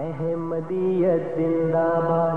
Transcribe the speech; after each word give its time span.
احمدیت 0.00 1.22
زندہ 1.36 1.88
باد 2.04 2.36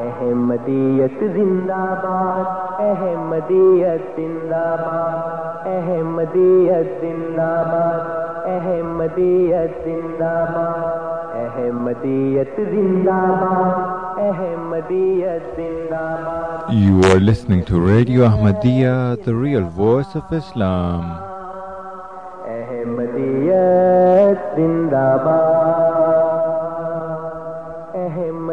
احمدیت 0.00 1.22
زندہ 1.34 1.78
باد 2.02 2.82
احمدیت 2.82 4.02
زندہ 4.16 4.60
باد 4.82 5.66
احمدیت 5.70 7.00
زندہ 7.00 7.48
باد 7.70 8.46
احمدیت 8.52 9.72
زندہ 9.84 10.34
باد 10.52 11.34
احمدیت 11.40 12.60
زندہ 12.66 13.18
باد 13.40 14.20
احمدیت 14.28 15.56
زندہ 15.56 16.04
باد 16.24 16.70
You 16.84 17.02
are 17.10 17.18
listening 17.18 17.64
to 17.64 17.80
Radio 17.80 18.28
Ahmadiyya, 18.28 19.24
the 19.24 19.34
real 19.34 19.66
voice 19.82 20.14
of 20.14 20.32
Islam. 20.42 21.02
احمدیت 22.52 24.56
زندہ 24.56 25.06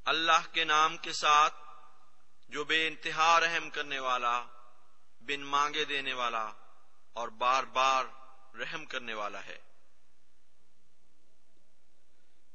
اللہ 0.05 0.53
کے 0.53 0.65
نام 0.65 0.97
کے 0.97 1.13
ساتھ 1.13 1.55
جو 2.49 2.65
بے 2.65 2.87
انتہا 2.87 3.41
رحم 3.41 3.71
کرنے 3.71 3.99
والا، 3.99 4.45
بن 5.21 5.41
مانگے 5.41 5.85
دینے 5.85 6.13
والا 6.13 6.53
اور 7.13 7.29
بار 7.29 7.65
بار 7.65 8.05
رحم 8.57 8.85
کرنے 8.85 9.15
والا 9.15 9.47
ہے۔ 9.47 9.68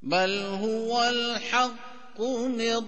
بل 0.02 0.56
هو 0.60 1.02
الحق 2.14 2.20
من 2.46 2.84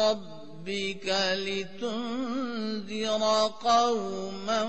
ربك 0.00 1.06
لتنذر 1.32 3.22
قوما 3.64 4.64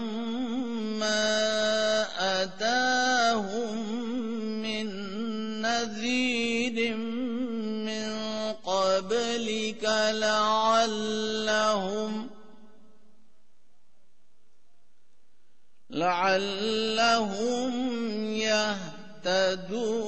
ما 1.00 2.06
أتاهم 2.44 3.78
من 4.62 4.88
نذير 5.62 6.98
من 7.86 8.14
قبلك 8.66 9.84
لعلهم 10.14 11.48
لعلهم 15.90 17.72
يهتدون 18.32 20.08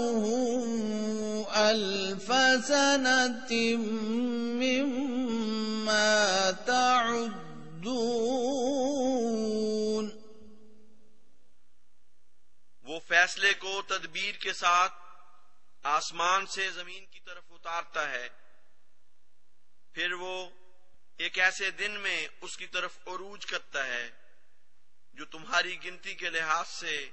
ألف 1.55 2.33
سنة 2.69 3.55
مما 4.61 6.51
تعدون. 6.67 7.45
وہ 12.83 13.01
فیصلے 13.09 13.55
کو 13.55 13.83
تدبیر 13.83 14.35
کے 14.35 14.53
ساتھ 14.53 14.93
آسمان 15.83 16.47
سے 16.47 16.71
زمین 16.71 17.05
کی 17.07 17.21
طرف 17.21 17.45
اتارتا 17.51 18.11
ہے، 18.11 18.29
پھر 19.93 20.13
وہ 20.13 20.47
ایک 21.19 21.39
ایسے 21.39 21.71
دن 21.71 21.91
میں 21.91 22.29
اس 22.41 22.57
کی 22.57 22.67
طرف 22.67 22.99
عروج 23.07 23.47
کرتا 23.47 23.87
ہے۔ 23.87 24.24
جو 25.15 25.25
تمہاری 25.25 25.85
گنتی 25.85 26.15
کے 26.15 26.31
لحاظ 26.31 26.69
سے 26.69 27.11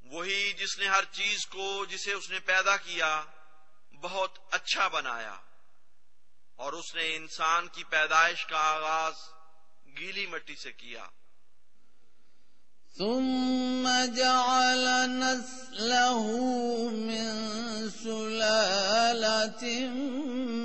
وہی 0.04 0.52
جس 0.52 0.78
نے 0.78 0.88
ہر 0.88 1.02
چیز 1.12 1.46
کو 1.46 1.84
جسے 1.84 2.12
اس 2.12 2.30
نے 2.30 2.38
پیدا 2.38 2.76
کیا 2.76 3.24
بہت 4.04 4.38
اچھا 4.50 4.88
بنایا 4.88 5.36
اور 6.56 6.72
اس 6.72 6.94
نے 6.94 7.16
انسان 7.16 7.68
کی 7.68 7.84
پیدائش 7.84 8.46
کا 8.46 8.58
آغاز 8.58 9.14
گیلی 9.98 10.26
مٹی 10.26 10.56
سے 10.56 10.72
کیا۔ 10.72 11.06
ثم 12.98 13.88
جعل 14.16 15.08
نسله 15.08 16.22
من 16.92 17.48
سلالة 18.02 19.64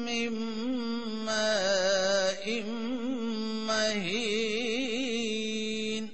من 0.06 1.26
ماء 1.26 2.50
مهين۔ 3.66 6.08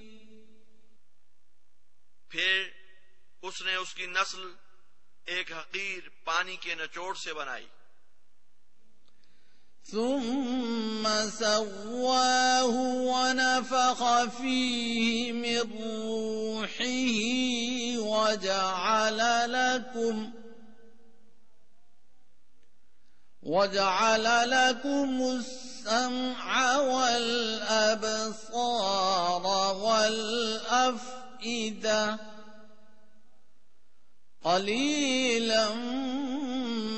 پھر 2.30 2.64
اس 3.42 3.62
نے 3.62 3.76
اس 3.76 3.96
کی 3.96 4.06
نسل 4.06 4.65
ایک 5.26 5.52
حقیر 5.52 6.10
پانی 6.24 6.56
کے 6.56 6.76
نچوڑ 6.76 7.16
سے 7.16 7.34
بنائی۔ 7.34 7.66
ثم 9.92 11.08
سواه 11.38 12.72
ونفخ 13.10 14.04
فيه 14.38 15.32
من 15.32 15.58
روحه 16.04 17.18
وجعل 18.00 19.20
لكم 19.52 20.32
وجعل 23.44 24.24
لكم 24.24 25.22
السمع 25.22 26.78
والأبصار 26.78 27.66
والأفئدة 29.76 31.06
قليلا 34.46 35.74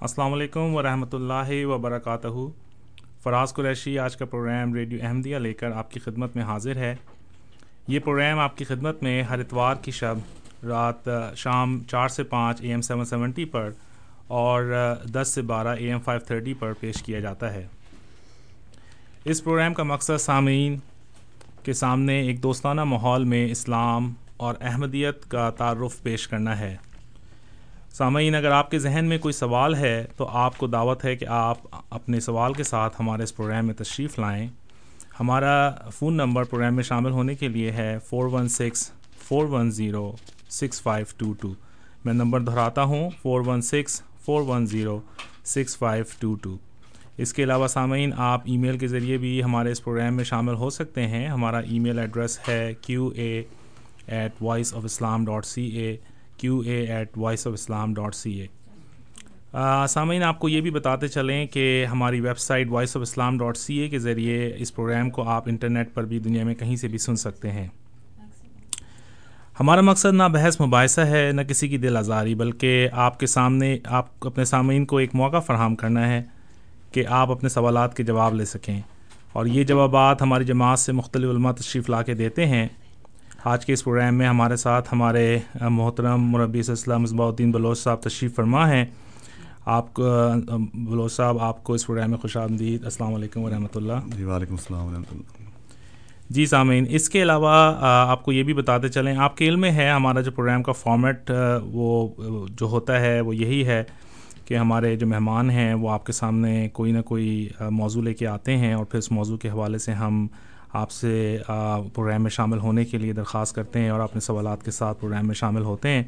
السلام 0.00 0.32
علیکم 0.32 0.74
ورحمۃ 0.74 1.12
اللہ 1.12 1.66
وبرکاتہ۔ 1.66 2.71
فراز 3.22 3.54
قریشی 3.54 3.98
آج 3.98 4.16
کا 4.16 4.24
پروگرام 4.24 4.74
ریڈیو 4.74 4.98
احمدیہ 5.02 5.36
لے 5.36 5.54
کر 5.54 5.70
آپ 5.70 5.90
کی 5.90 6.00
خدمت 6.00 6.36
میں 6.36 6.44
حاضر 6.44 6.76
ہے۔ 6.76 6.94
یہ 7.88 7.98
پروگرام 7.98 8.38
آپ 8.38 8.56
کی 8.56 8.64
خدمت 8.64 9.02
میں 9.02 9.22
ہر 9.22 9.38
اتوار 9.38 9.74
کی 9.82 9.90
شب 9.90 10.14
رات 10.64 11.08
شام 11.36 11.80
چار 11.80 12.08
سے 12.08 12.22
پانچ 12.22 12.60
اے 12.60 12.68
ایم 12.68 12.80
سیون 12.80 13.04
سیونٹی 13.04 13.44
پر 13.44 13.70
اور 14.26 14.74
دس 15.12 15.28
سے 15.34 15.42
بارہ 15.42 15.68
اے 15.68 15.88
ایم 15.88 16.00
فائیو 16.00 16.20
تھرٹی 16.20 16.54
پر 16.54 16.72
پیش 16.80 17.02
کیا 17.02 17.20
جاتا 17.20 17.52
ہے۔ 17.52 17.66
اس 19.24 19.44
پروگرام 19.44 19.74
کا 19.74 19.82
مقصد 19.82 20.20
سامعین 20.20 20.76
کے 21.62 21.72
سامنے 21.72 22.20
ایک 22.20 22.42
دوستانہ 22.42 22.84
ماحول 22.84 23.24
میں 23.24 23.50
اسلام 23.50 24.12
اور 24.36 24.54
احمدیت 24.60 25.30
کا 25.30 25.50
تعارف 25.50 26.02
پیش 26.02 26.28
کرنا 26.28 26.58
ہے۔ 26.58 26.76
سامعین، 27.92 28.34
اگر 28.34 28.50
آپ 28.50 28.70
کے 28.70 28.78
ذہن 28.78 29.04
میں 29.04 29.16
کوئی 29.18 29.32
سوال 29.32 29.74
ہے 29.74 30.04
تو 30.16 30.26
آپ 30.28 30.56
کو 30.58 30.66
دعوت 30.66 31.04
ہے 31.04 31.14
کہ 31.16 31.26
آپ 31.28 31.58
اپنے 31.90 32.20
سوال 32.20 32.52
کے 32.52 32.62
ساتھ 32.62 32.94
ہمارے 33.00 33.22
اس 33.22 33.34
پروگرام 33.36 33.66
میں 33.66 33.74
تشریف 33.74 34.18
لائیں۔ 34.18 34.46
ہمارا 35.20 35.70
فون 35.94 36.14
نمبر 36.14 36.44
پروگرام 36.44 36.74
میں 36.74 36.82
شامل 36.82 37.10
ہونے 37.10 37.34
کے 37.34 37.48
لیے 37.48 37.72
ہے 37.72 37.96
four 38.08 38.28
one 38.32 38.48
six 38.48 38.90
four 39.28 39.46
one 39.46 39.70
zero 39.70 40.10
six 40.50 40.82
five 40.82 41.06
two 41.16 41.32
two 41.32 41.52
میں 42.04 42.14
نمبر 42.14 42.40
دہراتا 42.40 42.82
ہوں 42.82 43.10
four 43.22 43.46
one 43.46 43.62
six 43.62 44.00
four 44.24 44.42
one 44.42 44.66
zero 44.66 44.98
six 45.44 45.76
five 45.78 46.04
two 46.18 46.34
two 46.34 46.56
اس 47.18 47.34
کے 47.34 47.42
علاوہ 47.44 47.66
سامعین، 47.66 48.12
آپ 48.16 48.42
ای 48.44 48.56
میل 48.56 48.78
کے 48.78 48.86
ذریعے 48.86 49.18
بھی 49.18 49.42
ہمارے 49.44 49.72
اس 49.72 49.84
پروگرام 49.84 50.16
میں 50.16 50.24
شامل 50.24 50.54
ہو 50.54 50.70
سکتے 50.70 51.06
ہیں۔ 51.06 51.26
ہمارا 51.28 51.58
ای 51.58 51.78
میل 51.78 51.98
ایڈریس 51.98 52.38
ہے 52.48 52.72
Q 52.80 53.10
A 53.14 53.42
at 54.06 54.42
Voice 54.42 54.74
of 54.74 54.84
Islam 54.84 55.24
dot 55.24 55.46
C 55.46 55.62
A 55.62 55.96
Q 56.42 56.58
A 56.58 56.86
at 56.86 57.08
Voice 57.16 57.46
of 57.46 57.52
Islam 57.52 57.94
dot 57.94 58.14
C 58.14 58.40
A 58.40 58.46
سامعین، 59.88 60.22
آپ 60.22 60.38
کو 60.38 60.48
یہ 60.48 60.60
بھی 60.60 60.70
بتاتے 60.70 61.08
چلیں 61.08 61.46
کہ 61.46 61.86
ہماری 61.90 62.20
website 62.38 62.68
Voice 62.70 62.96
of 62.96 63.02
Islam 63.02 63.38
dot 63.38 63.56
C 63.56 63.78
A 63.78 63.88
کے 63.88 63.98
ذریعے 63.98 64.52
اس 64.56 64.74
پروگرام 64.74 65.10
کو 65.10 65.22
آپ 65.22 65.48
انٹرنیٹ 65.48 65.94
پر 65.94 66.04
بھی 66.04 66.18
دنیا 66.18 66.44
میں 66.44 66.54
کہیں 66.54 66.76
سے 66.76 66.88
بھی 66.88 66.98
سن 66.98 67.16
سکتے 67.16 67.50
ہیں۔ 67.50 67.66
ہمارا 69.60 69.80
مقصد 69.80 70.14
نہ 70.14 70.22
بحث 70.22 70.60
مباحثہ 70.60 71.00
ہے، 71.00 71.30
نہ 71.32 71.40
کسی 71.40 71.68
کی 71.68 71.76
دل 71.76 71.96
آزاری، 71.96 72.34
بلکہ 72.34 72.88
آپ 72.92 73.20
کے 73.20 73.26
سامنے، 73.26 73.78
آپ 73.84 74.26
اپنے 74.26 74.44
سامعین 74.44 74.84
کو 74.84 74.96
ایک 74.96 75.14
موقع 75.14 75.38
فراہم 75.38 75.76
کرنا 75.76 76.08
ہے 76.08 76.22
کہ 76.92 77.06
آپ 77.08 77.30
اپنے 77.30 77.48
سوالات 77.48 77.96
کے 77.96 78.02
جواب 78.02 78.34
لے 78.34 78.44
سکیں۔ 78.44 78.80
اور 79.32 79.46
یہ 79.46 79.64
جوابات 79.64 80.22
ہماری 80.22 80.44
جماعت 80.44 80.78
سے 80.78 80.92
مختلف 80.92 81.30
علماء 81.30 81.52
تشریف 81.52 81.90
لا 81.90 82.02
کے 82.02 82.14
دیتے 82.14 82.46
ہیں۔ 82.46 82.68
آج 83.44 83.64
کے 83.66 83.72
اس 83.72 83.84
پروگرام 83.84 84.14
میں 84.14 84.26
ہمارے 84.26 84.56
ساتھ 84.56 84.88
ہمارے 84.92 85.38
محترم 85.60 86.24
مربی 86.30 86.62
صلی 86.62 86.96
مصباح 86.98 87.26
الدین 87.26 87.50
بلوچ 87.52 87.78
صاحب 87.78 88.00
تشریف 88.00 88.34
فرما 88.34 88.70
ہیں۔ 88.70 88.84
آپ 89.66 89.94
کو 89.94 90.02
بلوچ 90.74 91.12
صاحب 91.12 91.38
آپ 91.38 91.64
کو 91.64 91.72
اس 91.72 91.86
پروگرام 91.86 92.10
میں 92.10 92.18
خوش 92.18 92.36
آمدید۔ 92.36 92.84
السلام 92.84 93.14
علیکم 93.14 93.40
ورحمۃ 93.40 93.74
اللہ۔ 93.74 93.92
جی 94.16 94.24
وعلیکم 94.24 94.54
السلام 94.54 94.86
ورحمۃ 94.86 95.12
اللہ۔ 95.12 95.50
جی 96.30 96.46
سامعین 96.46 96.86
اس 96.88 97.08
کے 97.08 97.22
علاوہ 97.22 97.50
آپ 97.80 98.24
کو 98.24 98.32
یہ 98.32 98.42
بھی 98.42 98.54
بتاتے 98.54 98.88
چلیں 98.88 99.16
آپ 99.16 99.36
کے 99.36 99.48
علم 99.48 99.60
میں 99.60 99.70
ہے 99.70 99.90
ہمارا 99.90 100.20
جو 100.20 100.30
پروگرام 100.30 100.62
کا 100.62 100.72
فارمیٹ 100.72 101.30
وہ 101.64 102.08
جو 102.50 102.66
ہوتا 102.66 103.00
ہے 103.00 103.20
وہ 103.20 103.36
یہی 103.36 103.66
ہے 103.66 103.82
کہ 104.44 104.56
ہمارے 104.56 104.96
جو 104.96 105.06
مہمان 105.06 105.50
ہیں 105.50 105.74
وہ 105.74 105.90
آپ 105.90 106.06
کے 106.06 106.12
سامنے 106.12 106.68
کوئی 106.72 106.92
نہ 106.92 107.02
کوئی 107.02 107.48
موضوع 107.70 108.02
لے 108.02 108.14
کے 108.14 108.26
آتے 108.26 108.56
ہیں 108.56 108.72
اور 108.74 108.84
پھر 108.84 108.98
اس 108.98 109.12
موضوع 109.12 109.36
کے 109.36 109.50
حوالے 109.50 109.78
سے 109.78 109.92
ہم 109.92 110.26
آپ 110.72 110.90
سے 110.90 111.38
پروگرام 111.94 112.22
میں 112.22 112.30
شامل 112.30 112.58
ہونے 112.58 112.84
کے 112.84 112.98
لیے 112.98 113.12
درخواست 113.12 113.54
کرتے 113.54 113.78
ہیں 113.78 113.90
اور 113.90 114.00
اپنے 114.00 114.20
سوالات 114.20 114.64
کے 114.64 114.70
ساتھ 114.70 115.00
پروگرام 115.00 115.26
میں 115.26 115.34
شامل 115.34 115.62
ہوتے 115.62 115.88
ہیں۔ 115.88 116.02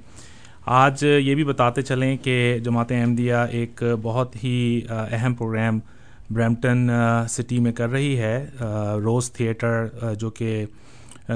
آج 0.66 1.02
یہ 1.02 1.35
بھی 1.35 1.44
بتاتے 1.44 1.83
چلیں 1.83 2.16
کہ 2.16 2.59
جماعت 2.64 2.92
احمدیہ 2.92 3.35
ایک 3.50 3.83
بہت 4.02 4.44
ہی 4.44 4.80
اہم 4.88 5.35
پروگرام 5.35 5.78
برمپٹن 6.30 6.90
سٹی 7.28 7.59
میں 7.59 7.73
کر 7.73 7.88
رہی 7.88 8.18
ہے۔ 8.18 8.47
روز 9.04 9.30
تھیٹر 9.33 9.87
جو 10.18 10.30
کہ 10.30 10.64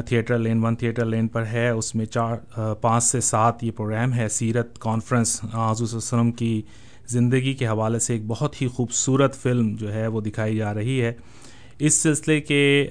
Theatre 0.06 0.38
Lane 0.38 0.64
one, 0.64 0.76
Theatre 0.76 1.04
Lane 1.04 1.28
پر 1.28 1.46
ہے۔ 1.46 1.68
اس 1.68 1.94
میں 1.94 2.04
چار 2.06 2.36
پانچ 2.80 3.04
سے 3.04 3.20
سات 3.20 3.64
یہ 3.64 3.70
پروگرام 3.70 4.14
ہے۔ 4.14 4.28
سیرت 4.28 4.78
کانفرنس 4.78 5.40
حضور 5.44 5.52
صلی 5.52 5.60
اللہ 5.60 5.86
علیہ 5.86 5.96
وسلم 5.96 6.32
کی 6.32 6.62
زندگی 7.08 7.52
کے 7.54 7.66
حوالے 7.66 7.98
سے 7.98 8.12
ایک 8.12 8.22
بہت 8.26 8.62
ہی 8.62 8.66
خوبصورت 8.66 9.34
فلم 9.34 9.74
جو 9.76 9.92
ہے 9.94 10.06
وہ 10.06 10.20
دکھائی 10.20 10.56
جا 10.56 10.74
رہی 10.74 11.02
ہے۔ 11.02 11.12
اس 11.78 11.94
سلسلے 11.94 12.40
کے 12.40 12.88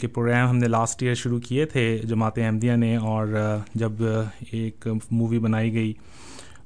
کے 0.00 0.06
پروگرام 0.06 0.48
ہم 0.48 0.56
نے 0.56 0.68
لاسٹ 0.68 1.02
ایئر 1.02 1.14
شروع 1.14 1.38
کیے 1.40 1.64
تھے، 1.66 1.98
جماعت 2.04 2.38
احمدیہ 2.38 2.72
نے، 2.76 2.96
اور 2.96 3.26
جب 3.74 4.02
ایک 4.52 4.86
مووی 5.10 5.38
بنائی 5.38 5.72
گئی 5.74 5.92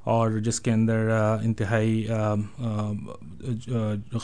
اور 0.04 0.30
جس 0.44 0.60
کے 0.60 0.70
اندر 0.70 1.10
انتہائی 1.42 2.06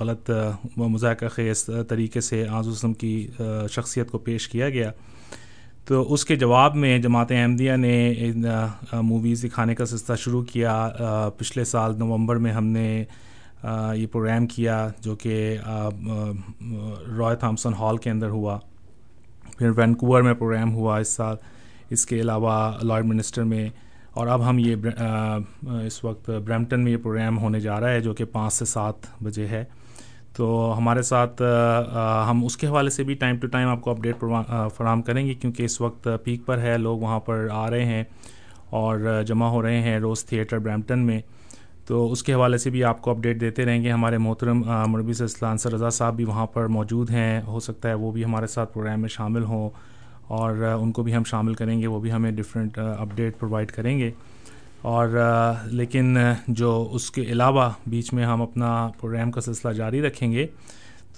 غلط 0.01 0.31
و 0.77 0.89
مذاکرہ 0.89 1.29
خیز 1.29 1.65
طریقے 1.89 2.21
سے 2.21 2.45
آز 2.49 2.69
وسلم 2.69 2.93
کی 2.95 3.27
شخصیت 3.73 4.11
کو 4.11 4.19
پیش 4.19 4.49
کیا 4.49 4.69
گیا، 4.71 4.91
تو 5.85 6.13
اس 6.15 6.25
کے 6.25 6.37
جواب 6.37 6.77
میں 6.77 6.99
جماعت 6.99 7.33
احمدیہ 7.33 7.77
نے 7.77 8.15
موویز 8.93 9.43
دکھانے 9.45 9.75
کا 9.75 9.87
سلسلہ 9.87 10.17
شروع 10.17 10.43
کیا۔ 10.43 10.89
پچھلے 11.39 11.65
سال 11.65 11.99
نومبر 11.99 12.37
میں 12.37 12.53
ہم 12.53 12.67
نے 12.67 13.05
یہ 13.95 14.07
پروگرام 14.07 14.47
کیا 14.47 14.89
جو 15.01 15.17
کہ 15.17 15.57
رائے 17.19 17.37
تھامسن 17.37 17.75
ہال 17.75 17.97
کے 17.97 18.11
اندر 18.11 18.29
ہوا۔ 18.29 18.59
پھر 19.59 19.71
وینکوور 19.77 20.23
میں 20.23 20.35
پروگرام 20.35 20.75
ہوا 20.75 20.99
اس 20.99 21.09
سال۔ 21.09 21.37
اس 21.91 22.07
کے 22.07 22.21
علاوہ 22.21 22.73
لارڈ 22.83 23.05
منسٹر 23.07 23.45
میں۔ 23.45 23.69
اور 24.11 24.27
اب 24.27 24.49
ہم 24.49 24.59
یہ 24.59 24.77
اس 25.63 26.05
وقت 26.05 26.31
برمپٹن 26.31 26.85
میں 26.85 26.93
یہ 26.93 26.97
پروگرام 26.97 27.39
ہونے 27.39 27.61
جا 27.61 27.81
رہا 27.81 27.91
ہے 27.91 28.01
جو 28.01 28.15
کہ 28.15 28.25
پانچ 28.25 28.53
سے 28.53 28.65
سات 28.65 28.95
بجے 29.23 29.47
ہے۔ 29.47 29.65
تو 30.37 30.75
ہمارے 30.79 31.03
ساتھ 31.03 31.43
ہم 32.31 32.45
اس 32.45 32.57
کے 32.57 32.67
حوالے 32.67 32.91
سے 32.91 33.03
بھی 33.05 33.15
ٹائم 33.15 33.37
ٹو 33.37 33.47
ٹائم 33.47 33.69
آپ 33.69 33.81
کو 33.81 33.91
اپڈیٹ 33.91 34.25
فراہم 34.77 35.03
کریں 35.03 35.27
گے 35.27 35.35
کیونکہ 35.35 35.63
اس 35.63 35.81
وقت 35.81 36.09
پیک 36.25 36.47
پر 36.47 36.59
ہے۔ 36.59 36.79
لوگ 36.79 36.99
وہاں 36.99 37.21
پر 37.21 37.49
آ 37.53 37.71
رہے 37.71 37.85
ہیں 37.85 38.05
اور 38.71 39.23
جمع 39.27 39.47
ہو 39.47 39.63
رہے 39.63 39.81
ہیں 39.81 39.99
روز 39.99 40.25
تھیٹر 40.25 40.59
برمپٹن 40.59 40.99
میں۔ 40.99 41.21
تو 41.93 42.13
اس 42.13 42.23
کے 42.23 42.35
حوالے 42.35 42.59
سے 42.59 42.71
بھی 42.71 42.85
آپ 42.85 43.03
کو 43.03 43.11
اپڈیٹ 43.11 43.41
دیتے 43.41 43.65
رہیں 43.65 43.83
گے۔ 43.83 43.91
ہمارے 43.91 44.19
محترم 44.19 44.63
مربی 44.87 45.13
اسلام 45.25 45.57
سر 45.57 45.73
رضا 45.73 45.91
صاحب 45.91 46.15
بھی 46.17 46.25
وہاں 46.25 46.47
پر 46.47 46.67
موجود 46.67 47.11
ہیں۔ 47.11 47.43
ہو 47.47 47.61
سکتا 47.61 47.89
ہے 47.89 47.95
وہ 47.95 48.11
بھی 48.11 48.25
ہمارے 48.25 48.47
ساتھ 48.47 48.73
پروگرام 48.73 49.01
میں 49.01 49.09
شامل 49.09 49.45
ہوں 49.45 49.71
اور 50.29 50.57
ان 50.57 50.93
کو 50.93 51.03
بھی 51.03 51.17
ہم 51.17 51.25
شامل 51.25 51.55
کریں 51.55 51.81
گے، 51.83 51.87
وہ 51.87 52.01
بھی 52.01 52.13
ہمیں 52.13 52.31
ڈفرینٹ 52.31 52.79
اپڈیٹ 52.79 53.39
پرووائڈ 53.39 53.73
کریں 53.73 53.99
گے۔ 53.99 54.11
اور 54.83 55.09
لیکن 55.65 56.17
جو 56.49 56.89
اس 56.93 57.11
کے 57.11 57.23
علاوہ 57.23 57.71
بیچ 57.87 58.13
میں 58.13 58.25
ہم 58.25 58.43
اپنا 58.43 58.89
پروگرام 59.01 59.31
کا 59.31 59.41
سلسلہ 59.41 59.73
جاری 59.73 60.03
رکھیں 60.03 60.33
گے۔ 60.33 60.47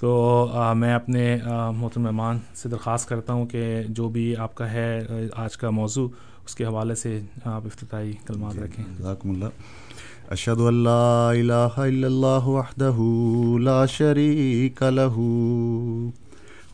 تو 0.00 0.12
آ، 0.52 0.72
میں 0.72 0.94
اپنے 0.94 1.36
محترم 1.76 2.02
مہمان 2.02 2.38
سے 2.54 2.68
درخواست 2.68 3.08
کرتا 3.08 3.32
ہوں 3.32 3.46
کہ 3.46 3.82
جو 3.88 4.08
بھی 4.08 4.36
آپ 4.36 4.54
کا 4.54 4.70
ہے 4.72 5.06
آج 5.36 5.56
کا 5.56 5.70
موضوع 5.70 6.08
اس 6.46 6.54
کے 6.54 6.64
حوالے 6.64 6.94
سے 6.94 7.20
آپ 7.44 7.66
افتتاحی 7.66 8.12
کلمات 8.26 8.58
رکھیں۔ 8.58 8.84
جزاکم 8.98 9.30
اللہ۔ 9.30 9.44
اشہد 10.30 10.60
ان 10.60 10.74
لا 10.74 11.30
الہ 11.30 11.76
الا 11.76 12.06
اللہ 12.06 12.46
وحدہ 12.46 12.92
لا 13.60 13.84
شریک 13.86 14.82
لہ 14.82 15.18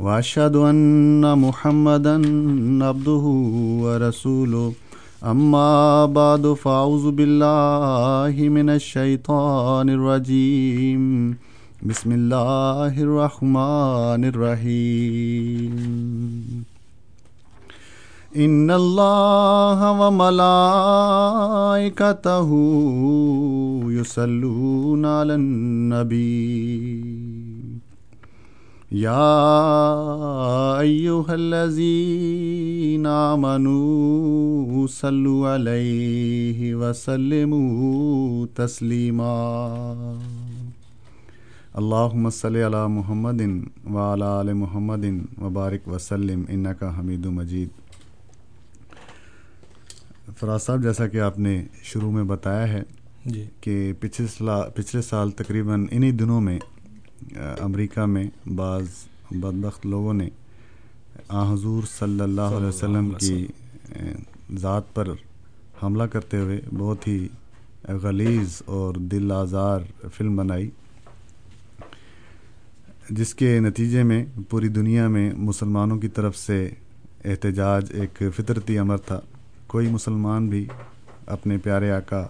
واشہد 0.00 0.56
ان 0.56 1.24
محمدا 1.36 2.14
عبدہ 2.88 3.24
ورسولہ 3.84 4.68
اما 5.22 6.04
بعد 6.12 6.46
فاعوذ 6.62 7.04
باللہ 7.14 8.48
من 8.50 8.68
الشیطان 8.68 9.88
الرجیم۔ 9.88 11.32
بسم 11.82 12.12
اللہ 12.12 12.96
الرحمن 13.00 14.24
الرحیم 14.24 15.76
ان 18.36 18.70
اللہ 18.70 19.84
وملائکته 20.00 20.50
یصلون 23.92 25.04
علی 25.04 25.32
النبی 25.34 26.26
یا 28.98 29.24
ایها 30.82 31.32
الذین 31.32 33.06
آمنوا 33.06 34.86
صلوا 34.90 35.54
علیہ 35.54 36.74
وسلموا 36.74 38.46
تسلیما 38.56 39.32
اللہم 41.72 42.30
صلی 42.30 42.62
علی 42.66 42.86
محمد 42.88 43.40
وعلی 43.94 44.22
آل 44.22 44.52
محمد 44.52 45.04
وبارک 45.42 45.88
وسلم 45.88 46.44
انکا 46.48 46.98
حمید 46.98 47.26
مجید۔ 47.26 47.68
فراز 50.38 50.62
صاحب 50.62 50.82
جیسا 50.82 51.06
کہ 51.06 51.20
آپ 51.20 51.38
نے 51.38 51.66
شروع 51.82 52.10
میں 52.10 52.24
بتایا 52.24 52.68
ہے 52.68 52.82
جی۔ 53.24 53.44
کہ 53.60 53.92
پچھلے 54.00 54.26
سال 54.26 54.70
پچھلے 54.74 55.02
سال 55.02 55.30
تقریباً 55.30 55.86
انہی 55.90 56.10
دنوں 56.10 56.40
میں 56.40 56.58
امریکہ 57.36 58.06
میں 58.06 58.24
بعض 58.56 58.84
بدبخت 59.30 59.86
لوگوں 59.86 60.14
نے 60.14 60.28
آ 61.28 61.52
حضور 61.52 61.82
صلی 61.98 62.20
اللہ 62.20 62.40
علیہ 62.40 62.68
وسلم 62.68 63.10
کی 63.10 63.46
ذات 64.56 64.94
پر 64.94 65.08
حملہ 65.82 66.02
کرتے 66.02 66.36
ہوئے 66.36 66.60
بہت 66.78 67.08
ہی 67.08 67.28
غلیظ 67.88 68.62
اور 68.66 68.94
دل 68.94 69.32
آزار 69.32 69.80
فلم 70.14 70.36
بنائی۔ 70.36 70.70
جس 73.10 73.34
کے 73.34 73.60
نتیجے 73.60 74.02
میں 74.02 74.24
پوری 74.48 74.68
دنیا 74.68 75.08
میں 75.08 75.32
مسلمانوں 75.36 75.98
کی 75.98 76.08
طرف 76.08 76.36
سے 76.36 76.70
احتجاج 77.24 77.92
ایک 77.94 78.22
فطرتی 78.36 78.78
امر 78.78 78.96
تھا۔ 78.96 79.20
کوئی 79.66 79.88
مسلمان 79.90 80.48
بھی 80.48 80.66
اپنے 81.26 81.58
پیارے 81.58 81.90
آقا 81.90 82.22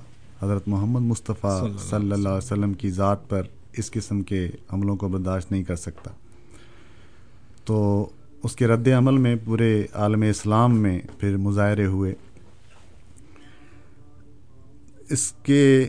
حضرت 0.43 0.69
محمد 0.69 1.01
مصطفیٰ 1.01 1.77
صلی 1.79 2.13
اللہ 2.13 2.29
علیہ 2.29 2.37
وسلم 2.37 2.73
کی 2.73 2.91
ذات 2.91 3.29
پر 3.29 3.43
اس 3.73 3.91
قسم 3.91 4.23
کے 4.23 4.51
عملوں 4.69 4.97
کو 4.97 5.09
برداشت 5.09 5.53
نہیں 5.53 5.63
کر 5.63 5.77
سکتا۔ 5.77 6.11
تو 7.65 8.09
اس 8.43 8.57
کے 8.57 8.67
رد 8.67 8.89
عمل 8.89 9.17
میں 9.17 9.37
پورے 9.45 9.87
عالم 9.93 10.23
اسلام 10.23 10.79
میں 10.79 11.01
پھر 11.19 11.37
مظاہرے 11.37 11.87
ہوئے۔ 11.87 12.15
اس 15.11 15.33
کے 15.43 15.89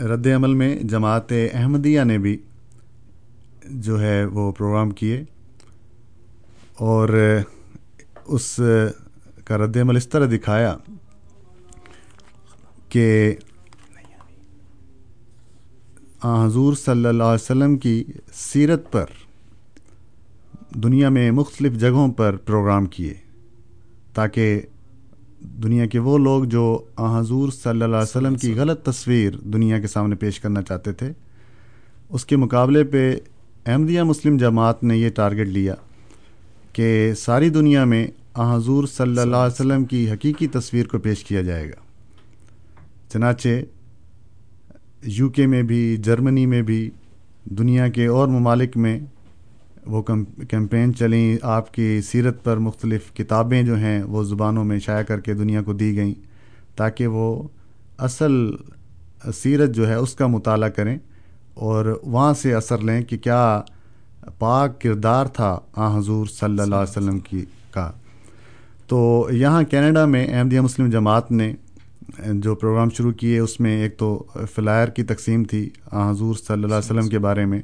رد 0.00 0.26
عمل 0.26 0.54
میں 0.54 0.76
جماعت 0.76 1.32
احمدیہ 1.52 2.00
نے 2.04 2.18
بھی 2.18 2.36
جو 3.70 4.00
ہے 4.00 4.24
وہ 4.24 4.52
پروگرام 4.52 4.90
کیے 4.90 5.24
اور 6.74 7.08
اس 8.24 8.60
کا 9.44 9.58
رد 9.58 9.76
عمل 9.76 9.96
اس 9.96 10.08
طرح 10.08 10.26
دکھایا 10.26 10.76
کہ 12.88 13.34
حضور 16.24 16.74
صلی 16.74 17.06
اللہ 17.06 17.22
علیہ 17.22 17.44
وسلم 17.44 17.76
کی 17.76 18.04
سیرت 18.32 18.92
پر 18.92 19.04
دنیا 20.74 21.08
میں 21.08 21.30
مختلف 21.30 21.72
جگہوں 21.72 22.12
پر 22.12 22.36
پروگرام 22.36 22.86
کیے 22.86 23.14
تاکہ 24.14 24.60
دنیا 25.40 25.86
کے 25.86 25.98
وہ 25.98 26.18
لوگ 26.18 26.44
جو 26.44 26.84
حضور 26.98 27.48
صلی 27.48 27.82
اللہ 27.82 27.96
علیہ 27.96 28.16
وسلم 28.16 28.34
کی 28.34 28.54
غلط 28.54 28.82
تصویر 28.82 29.36
دنیا 29.36 29.80
کے 29.80 29.86
سامنے 29.86 30.16
پیش 30.16 30.40
کرنا 30.40 30.62
چاہتے 30.62 30.92
تھے، 30.92 31.12
اس 32.08 32.24
کے 32.24 32.36
مقابلے 32.36 32.84
پہ 32.84 33.16
احمدیہ 33.66 34.02
مسلم 34.02 34.36
جماعت 34.36 34.84
نے 34.84 34.96
یہ 34.96 35.08
ٹارگٹ 35.08 35.46
لیا 35.46 35.74
کہ 36.72 37.12
ساری 37.18 37.50
دنیا 37.50 37.84
میں 37.84 38.06
حضور 38.36 38.86
صلی 38.86 39.18
اللہ 39.18 39.36
علیہ 39.36 39.60
وسلم 39.60 39.84
کی 39.84 40.10
حقیقی 40.10 40.46
تصویر 40.46 40.86
کو 40.86 40.98
پیش 40.98 41.24
کیا 41.24 41.42
جائے 41.42 41.68
گا۔ 41.68 41.80
چنانچہ 43.08 43.48
یو 45.02 45.28
کے 45.28 45.46
میں 45.46 45.62
بھی، 45.62 45.96
جرمنی 45.96 46.46
میں 46.46 46.62
بھی، 46.62 46.90
دنیا 47.44 47.88
کے 47.88 48.06
اور 48.06 48.28
ممالک 48.28 48.76
میں 48.76 49.00
وہ 49.86 50.02
کیمپین 50.50 50.94
چلیں۔ 50.94 51.36
آپ 51.42 51.74
کی 51.74 52.00
سیرت 52.00 52.44
پر 52.44 52.56
مختلف 52.56 53.12
کتابیں 53.14 53.62
جو 53.62 53.76
ہیں 53.76 54.02
وہ 54.02 54.24
زبانوں 54.24 54.64
میں 54.64 54.78
شائع 54.78 55.02
کر 55.02 55.20
کے 55.20 55.34
دنیا 55.34 55.62
کو 55.62 55.72
دی 55.72 55.96
گئیں 55.96 56.14
تاکہ 56.76 57.06
وہ 57.06 57.48
اصل 57.98 58.50
سیرت 59.34 59.70
جو 59.70 59.88
ہے 59.88 59.94
اس 59.94 60.14
کا 60.14 60.26
مطالعہ 60.26 60.68
کریں۔ 60.68 60.98
اور 61.54 61.98
وہاں 62.02 62.34
سے 62.34 62.54
اثر 62.54 62.78
لیں 62.78 63.02
کہ 63.02 63.16
کیا 63.18 63.60
پاک 64.38 64.80
کردار 64.80 65.26
تھا 65.26 65.58
آ 65.74 65.96
حضور 65.98 66.26
صلی 66.26 66.60
اللہ 66.60 66.74
علیہ 66.74 66.98
وسلم 66.98 67.18
کی 67.18 67.44
کا۔ 67.70 67.90
تو 68.86 69.28
یہاں 69.32 69.62
کینیڈا 69.62 70.04
میں 70.04 70.26
احمدیہ 70.34 70.60
مسلم 70.60 70.90
جماعت 70.90 71.30
نے 71.32 71.52
جو 72.18 72.54
پروگرام 72.54 72.90
شروع 72.90 73.12
کیے، 73.12 73.38
اس 73.38 73.60
میں 73.60 73.80
ایک 73.82 73.96
تو 73.98 74.24
فلائر 74.54 74.88
کی 74.88 75.02
تقسیم 75.02 75.44
تھی 75.44 75.68
آ 75.90 76.10
حضور 76.10 76.34
صلی 76.34 76.54
اللہ 76.54 76.66
علیہ 76.66 76.76
وسلم 76.76 77.08
کے 77.08 77.18
بارے 77.18 77.44
میں۔ 77.46 77.60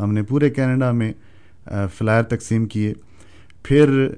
ہم 0.00 0.12
نے 0.12 0.22
پورے 0.22 0.50
کینیڈا 0.50 0.90
میں 0.92 1.12
فلائر 1.98 2.22
تقسیم 2.22 2.66
کیے۔ 2.66 2.92
پھر 3.62 4.08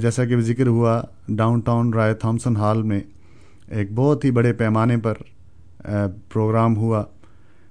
جیسا 0.00 0.24
کہ 0.24 0.40
ذکر 0.40 0.66
ہوا، 0.66 1.00
down 1.28 1.60
town 1.60 1.92
Roy 1.94 2.14
Thomson 2.14 2.56
Hall 2.56 2.82
میں 2.82 3.00
ایک 3.68 3.92
بہت 3.94 4.24
ہی 4.24 4.30
بڑے 4.30 4.52
پیمانے 4.52 4.96
پر 4.96 5.14
پروگرام 6.32 6.76
ہوا۔ 6.76 7.02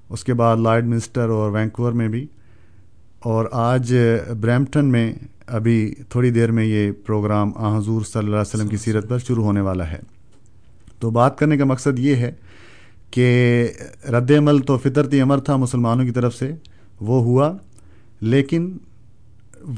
اس 0.10 0.24
کے 0.24 0.34
بعد 0.34 0.58
لائڈ 0.58 0.86
منسٹر 0.86 1.30
اور 1.30 1.52
وینکوور 1.52 1.92
میں 1.92 2.08
بھی۔ 2.08 2.28
اور 3.20 3.46
آج 3.52 3.96
برمپٹن 4.42 4.86
میں 4.86 5.14
ابھی 5.48 5.96
تھوڑی 6.10 6.32
دیر 6.32 6.52
میں 6.52 6.66
یہ 6.66 6.92
پروگرام 7.06 7.52
آ 7.56 7.78
حضور 7.78 8.02
صلی 8.02 8.20
اللہ 8.20 8.36
علیہ 8.36 8.56
وسلم 8.56 8.68
کی 8.68 8.78
سیرت 8.78 9.10
پر 9.10 9.18
شروع 9.18 9.44
ہونے 9.44 9.62
والا 9.62 9.92
ہے۔ 9.92 10.00
تو 11.00 11.10
بات 11.10 11.38
کرنے 11.38 11.58
کا 11.58 11.66
مقصد 11.66 12.00
یہ 12.00 12.16
ہے 12.16 12.32
کہ 13.12 13.68
رد 14.12 14.32
عمل 14.38 14.60
تو 14.60 14.78
فطرتی 14.78 15.22
امر 15.22 15.40
تھا 15.40 15.56
مسلمانوں 15.56 16.06
کی 16.06 16.12
طرف 16.12 16.36
سے 16.36 16.52
وہ 17.02 17.24
ہوا 17.24 17.54
لیکن 18.22 18.78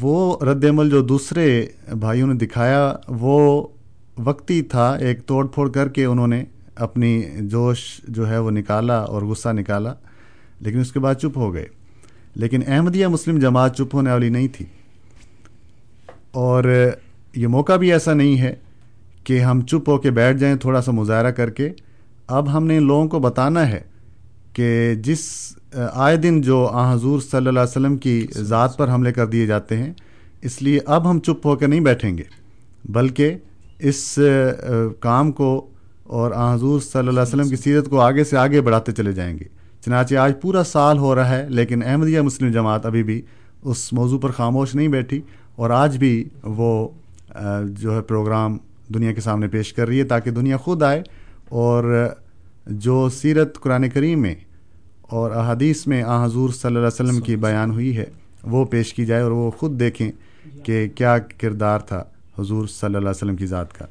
وہ 0.01 0.45
رد 0.45 0.65
عمل 0.65 0.89
جو 0.89 1.01
دوسرے 1.01 1.65
بھائیوں 1.99 2.27
نے 2.27 2.33
دکھایا 2.33 2.95
وہ 3.07 3.67
وقتی 4.17 4.61
تھا 4.61 4.93
ایک 4.93 5.19
توڑ 5.25 5.47
پھوڑ 5.47 5.71
کر 5.71 5.87
کے 5.87 6.05
انہوں 6.05 6.27
نے 6.27 6.43
اپنی 6.75 7.23
جوش 7.39 8.01
جو 8.07 8.29
ہے 8.29 8.37
وہ 8.37 8.51
نکالا 8.51 8.97
اور 8.97 9.21
غصہ 9.21 9.49
نکالا۔ 9.49 9.93
لیکن 10.65 10.79
اس 10.79 10.91
کے 10.91 10.99
بعد 10.99 11.15
چپ 11.15 11.37
ہو 11.37 11.53
گئے۔ 11.53 11.65
لیکن 12.35 12.61
احمدیہ 12.67 13.07
مسلم 13.07 13.39
جماعت 13.39 13.77
چپ 13.77 13.95
ہونے 13.95 14.11
والی 14.11 14.29
نہیں 14.29 14.47
تھی۔ 14.47 14.65
اور 16.31 16.91
یہ 17.35 17.47
موقع 17.47 17.75
بھی 17.75 17.91
ایسا 17.91 18.13
نہیں 18.13 18.39
ہے 18.39 18.55
کہ 19.23 19.39
ہم 19.39 19.61
چپ 19.61 19.89
ہو 19.89 19.97
کے 19.97 20.11
بیٹھ 20.11 20.37
جائیں، 20.37 20.55
تھوڑا 20.55 20.81
سا 20.81 20.91
مظاہرہ 20.91 21.31
کر 21.31 21.49
کے۔ 21.49 21.69
اب 22.27 22.57
ہم 22.57 22.65
نے 22.67 22.77
ان 22.77 22.83
لوگوں 22.83 23.07
کو 23.07 23.19
بتانا 23.19 23.69
ہے 23.69 23.81
کہ 24.53 24.95
جس 24.95 25.21
آئے 25.93 26.17
دن 26.17 26.41
جو 26.41 26.67
آ 26.71 26.93
حضور 26.93 27.19
صلی 27.19 27.37
اللہ 27.37 27.49
علیہ 27.49 27.69
وسلم 27.69 27.97
کی 27.97 28.27
ذات 28.37 28.77
پر 28.77 28.89
حملے 28.89 29.13
کر 29.13 29.25
دیے 29.25 29.45
جاتے 29.45 29.77
ہیں، 29.77 29.93
اس 30.41 30.61
لیے 30.61 30.79
اب 30.85 31.09
ہم 31.09 31.19
چپ 31.19 31.45
ہو 31.45 31.55
کے 31.55 31.67
نہیں 31.67 31.79
بیٹھیں 31.79 32.17
گے۔ 32.17 32.23
بلکہ 32.85 33.35
اس 33.79 34.19
کام 34.99 35.31
کو 35.31 35.67
اور 36.03 36.31
آ 36.31 36.53
حضور 36.53 36.79
صلی 36.79 36.99
اللہ 36.99 37.09
علیہ 37.09 37.21
وسلم 37.21 37.49
کی 37.49 37.55
سیرت 37.55 37.89
کو 37.89 37.99
آگے 38.01 38.23
سے 38.23 38.37
آگے 38.37 38.61
بڑھاتے 38.61 38.91
چلے 38.91 39.11
جائیں 39.11 39.39
گے۔ 39.39 39.64
چنانچہ 39.85 40.15
آج 40.15 40.33
پورا 40.41 40.63
سال 40.63 40.97
ہو 40.97 41.15
رہا 41.15 41.29
ہے 41.29 41.45
لیکن 41.49 41.83
احمدیہ 41.85 42.21
مسلم 42.21 42.51
جماعت 42.51 42.85
ابھی 42.85 43.03
بھی 43.03 43.21
اس 43.61 43.93
موضوع 43.93 44.19
پر 44.19 44.31
خاموش 44.31 44.75
نہیں 44.75 44.87
بیٹھی 44.87 45.21
اور 45.55 45.69
آج 45.69 45.97
بھی 45.97 46.29
وہ 46.43 46.87
جو 47.65 47.95
ہے 47.95 48.01
پروگرام 48.01 48.57
دنیا 48.93 49.11
کے 49.11 49.21
سامنے 49.21 49.47
پیش 49.47 49.73
کر 49.73 49.87
رہی 49.87 49.99
ہے 49.99 50.03
تاکہ 50.03 50.31
دنیا 50.31 50.57
خود 50.57 50.83
آئے 50.83 51.03
اور 51.49 52.09
جو 52.67 53.09
سیرت 53.09 53.59
قرآن 53.59 53.89
کریم 53.89 54.21
میں 54.21 54.35
اور 55.01 55.31
احادیث 55.31 55.87
میں 55.87 56.03
آ 56.03 56.25
حضور 56.25 56.49
صلی 56.49 56.75
اللہ 56.75 56.79
علیہ 56.79 56.87
وسلم 56.87 57.21
کی 57.21 57.35
بیان 57.35 57.71
ہوئی 57.71 57.97
ہے 57.97 58.05
وہ 58.43 58.65
پیش 58.65 58.93
کی 58.93 59.05
جائے 59.05 59.21
اور 59.21 59.31
وہ 59.31 59.51
خود 59.51 59.79
دیکھیں 59.79 60.11
کہ 60.63 60.87
کیا 60.95 61.17
کردار 61.17 61.79
تھا 61.79 62.03
حضور 62.39 62.67
صلی 62.67 62.85
اللہ 62.85 62.97
علیہ 62.97 63.09
وسلم 63.09 63.35
کی 63.35 63.45
ذات 63.45 63.77
کا۔ 63.77 63.85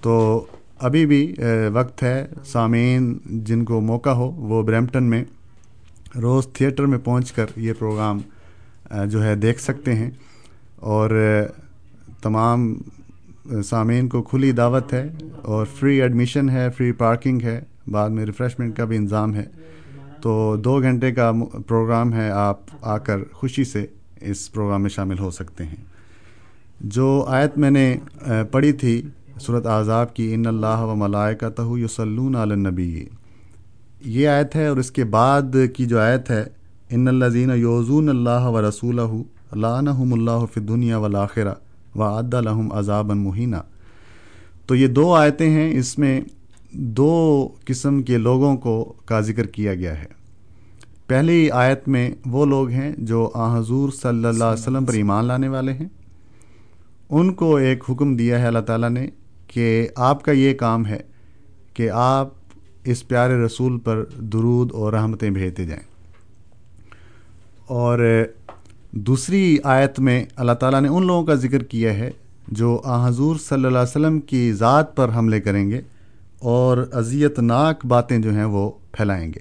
تو 0.00 0.44
ابھی 0.80 1.06
بھی 1.06 1.34
وقت 1.72 2.02
ہے، 2.02 2.26
سامعین، 2.44 3.18
جن 3.24 3.64
کو 3.64 3.80
موقع 3.80 4.10
ہو، 4.10 4.30
وہ 4.30 4.62
برمپٹن 4.62 5.04
میں 5.04 5.24
روز 6.22 6.46
تھیٹر 6.52 6.86
میں 6.86 6.98
پہنچ 6.98 7.32
کر 7.32 7.46
یہ 7.56 7.72
پروگرام 7.78 8.20
جو 9.08 9.24
ہے، 9.24 9.34
دیکھ 9.34 9.60
سکتے 9.60 9.94
ہیں۔ 9.94 10.10
اور 10.76 11.10
تمام 12.22 12.74
سامعین 13.64 14.08
کو 14.08 14.22
کھلی 14.22 14.52
دعوت 14.52 14.92
ہے 14.92 15.08
اور 15.42 15.66
فری 15.66 16.02
ایڈمیشن 16.02 16.50
ہے 16.50 16.68
فری 16.76 16.92
پارکنگ 16.92 17.42
ہے۔ 17.42 17.60
بعد 17.88 18.10
میں 18.10 18.26
ریفریشمنٹ 18.26 18.76
کا 18.76 18.84
بھی 18.84 18.96
انظام 18.96 19.34
ہے۔ 19.34 19.44
تو 20.22 20.56
دو 20.56 20.82
گھنٹے 20.82 21.12
کا 21.12 21.32
پروگرام 21.66 22.12
ہے، 22.12 22.30
آپ 22.30 22.60
آ 22.80 22.98
کر 22.98 23.18
خوشی 23.32 23.64
سے 23.64 23.86
اس 24.20 24.52
پروگرام 24.52 24.82
میں 24.82 24.90
شامل 24.90 25.18
ہو 25.18 25.30
سکتے 25.30 25.64
ہیں۔ 25.64 25.84
جو 26.80 27.24
آیت 27.28 27.58
میں 27.58 27.70
نے 27.70 27.96
پڑھی 28.50 28.72
تھی 28.72 29.02
صورت 29.40 29.66
اعضاب 29.66 30.14
کی 30.14 30.32
ان 30.34 30.46
اللہ 30.46 30.82
و 30.82 30.94
ملائے 30.96 31.34
کا 31.34 31.48
تہو 31.48 31.78
یوسلون 31.78 32.36
یہ 34.04 34.28
آیت 34.28 34.56
ہے 34.56 34.66
اور 34.66 34.76
اس 34.76 34.90
کے 34.90 35.04
بعد 35.04 35.56
کی 35.74 35.86
جو 35.86 36.00
آیت 36.00 36.30
ہے، 36.30 36.44
ان 36.90 37.08
اللہ 37.08 37.28
زین 37.28 37.50
یوزون 37.54 38.08
اللہ 38.08 38.46
و 38.46 38.68
رسول 38.68 39.00
اللہ 39.00 39.90
اللہ 40.12 40.44
فی 40.54 40.60
دنیا 40.60 40.98
ولاخرہ 40.98 41.54
و 41.94 42.02
عد 42.02 42.34
الحم 42.34 42.72
عذاب 42.72 43.12
مہینہ 43.12 43.56
تو 44.66 44.74
یہ 44.74 44.86
دو 44.86 45.12
آیتیں 45.14 45.50
ہیں، 45.50 45.70
اس 45.78 45.98
میں 45.98 46.20
دو 46.72 47.48
قسم 47.64 48.02
کے 48.02 48.18
لوگوں 48.18 48.56
کو 48.56 48.82
کا 49.04 49.20
ذکر 49.20 49.46
کیا 49.46 49.74
گیا 49.74 49.98
ہے۔ 49.98 50.06
پہلی 51.06 51.50
آیت 51.50 51.88
میں 51.88 52.10
وہ 52.26 52.46
لوگ 52.46 52.68
ہیں 52.68 52.92
جو 52.98 53.30
آ 53.34 53.58
حضور 53.58 53.90
صلی 53.90 54.24
اللہ 54.24 54.44
علیہ 54.44 54.62
وسلم 54.62 54.84
پر 54.84 54.92
ایمان 54.92 55.24
لانے 55.24 55.48
والے 55.48 55.72
ہیں۔ 55.72 55.88
ان 57.10 57.32
کو 57.34 57.54
ایک 57.56 57.84
حکم 57.88 58.16
دیا 58.16 58.38
ہے 58.40 58.46
اللہ 58.46 58.58
تعالیٰ 58.58 58.90
نے 58.90 59.06
کہ 59.50 59.88
آپ 59.96 60.24
کا 60.24 60.32
یہ 60.32 60.54
کام 60.54 60.86
ہے 60.86 61.00
کہ 61.74 61.90
آپ 61.90 62.28
اس 62.84 63.08
پیارے 63.08 63.34
رسول 63.34 63.78
پر 63.78 64.04
درود 64.18 64.72
اور 64.72 64.92
رحمتیں 64.92 65.30
بھیجتے 65.30 65.64
جائیں۔ 65.64 65.82
اور 67.66 68.24
دوسری 68.90 69.58
آیت 69.64 70.00
میں 70.00 70.24
اللہ 70.36 70.52
تعالیٰ 70.52 70.80
نے 70.80 70.88
ان 70.88 71.06
لوگوں 71.06 71.24
کا 71.24 71.34
ذکر 71.34 71.62
کیا 71.62 71.94
ہے 71.94 72.10
جو 72.48 72.80
آ 72.84 73.08
حضور 73.08 73.36
صلی 73.36 73.54
اللہ 73.54 73.68
علیہ 73.68 73.78
وسلم 73.78 74.20
کی 74.20 74.52
ذات 74.52 74.96
پر 74.96 75.08
حملے 75.16 75.40
کریں 75.40 75.70
گے 75.70 75.80
اور 76.38 76.88
اذیت 76.92 77.38
ناک 77.38 77.86
باتیں 77.86 78.18
جو 78.18 78.30
ہیں 78.30 78.44
وہ 78.44 78.70
پھیلائیں 78.92 79.28
گے۔ 79.28 79.40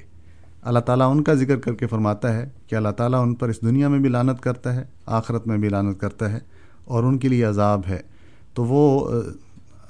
اللہ 0.62 0.80
تعالیٰ 0.80 1.12
ان 1.12 1.24
کا 1.24 1.34
ذکر 1.34 1.58
کر 1.58 1.74
کے 1.74 1.88
فرماتا 1.88 2.38
ہے 2.38 2.50
کہ 2.67 2.76
اللہ 2.76 2.89
تعالیٰ 2.89 3.22
ان 3.22 3.36
پر 3.36 3.50
اس 3.50 3.62
دنیا 3.62 3.88
میں 3.88 4.00
بھی 4.00 4.10
لانت 4.10 4.41
کرتا 4.41 4.76
ہے، 4.76 4.84
آخرت 5.06 5.48
میں 5.48 5.58
بھی 5.58 5.69
لانت 5.69 6.00
کرتا 6.00 6.32
ہے 6.32 6.39
اور 6.86 7.04
ان 7.04 7.17
کے 7.17 7.28
لیے 7.28 7.43
عذاب 7.43 7.82
ہے۔ 7.89 8.00
تو 8.54 8.65
وہ 8.65 9.12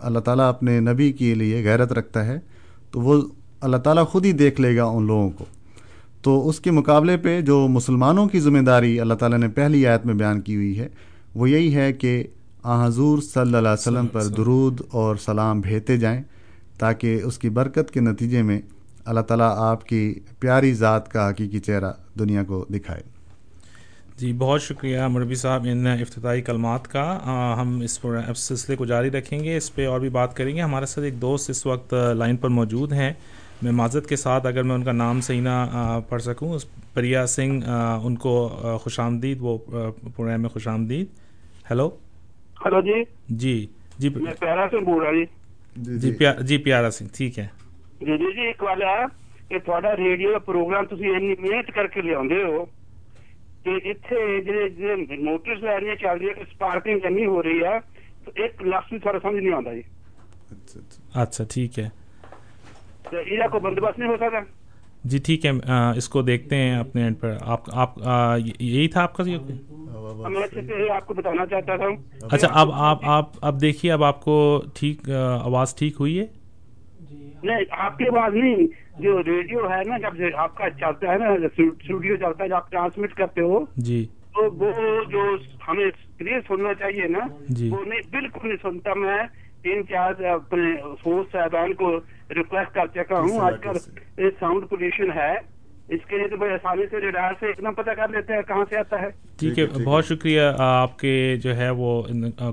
اللہ 0.01 0.19
تعالیٰ 0.19 0.49
اپنے 0.49 0.79
نبی 0.79 1.11
کے 1.11 1.35
لیے 1.35 1.63
غیرت 1.63 1.91
رکھتا 1.91 2.25
ہے، 2.25 2.39
تو 2.91 3.01
وہ 3.01 3.21
اللہ 3.61 3.77
تعالیٰ 3.77 4.07
خود 4.07 4.25
ہی 4.25 4.31
دیکھ 4.31 4.61
لے 4.61 4.77
گا 4.77 4.83
ان 4.83 5.07
لوگوں 5.07 5.29
کو۔ 5.29 5.45
تو 6.21 6.49
اس 6.49 6.59
کے 6.59 6.71
مقابلے 6.71 7.17
پہ 7.17 7.41
جو 7.41 7.67
مسلمانوں 7.67 8.27
کی 8.27 8.39
ذمہ 8.39 8.59
داری 8.59 8.99
اللہ 8.99 9.13
تعالیٰ 9.13 9.37
نے 9.37 9.47
پہلی 9.47 9.87
آیت 9.87 10.05
میں 10.05 10.13
بیان 10.13 10.41
کی 10.41 10.55
ہوئی 10.55 10.79
ہے، 10.79 10.87
وہ 11.35 11.49
یہی 11.49 11.75
ہے 11.75 11.93
کہ 11.93 12.23
آ 12.63 12.87
حضور 12.87 13.19
صلی 13.19 13.41
اللہ 13.41 13.57
علیہ 13.57 13.69
وسلم 13.69 14.07
پر 14.07 14.23
درود 14.23 14.81
اور 14.91 15.15
سلام 15.15 15.61
بھیجتے 15.61 15.97
جائیں 15.97 16.21
تاکہ 16.77 17.21
اس 17.23 17.37
کی 17.37 17.49
برکت 17.49 17.91
کے 17.91 17.99
نتیجے 17.99 18.41
میں 18.41 18.61
اللہ 19.05 19.19
تعالیٰ 19.19 19.53
آپ 19.57 19.85
کی 19.85 20.15
پیاری 20.39 20.73
ذات 20.73 21.11
کا 21.11 21.29
حقیقی 21.29 21.59
چہرہ 21.59 21.91
دنیا 22.19 22.43
کو 22.43 22.65
دکھائے۔ 22.69 23.18
جی 24.19 24.31
بہت 24.37 24.61
شکریہ 24.61 25.01
مربی 25.09 25.35
صاحب 25.35 25.65
ان 25.71 25.87
افتتاحی 25.87 26.41
کلمات 26.41 26.87
کا۔ 26.87 27.03
ہم 27.61 27.79
اس 27.83 27.99
سلسلے 28.37 28.75
کو 28.75 28.85
جاری 28.85 29.11
رکھیں 29.11 29.39
گے۔ 29.43 29.55
اس 29.57 29.73
پہ 29.75 29.85
اور 29.87 29.99
بھی 29.99 30.09
بات 30.09 30.35
کریں 30.37 30.55
گے۔ 30.55 30.61
ہمارے 30.61 30.85
ساتھ 30.85 31.05
ایک 31.05 31.21
دوست 31.21 31.49
اس 31.49 31.65
وقت 31.65 31.93
لائن 32.17 32.37
پر 32.37 32.49
موجود 32.49 32.93
ہیں۔ 32.93 33.11
میں 33.61 33.71
معذرت 33.71 34.07
کے 34.07 34.15
ساتھ 34.15 34.45
اگر 34.47 34.63
میں 34.63 34.75
ان 34.75 34.83
کا 34.83 34.91
نام 34.91 35.21
صحیح 35.21 35.41
نہ 35.41 35.99
پڑھ 36.09 36.21
سکوں 36.21 36.57
پریا 36.93 37.25
سنگھ 37.27 37.63
ان 38.03 38.15
کو 38.15 38.33
خوش 38.83 38.99
آمدید 38.99 39.37
وہ 39.41 39.57
پروگرام 39.67 40.41
میں 40.41 40.49
خوش 40.49 40.67
آمدید۔ 40.67 41.07
ہیلو؟ 41.71 41.89
ہلو 42.65 42.81
جی۔ 42.81 43.03
جی 43.29 43.55
جی۔ 43.97 44.09
میں 44.09 44.33
پیارا 44.39 44.65
سنگھ 44.71 44.83
بول 44.83 45.03
رہا 45.03 45.11
جی۔ 45.11 45.25
جی 45.99 46.11
جی 46.39 46.57
پیارا 46.57 46.91
سنگھ 46.91 47.09
ٹھیک 47.13 47.39
ہے۔ 47.39 47.47
جی 47.99 48.17
جی 48.17 48.31
جی 48.31 48.41
ایک 48.41 48.63
والا 48.63 48.95
کہ 49.49 49.59
تھوڑا 49.59 49.95
ریڈیو 49.95 50.39
پروگرام 50.39 50.85
تھی 50.85 51.11
محنت 51.41 51.71
کر 51.75 51.87
کے 51.87 52.01
لیا 52.01 52.17
ہو۔ 52.17 52.65
ਕਿ 53.65 53.89
ਇੱਥੇ 53.89 54.41
ਜਿਹੜੇ 54.41 54.69
ਜਿਹੜੇ 54.69 55.17
ਮੋਟਰਸ 55.17 55.63
ਰੈਲੀਆਂ 55.63 55.95
ਚੱਲ 55.95 56.19
ਰਹੀਆਂ 56.19 56.33
ਕਿ 56.33 56.43
ਸਪਾਰਕਿੰਗ 56.43 57.01
ਇੰਨੀ 57.05 57.25
ਹੋ 57.25 57.41
ਰਹੀ 57.41 57.61
ਆ 57.63 57.81
ਇੱਕ 58.37 58.63
ਲਫ਼ਜ਼ 58.63 58.93
ਵੀ 58.93 58.99
ਸਾਰਾ 59.03 59.19
ਸਮਝ 59.19 59.35
ਨਹੀਂ 59.35 59.53
ਆਉਂਦਾ 59.53 59.73
ਜੀ 59.73 59.83
اچھا 61.15 61.45
ٹھیک 61.49 61.79
ہے۔ 61.79 61.89
ایرا 63.13 63.49
کو 63.51 63.59
بندوبست 63.59 63.99
نہیں 63.99 64.09
ہو 64.09 64.15
سکتا؟ 64.15 64.39
جی 65.03 65.17
ٹھیک 65.17 65.45
ہے۔ 65.45 65.51
اس 65.95 66.09
کو 66.09 66.21
دیکھتے 66.21 66.55
ہیں 66.55 66.75
اپنے 66.77 67.03
اینڈ 67.03 67.19
پر۔ 67.19 67.35
آپ 67.41 67.59
آپ 67.73 67.93
یہی 68.59 68.87
تھا 68.87 69.03
آپ 69.03 69.13
کا 69.13 69.23
آپ 70.95 71.07
کو 71.07 71.13
بتانا 71.13 71.45
چاہتا 71.45 71.75
تھا۔ 71.75 71.85
اچھا 72.31 72.47
اب 72.51 72.69
آپ 72.71 72.99
آپ 73.03 73.29
اب 73.41 73.61
دیکھیے 73.61 73.91
اب 73.91 74.03
آپ 74.03 74.21
کو 74.21 74.61
ٹھیک 74.73 75.09
آواز 75.41 75.75
ٹھیک 75.75 75.95
ہوئی 75.99 76.19
ہے؟ 76.19 76.25
جی۔ 76.99 77.31
نہیں 77.43 77.57
آپ 77.69 77.97
کی 77.97 78.05
آواز 78.05 78.33
نہیں۔ 78.35 78.67
جو 78.99 79.23
ریڈیو 79.23 79.59
ہے 79.71 79.81
نا 79.87 79.97
جب 79.97 80.21
آپ 80.35 80.55
کا 80.55 80.69
چلتا 80.69 81.11
ہے 81.11 81.17
نا 81.17 81.25
اسٹوڈیو 81.25 82.15
چلتا 82.15 82.43
ہے 82.43 82.49
جب 82.49 82.55
آپ 82.55 82.71
ٹرانسمٹ 82.71 83.13
کرتے 83.13 83.41
ہو 83.41 83.59
جی۔ 83.77 84.05
تو 84.33 84.43
وہ 84.55 84.71
جو 85.11 85.21
ہمیں 85.67 85.85
اسکرین 85.85 86.39
سننا 86.47 86.73
چاہیے 86.73 87.07
نا 87.07 87.19
وہ 87.71 87.85
نہیں 87.85 88.01
بالکل 88.11 88.47
نہیں 88.47 88.57
سنتا۔ 88.61 88.93
میں 88.93 89.17
تین 89.61 89.87
چار 89.87 90.23
اپنے 90.23 90.71
فورس 91.03 91.31
صاحبان 91.31 91.73
کو 91.73 91.97
ریکویسٹ 92.29 92.73
کر 92.73 92.87
چکا 92.93 93.19
ہوں۔ 93.19 93.39
آج 93.39 93.53
کل 93.63 93.77
ساؤنڈ 94.39 94.69
پولیوشن 94.69 95.11
ہے۔ 95.15 95.33
اس 95.89 95.99
کے 96.07 96.17
لیے 96.17 96.27
تو 96.27 96.37
بڑے 96.37 96.53
آسانی 96.53 96.83
سے 96.91 96.97
ریڈار 97.01 97.33
سے 97.39 97.45
ایک 97.45 97.57
پتہ 97.77 97.91
کر 97.91 98.09
لیتے 98.09 98.33
ہیں 98.33 98.41
کہاں 98.47 98.65
سے 98.69 98.77
آتا 98.77 99.01
ہے۔ 99.01 99.07
ٹھیک 99.39 99.59
ہے 99.59 99.65
بہت 99.85 100.05
شکریہ 100.05 100.41
آپ 100.57 100.99
کے 100.99 101.35
جو 101.43 101.55
ہے 101.57 101.69
وہ 101.69 102.01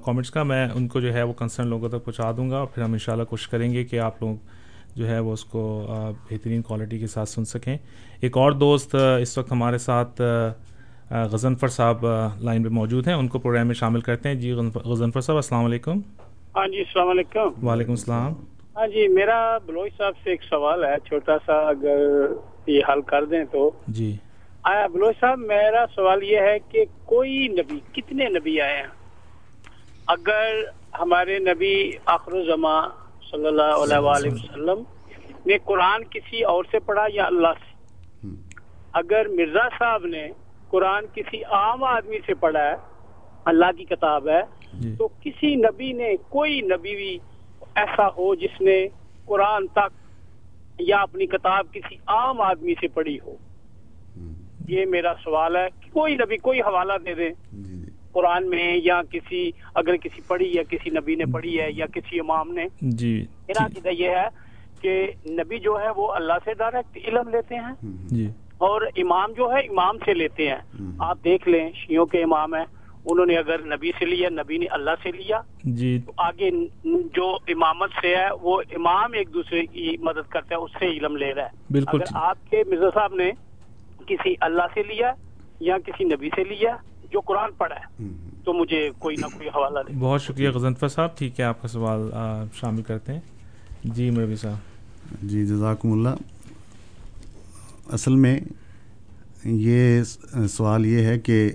کامنٹس 0.04 0.30
کا۔ 0.30 0.42
میں 0.42 0.68
ان 0.74 0.88
کو 0.88 1.00
جو 1.00 1.12
ہے 1.14 1.22
وہ 1.22 1.32
کنسرن 1.32 1.66
لوگوں 1.66 1.88
تک 1.88 2.04
پہنچا 2.04 2.32
دوں 2.36 2.50
گا 2.50 2.64
پھر 2.64 2.82
ہم 2.82 2.92
انشاءاللہ 2.92 3.24
کوشش 3.24 3.48
کریں 3.48 3.72
گے 3.72 3.84
کہ 3.84 3.98
آپ 3.98 4.22
لوگ 4.22 4.36
جو 4.96 5.08
ہے 5.08 5.18
وہ 5.18 5.32
اس 5.32 5.44
کو 5.44 5.62
بہترین 6.30 6.62
کوالٹی 6.62 6.98
کے 6.98 7.06
ساتھ 7.06 7.28
سن 7.28 7.44
سکیں۔ 7.44 7.76
ایک 8.20 8.36
اور 8.36 8.52
دوست 8.52 8.94
اس 8.94 9.38
وقت 9.38 9.52
ہمارے 9.52 9.78
ساتھ 9.78 10.20
غزنفر 11.10 11.68
صاحب 11.68 12.06
لائن 12.40 12.62
پہ 12.62 12.68
موجود 12.68 13.06
ہیں۔ 13.08 13.14
ان 13.14 13.28
کو 13.28 13.38
پروگرام 13.38 13.66
میں 13.66 13.74
شامل 13.74 14.00
کرتے 14.00 14.28
ہیں۔ 14.28 14.36
جی 14.36 14.52
غزنفر 14.84 15.20
صاحب 15.20 15.36
السلام 15.36 15.64
علیکم۔ 15.64 16.00
ہاں 16.56 16.68
جی 16.68 16.78
السلام 16.78 17.08
علیکم۔ 17.08 17.66
وعلیکم 17.66 17.90
السلام۔ 17.90 18.32
ہاں 18.76 18.86
جی 18.86 19.08
میرا 19.08 19.58
بلوچ 19.66 19.90
صاحب 19.98 20.12
سے 20.24 20.30
ایک 20.30 20.42
سوال 20.42 20.84
ہے 20.84 20.94
چھوٹا 21.08 21.36
سا 21.46 21.52
اگر 21.52 22.26
یہ 22.66 22.80
حل 22.88 23.00
کر 23.00 23.24
دیں 23.24 23.44
تو۔ 23.52 23.70
جی۔ 23.88 24.16
آیا 24.62 24.86
بلوچ 24.86 25.16
صاحب 25.20 25.38
میرا 25.38 25.84
سوال 25.94 26.22
یہ 26.22 26.38
ہے 26.38 26.58
کہ 26.68 26.84
کوئی 27.04 27.48
نبی 27.48 27.80
کتنے 27.92 28.28
نبی 28.28 28.60
آئے 28.60 28.76
ہیں؟ 28.76 28.86
اگر 30.06 30.62
ہمارے 30.98 31.38
نبی 31.38 31.92
آخر 32.06 32.32
و 32.32 32.44
زماں 32.44 32.88
صلی 33.30 33.46
اللہ 33.46 33.94
علیہ 33.94 34.30
وسلم 34.32 34.82
نے 35.46 35.58
قرآن 35.64 36.04
کسی 36.04 36.42
اور 36.42 36.64
سے 36.70 36.78
پڑھا 36.78 37.06
یا 37.12 37.24
اللہ 37.26 37.48
سے؟ 37.48 37.76
اگر 38.92 39.26
مرزا 39.28 39.68
صاحب 39.78 40.06
نے 40.06 40.28
قرآن 40.68 41.04
کسی 41.14 41.44
عام 41.44 41.84
آدمی 41.84 42.18
سے 42.26 42.34
پڑھا 42.34 42.62
ہے 42.62 42.74
اللہ 43.44 43.72
کی 43.76 43.84
کتاب 43.84 44.28
ہے 44.28 44.42
تو 44.98 45.08
کسی 45.20 45.54
نبی 45.54 45.92
نے 45.92 46.16
کوئی 46.28 46.60
نبی 46.60 46.96
بھی 46.96 47.18
ایسا 47.74 48.08
ہو 48.08 48.34
جس 48.34 48.60
نے 48.60 48.88
قرآن 49.24 49.66
تک 49.66 49.92
یا 50.78 50.96
اپنی 50.96 51.26
کتاب 51.26 51.66
کسی 51.72 51.96
عام 52.06 52.40
آدمی 52.40 52.74
سے 52.80 52.88
پڑھی 52.88 53.18
ہو؟ 53.26 53.36
یہ 54.68 54.84
میرا 54.86 55.12
سوال 55.24 55.56
ہے 55.56 55.66
کوئی 55.92 56.14
نبی 56.14 56.36
کوئی 56.36 56.60
حوالہ 56.60 56.92
دے 57.04 57.14
دیں۔ 57.14 57.30
قرآن 58.16 58.50
میں 58.50 58.78
یا 58.84 59.02
کسی 59.10 59.50
اگر 59.74 59.96
کسی 59.96 60.20
پڑھی 60.26 60.52
یا 60.54 60.62
کسی 60.62 60.90
نبی 60.90 61.14
نے 61.14 61.24
پڑھی 61.32 61.60
ہے 61.60 61.72
یا 61.72 61.86
کسی 61.86 62.20
امام 62.20 62.52
نے 62.52 62.64
جی 62.80 63.24
میرا 63.48 63.68
جی۔ 63.68 63.78
عقیدہ 63.78 63.88
یہ 63.88 64.08
ہے 64.10 64.28
کہ 64.80 65.06
نبی 65.30 65.58
جو 65.58 65.80
ہے 65.80 65.86
وہ 65.96 66.12
اللہ 66.12 66.32
سے 66.44 66.54
ڈائریکٹ 66.54 67.08
علم 67.08 67.28
لیتے 67.28 67.54
ہیں۔ 67.54 67.74
جی۔ 68.08 68.30
اور 68.58 68.82
امام 68.96 69.32
جو 69.32 69.52
ہے 69.52 69.58
امام 69.58 69.98
سے 69.98 70.14
لیتے 70.14 70.48
ہیں۔ 70.48 70.56
آپ 70.98 71.18
دیکھ 71.24 71.48
لیں 71.48 71.70
شیوں 71.74 72.06
کے 72.06 72.22
امام 72.22 72.54
ہیں۔ 72.54 72.64
انہوں 73.06 73.26
نے 73.26 73.36
اگر 73.36 73.60
نبی 73.64 73.90
سے 73.98 74.04
لیا 74.04 74.28
نبی 74.28 74.58
نے 74.58 74.66
اللہ 74.66 74.90
سے 75.02 75.12
لیا۔ 75.12 75.40
جی۔ 75.64 76.00
تو 76.06 76.12
آگے 76.16 76.50
جو 77.14 77.36
امامت 77.48 77.90
سے 78.00 78.16
ہے 78.16 78.26
وہ 78.42 78.62
امام 78.70 79.12
ایک 79.12 79.34
دوسرے 79.34 79.66
کی 79.66 79.96
مدد 80.00 80.28
کرتا 80.28 80.54
ہے 80.54 80.60
اس 80.60 80.70
سے 80.78 80.86
علم 80.86 81.16
لے 81.16 81.34
رہا 81.34 81.42
ہے۔ 81.42 81.50
بالکل۔ 81.70 81.98
اگر 82.02 82.16
آپ 82.16 82.50
کے 82.50 82.62
مرزا 82.66 82.90
صاحب 82.94 83.14
نے 83.14 83.30
کسی 84.06 84.34
اللہ 84.40 84.62
سے 84.74 84.82
لیا 84.82 85.12
یا 85.60 85.78
کسی 85.78 86.04
نبی 86.04 86.28
سے 86.34 86.44
لیا 86.44 86.76
جو 87.12 87.20
قرآن 87.20 87.50
پڑھا 87.58 87.76
ہے 87.76 88.04
تو 88.44 88.52
مجھے 88.52 88.90
کوئی 88.98 89.16
نہ 89.16 89.26
کوئی 89.26 89.48
حوالہ 89.48 89.78
دے۔ 89.88 89.92
بہت 89.98 90.22
شکریہ 90.22 90.50
غزنفر 90.50 90.88
صاحب 90.88 91.16
ٹھیک 91.18 91.40
ہے 91.40 91.44
آپ 91.44 91.62
کا 91.62 91.68
سوال 91.68 92.00
شامل 92.54 92.82
کرتے 92.82 93.12
ہیں۔ 93.12 93.20
جی 93.84 94.10
مروی 94.10 94.36
صاحب۔ 94.36 95.22
جی 95.22 95.46
جزاکم 95.46 95.92
اللہ۔ 95.92 96.08
اصل 97.92 98.14
میں 98.14 98.40
یہ 99.44 100.02
سوال 100.50 100.86
یہ 100.86 101.04
ہے 101.04 101.18
کہ 101.18 101.52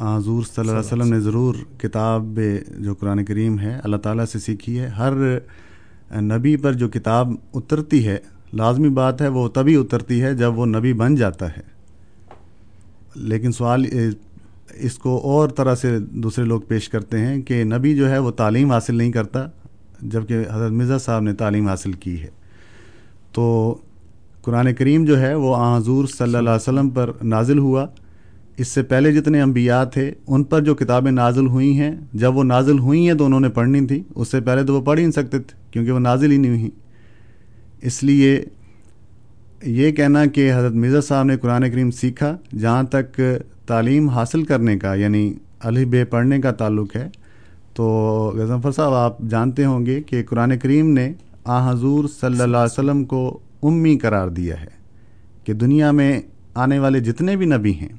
حضور 0.00 0.42
صلی 0.42 0.54
اللہ 0.58 0.70
علیہ 0.70 0.86
وسلم 0.86 1.08
نے 1.08 1.20
ضرور 1.20 1.54
کتاب 1.78 2.38
جو 2.78 2.94
قرآن 2.94 3.24
کریم 3.24 3.58
ہے 3.58 3.80
اللہ 3.84 3.96
تعالیٰ 3.96 4.24
سے 4.24 4.38
سیکھی 4.38 4.78
ہے۔ 4.78 4.86
ہر 4.88 5.12
نبی 6.22 6.56
پر 6.56 6.72
جو 6.72 6.88
کتاب 6.88 7.28
اترتی 7.54 8.06
ہے 8.08 8.18
لازمی 8.54 8.88
بات 8.88 9.22
ہے 9.22 9.28
وہ 9.28 9.48
تبھی 9.48 9.76
اترتی 9.76 10.22
ہے 10.22 10.34
جب 10.34 10.58
وہ 10.58 10.66
نبی 10.66 10.92
بن 10.92 11.14
جاتا 11.14 11.56
ہے۔ 11.56 11.62
لیکن 13.14 13.52
سوال 13.52 13.84
اس 14.74 14.98
کو 14.98 15.18
اور 15.18 15.48
طرح 15.48 15.74
سے 15.74 15.98
دوسرے 15.98 16.44
لوگ 16.44 16.60
پیش 16.60 16.88
کرتے 16.88 17.18
ہیں 17.18 17.42
کہ 17.42 17.64
نبی 17.64 17.94
جو 17.94 18.10
ہے 18.10 18.18
وہ 18.18 18.30
تعلیم 18.30 18.72
حاصل 18.72 18.94
نہیں 18.94 19.12
کرتا، 19.12 19.46
جبکہ 20.02 20.38
حضرت 20.52 20.72
مرزا 20.72 20.98
صاحب 20.98 21.22
نے 21.22 21.32
تعلیم 21.32 21.68
حاصل 21.68 21.92
کی 21.92 22.22
ہے۔ 22.22 22.28
تو 23.32 23.78
قرآن 24.42 24.74
کریم 24.74 25.04
جو 25.04 25.20
ہے 25.20 25.34
وہ 25.34 25.56
حضور 25.56 26.06
صلی 26.06 26.24
اللہ 26.24 26.38
علیہ 26.38 26.50
وسلم 26.50 26.90
پر 26.90 27.10
نازل 27.22 27.58
ہوا۔ 27.58 27.86
اس 28.56 28.68
سے 28.68 28.82
پہلے 28.82 29.12
جتنے 29.12 29.40
انبیاء 29.40 29.84
تھے، 29.84 30.12
ان 30.26 30.44
پر 30.44 30.60
جو 30.60 30.74
کتابیں 30.74 31.12
نازل 31.12 31.46
ہوئی 31.46 31.78
ہیں، 31.78 31.92
جب 32.12 32.36
وہ 32.36 32.44
نازل 32.44 32.78
ہوئی 32.78 33.06
ہیں 33.06 33.14
تو 33.14 33.24
انہوں 33.24 33.40
نے 33.40 33.48
پڑھنی 33.48 33.86
تھی۔ 33.86 34.02
اس 34.14 34.28
سے 34.28 34.40
پہلے 34.40 34.64
تو 34.64 34.74
وہ 34.74 34.80
پڑھ 34.80 34.98
ہی 34.98 35.04
نہیں 35.04 35.12
سکتے 35.12 35.38
تھے، 35.38 35.56
کیونکہ 35.70 35.92
وہ 35.92 35.98
نازل 35.98 36.32
ہی 36.32 36.36
نہیں 36.36 36.50
ہوئیں 36.50 36.70
اس 37.82 38.02
لیے 38.02 38.44
یہ 39.62 39.90
کہنا 39.90 40.26
کہ 40.26 40.52
حضرت 40.54 40.72
مرزا 40.72 41.00
صاحب 41.00 41.26
نے 41.26 41.36
قرآن 41.36 41.70
کریم 41.70 41.90
سیکھا، 41.90 42.36
جہاں 42.58 42.82
تک 42.82 43.20
تعلیم 43.66 44.08
حاصل 44.08 44.42
کرنے 44.44 44.78
کا 44.78 44.94
یعنی 44.94 45.34
علی 45.60 45.84
بے 45.84 46.04
پڑھنے 46.04 46.40
کا 46.40 46.50
تعلق 46.50 46.96
ہے۔ 46.96 47.08
تو 47.74 47.84
غزنفر 48.36 48.72
صاحب، 48.72 48.94
آپ 48.94 49.18
جانتے 49.20 49.64
ہوں 49.64 49.86
گے 49.86 50.02
کہ 50.02 50.22
قرآن 50.22 50.58
کریم 50.58 50.90
نے 50.90 51.12
آ 51.44 51.70
حضور 51.70 52.04
صلی 52.20 52.40
اللہ 52.40 52.56
علیہ 52.56 52.80
وسلم 52.80 53.04
کو 53.04 53.38
امی 53.62 53.98
قرار 53.98 54.28
دیا 54.28 54.60
ہے 54.60 54.70
کہ 55.44 55.52
دنیا 55.52 55.90
میں 55.90 56.20
آنے 56.54 56.78
والے 56.78 57.00
جتنے 57.00 57.36
بھی 57.36 57.46
نبی 57.46 57.72
ہیں، 57.72 57.92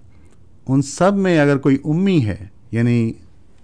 ان 0.67 0.81
سب 0.81 1.15
میں 1.15 1.39
اگر 1.39 1.57
کوئی 1.57 1.77
امی 1.85 2.25
ہے 2.25 2.45
یعنی 2.71 3.13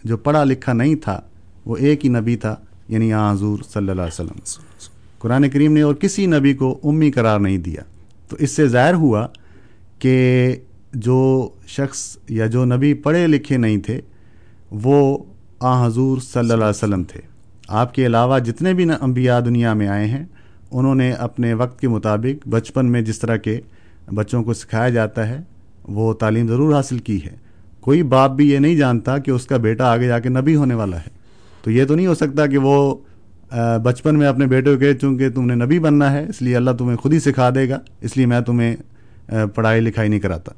جو 0.04 0.18
پڑھا 0.18 0.44
لکھا 0.44 0.74
نہیں 0.74 0.96
تھا، 0.96 1.22
وہ 1.66 1.78
ایک 1.78 2.06
ہی 2.06 2.10
نبی 2.10 2.36
تھا 2.36 2.56
یعنی 2.88 3.14
آ 3.14 3.32
حضور 3.32 3.60
صلی 3.60 3.90
اللہ 3.90 4.02
علیہ 4.02 4.22
وسلم۔ 4.22 4.40
قرآن 5.20 5.50
کریم 5.50 5.74
نے 5.74 5.82
اور 5.82 5.96
کسی 5.96 6.26
نبی 6.26 6.54
کو 6.54 6.80
امی 6.84 7.12
قرار 7.12 7.40
نہیں 7.40 7.58
دیا۔ 7.58 7.82
تو 8.30 8.36
اس 8.40 8.52
سے 8.52 8.68
ظاہر 8.68 8.94
ہوا 8.94 9.28
کہ 10.00 10.56
جو 10.94 11.50
شخص 11.68 12.18
یا 12.30 12.46
جو 12.46 12.66
نبی 12.66 12.94
پڑھے 12.94 13.26
لکھے 13.28 13.58
نہیں 13.58 13.78
تھے، 13.78 14.00
وہ 14.72 15.18
آ 15.60 15.86
حضور 15.86 16.18
صلی 16.18 16.40
اللہ 16.40 16.54
علیہ 16.54 16.78
وسلم 16.78 17.04
تھے۔ 17.04 17.22
آپ 17.68 17.94
کے 17.94 18.06
علاوہ 18.06 18.40
جتنے 18.40 18.74
بھی 18.74 18.86
انبیاء 19.02 19.40
دنیا 19.40 19.74
میں 19.74 19.88
آئے 19.88 20.08
ہیں، 20.08 20.24
انہوں 20.72 20.96
نے 20.96 21.12
اپنے 21.12 21.54
وقت 21.54 21.80
کے 21.80 21.88
مطابق 21.88 22.48
بچپن 22.48 22.86
میں 22.86 23.02
جس 23.02 23.20
طرح 23.20 23.36
کے 23.38 23.60
بچوں 24.14 24.44
کو 24.44 24.54
سکھایا 24.54 24.90
جاتا 24.90 25.28
ہے، 25.30 25.40
وہ 25.88 26.14
تعلیم 26.14 26.48
ضرور 26.48 26.74
حاصل 26.74 27.00
کی 27.00 27.24
ہے۔ 27.26 27.36
کوئی 27.82 28.04
باپ 28.04 28.32
بھی 28.32 28.50
یہ 28.52 28.60
نہیں 28.60 28.76
جانتا 28.76 29.18
کہ 29.18 29.32
اس 29.32 29.46
کا 29.46 29.58
بیٹا 29.58 29.92
آگے 29.92 30.08
جا 30.08 30.20
کے 30.20 30.30
نبی 30.30 30.56
ہونے 30.56 30.74
والا 30.74 30.98
ہے۔ 30.98 31.10
تو 31.64 31.72
یہ 31.72 31.86
تو 31.86 31.96
نہیں 31.96 32.08
ہو 32.08 32.16
سکتا 32.16 32.46
کہ 32.48 32.58
وہ 32.58 32.96
بچپن 33.84 34.18
میں 34.20 34.28
اپنے 34.28 34.46
بیٹے 34.46 34.76
کو 34.76 34.94
چونکہ 35.02 35.30
تم 35.30 35.46
نے 35.46 35.56
نبی 35.56 35.80
بننا 35.80 36.12
ہے، 36.12 36.26
اس 36.30 36.42
لیے 36.42 36.56
اللہ 36.56 36.72
تمہیں 36.72 36.98
خود 36.98 37.14
ہی 37.14 37.20
سکھا 37.20 37.50
دے 37.56 37.70
گا، 37.70 37.80
اس 38.02 38.18
لیے 38.18 38.26
میں 38.26 38.40
تمہیں 38.42 38.76
پڑھائی 39.56 39.82
لکھائی 39.82 40.10
نہیں 40.10 40.20
کراتا۔ 40.20 40.52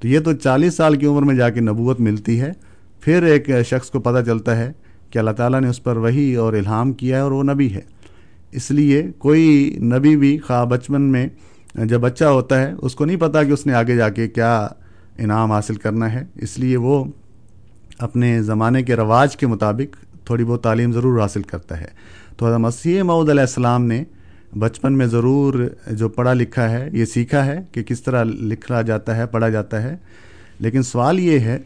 تو 0.00 0.08
یہ 0.08 0.20
تو 0.20 0.32
چالیس 0.32 0.74
سال 0.74 0.96
کی 0.96 1.06
عمر 1.06 1.22
میں 1.22 1.34
جا 1.34 1.50
کے 1.50 1.60
نبوت 1.60 2.00
ملتی 2.00 2.40
ہے، 2.40 2.52
پھر 3.00 3.22
ایک 3.22 3.50
شخص 3.66 3.90
کو 3.90 4.00
پتہ 4.00 4.24
چلتا 4.26 4.56
ہے 4.56 4.72
کہ 5.10 5.18
اللہ 5.18 5.30
تعالیٰ 5.30 5.60
نے 5.60 5.68
اس 5.68 5.82
پر 5.82 5.96
وہی 5.96 6.34
اور 6.34 6.52
الہام 6.52 6.92
کیا 6.92 7.16
ہے 7.16 7.22
اور 7.22 7.32
وہ 7.32 7.42
نبی 7.42 7.74
ہے۔ 7.74 7.80
اس 8.52 8.70
لیے 8.70 9.10
کوئی 9.18 9.76
نبی 9.82 10.16
بھی 10.16 10.38
خواہ 10.38 10.64
بچپن 10.64 11.02
میں 11.02 11.28
جب 11.74 12.00
بچہ 12.00 12.24
ہوتا 12.24 12.60
ہے، 12.60 12.72
اس 12.82 12.94
کو 12.94 13.04
نہیں 13.04 13.16
پتہ 13.16 13.38
کہ 13.46 13.52
اس 13.52 13.66
نے 13.66 13.74
آگے 13.74 13.96
جا 13.96 14.08
کے 14.08 14.28
کیا 14.28 14.68
انعام 15.18 15.52
حاصل 15.52 15.74
کرنا 15.74 16.12
ہے۔ 16.12 16.24
اس 16.34 16.58
لیے 16.58 16.76
وہ 16.76 17.04
اپنے 17.98 18.42
زمانے 18.42 18.82
کے 18.82 18.96
رواج 18.96 19.36
کے 19.36 19.46
مطابق 19.46 19.96
تھوڑی 20.26 20.44
بہت 20.44 20.62
تعلیم 20.62 20.92
ضرور 20.92 21.20
حاصل 21.20 21.42
کرتا 21.42 21.80
ہے۔ 21.80 21.86
تو 22.36 22.58
مسیح 22.58 23.02
معود 23.02 23.28
علیہ 23.28 23.40
السلام 23.40 23.84
نے 23.84 24.04
بچپن 24.56 24.92
میں 24.92 25.06
ضرور 25.06 25.68
جو 25.90 26.08
پڑھا 26.08 26.32
لکھا 26.32 26.70
ہے، 26.70 26.88
یہ 26.92 27.04
سیکھا 27.04 27.46
ہے 27.46 27.60
کہ 27.72 27.82
کس 27.82 28.02
طرح 28.02 28.24
لکھا 28.24 28.82
جاتا 28.82 29.16
ہے، 29.16 29.26
پڑھا 29.26 29.48
جاتا 29.48 29.82
ہے۔ 29.82 29.96
لیکن 30.60 30.82
سوال 30.82 31.20
یہ 31.20 31.38
ہے 31.38 31.58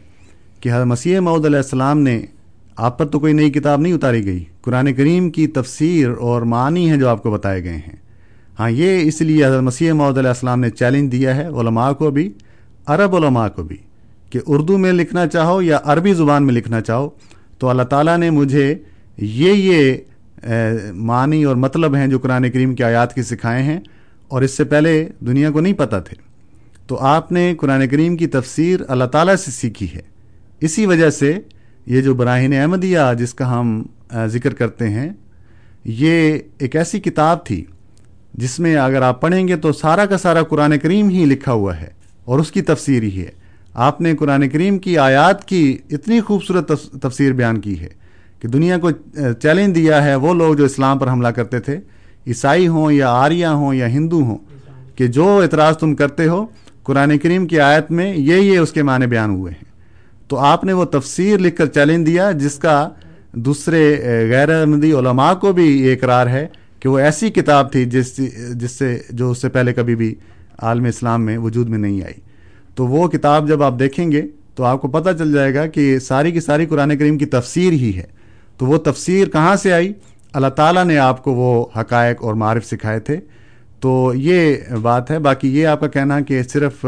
کہ 0.59 0.69
حضرت 0.69 0.87
مسیح 0.87 1.19
معود 1.19 1.45
علیہ 1.45 1.57
السلام 1.57 1.99
نے 1.99 2.21
آپ 2.75 2.97
پر 2.97 3.05
تو 3.05 3.19
کوئی 3.19 3.33
نئی 3.33 3.51
کتاب 3.51 3.81
نہیں 3.81 3.93
اتاری 3.93 4.25
گئی۔ 4.25 4.43
قرآن 4.61 4.93
کریم 4.93 5.29
کی 5.29 5.47
تفسیر 5.47 6.09
اور 6.09 6.41
معنی 6.41 6.89
ہیں 6.89 6.97
جو 6.97 7.07
آپ 7.07 7.23
کو 7.23 7.31
بتائے 7.31 7.63
گئے 7.63 7.77
ہیں۔ 7.77 7.95
ہاں 8.59 8.69
یہ 8.69 8.99
اس 9.01 9.21
لیے 9.21 9.45
حضرت 9.45 9.61
مسیح 9.61 9.91
محدود 9.91 10.17
علیہ 10.17 10.29
السلام 10.29 10.59
نے 10.59 10.69
چیلنج 10.69 11.11
دیا 11.11 11.35
ہے 11.35 11.47
علماء 11.47 11.91
کو 11.91 12.11
بھی، 12.11 12.31
عرب 12.85 13.15
علماء 13.15 13.47
کو 13.47 13.63
بھی، 13.63 13.77
کہ 14.29 14.39
اردو 14.47 14.77
میں 14.77 14.91
لکھنا 14.91 15.27
چاہو 15.27 15.61
یا 15.61 15.79
عربی 15.83 16.13
زبان 16.13 16.45
میں 16.45 16.53
لکھنا 16.53 16.81
چاہو۔ 16.81 17.09
تو 17.57 17.69
اللہ 17.69 17.83
تعالیٰ 17.83 18.17
نے 18.17 18.29
مجھے 18.29 18.75
یہ 19.17 19.53
یہ 19.53 19.97
معنی 20.93 21.43
اور 21.43 21.55
مطلب 21.55 21.95
ہیں 21.95 22.07
جو 22.07 22.19
قرآن 22.19 22.49
کریم 22.51 22.75
کی 22.75 22.83
آیات 22.83 23.15
کے 23.15 23.23
سکھائے 23.23 23.63
ہیں 23.63 23.79
اور 24.27 24.41
اس 24.41 24.57
سے 24.57 24.63
پہلے 24.63 25.09
دنیا 25.19 25.51
کو 25.51 25.59
نہیں 25.59 25.73
پتہ 25.73 25.95
تھے۔ 25.95 26.15
تو 26.87 26.97
آپ 26.99 27.31
نے 27.31 27.53
قرآن 27.59 27.87
کریم 27.87 28.17
کی 28.17 28.27
تفسیر 28.27 28.79
اللہ 28.87 29.03
تعالیٰ 29.03 29.35
سے 29.35 29.51
سیکھی 29.51 29.87
ہے۔ 29.93 30.01
اسی 30.59 30.85
وجہ 30.85 31.09
سے 31.09 31.33
یہ 31.85 32.01
جو 32.01 32.13
براہین 32.13 32.53
احمدیہ 32.53 32.99
جس 33.19 33.33
کا 33.33 33.59
ہم 33.59 33.83
ذکر 34.27 34.53
کرتے 34.53 34.89
ہیں، 34.89 35.09
یہ 35.85 36.39
ایک 36.57 36.75
ایسی 36.75 36.99
کتاب 36.99 37.45
تھی 37.45 37.65
جس 38.33 38.59
میں 38.59 38.75
اگر 38.75 39.01
آپ 39.01 39.21
پڑھیں 39.21 39.47
گے 39.47 39.55
تو 39.55 39.73
سارا 39.73 40.05
کا 40.05 40.17
سارا 40.17 40.41
قرآن 40.41 40.77
کریم 40.79 41.09
ہی 41.09 41.25
لکھا 41.25 41.51
ہوا 41.51 41.81
ہے 41.81 41.89
اور 42.25 42.39
اس 42.39 42.51
کی 42.51 42.61
تفسیر 42.61 43.03
ہی 43.03 43.21
ہے۔ 43.21 43.31
آپ 43.73 44.01
نے 44.01 44.15
قرآن 44.15 44.49
کریم 44.49 44.79
کی 44.79 44.97
آیات 44.97 45.45
کی 45.45 45.77
اتنی 45.91 46.21
خوبصورت 46.21 46.71
تفسیر 47.01 47.31
بیان 47.31 47.61
کی 47.61 47.79
ہے۔ 47.79 48.02
کہ 48.43 48.47
دنیا 48.47 48.77
کو 48.77 48.89
چیلنج 49.41 49.75
دیا 49.75 50.03
ہے 50.05 50.15
وہ 50.15 50.33
لوگ 50.33 50.53
جو 50.53 50.65
اسلام 50.65 50.97
پر 50.99 51.09
حملہ 51.09 51.27
کرتے 51.27 51.59
تھے، 51.59 51.77
عیسائی 52.27 52.67
ہوں 52.67 52.91
یا 52.91 53.09
آریہ 53.09 53.47
ہوں 53.47 53.73
یا 53.73 53.87
ہندو 53.87 54.19
ہوں، 54.21 54.37
کہ 54.95 55.07
جو 55.07 55.27
اعتراض 55.41 55.77
تم 55.77 55.93
کرتے 55.95 56.27
ہو، 56.27 56.45
قرآن 56.83 57.17
کریم 57.17 57.45
کی 57.47 57.59
آیت 57.59 57.91
میں 57.91 58.13
یہ 58.15 58.35
یہ 58.35 58.57
اس 58.59 58.71
کے 58.71 58.83
معنی 58.83 59.05
بیان 59.07 59.29
ہوئے 59.29 59.51
ہیں۔ 59.51 59.71
تو 60.27 60.37
آپ 60.41 60.63
نے 60.63 60.73
وہ 60.73 60.85
تفسیر 60.85 61.39
لکھ 61.39 61.55
کر 61.55 61.67
چیلنج 61.67 62.07
دیا 62.07 62.31
جس 62.31 62.55
کا 62.55 62.87
دوسرے 63.45 63.81
غیر 64.29 64.49
احمدی 64.51 64.91
علماء 64.93 65.33
کو 65.33 65.51
بھی 65.53 65.67
یہ 65.83 65.93
اقرار 65.93 66.27
ہے 66.27 66.45
کہ 66.79 66.89
وہ 66.89 66.97
ایسی 66.99 67.29
کتاب 67.29 67.71
تھی 67.71 67.85
جس 67.85 68.17
جس 68.53 68.71
سے، 68.71 68.97
جو 69.09 69.29
اس 69.31 69.41
سے 69.41 69.49
پہلے 69.49 69.73
کبھی 69.73 69.95
بھی 69.95 70.13
عالم 70.59 70.85
اسلام 70.85 71.25
میں 71.25 71.37
وجود 71.37 71.69
میں 71.69 71.79
نہیں 71.79 72.01
آئی۔ 72.03 72.19
تو 72.75 72.87
وہ 72.87 73.07
کتاب 73.07 73.47
جب 73.47 73.63
آپ 73.63 73.79
دیکھیں 73.79 74.11
گے 74.11 74.21
تو 74.55 74.63
آپ 74.63 74.81
کو 74.81 74.87
پتہ 74.87 75.09
چل 75.19 75.31
جائے 75.33 75.53
گا 75.55 75.65
کہ 75.67 75.97
ساری 75.99 76.31
کی 76.31 76.39
ساری 76.39 76.65
قرآن 76.65 76.97
کریم 76.97 77.17
کی 77.17 77.25
تفسیر 77.27 77.71
ہی 77.73 77.91
ہے۔ 77.95 78.05
تو 78.57 78.65
وہ 78.65 78.77
تفسیر 78.77 79.27
کہاں 79.27 79.55
سے 79.55 79.73
آئی؟ 79.73 79.93
اللہ 80.33 80.47
تعالیٰ 80.47 80.85
نے 80.85 80.97
آپ 80.97 81.23
کو 81.23 81.33
وہ 81.33 81.65
حقائق 81.79 82.23
اور 82.23 82.33
معرف 82.33 82.65
سکھائے 82.65 82.99
تھے۔ 82.99 83.17
تو 83.79 84.13
یہ 84.15 84.55
بات 84.81 85.11
ہے، 85.11 85.19
باقی 85.19 85.59
یہ 85.59 85.67
آپ 85.67 85.79
کا 85.79 85.87
کہنا 85.87 86.21
کہ 86.21 86.43
صرف 86.43 86.85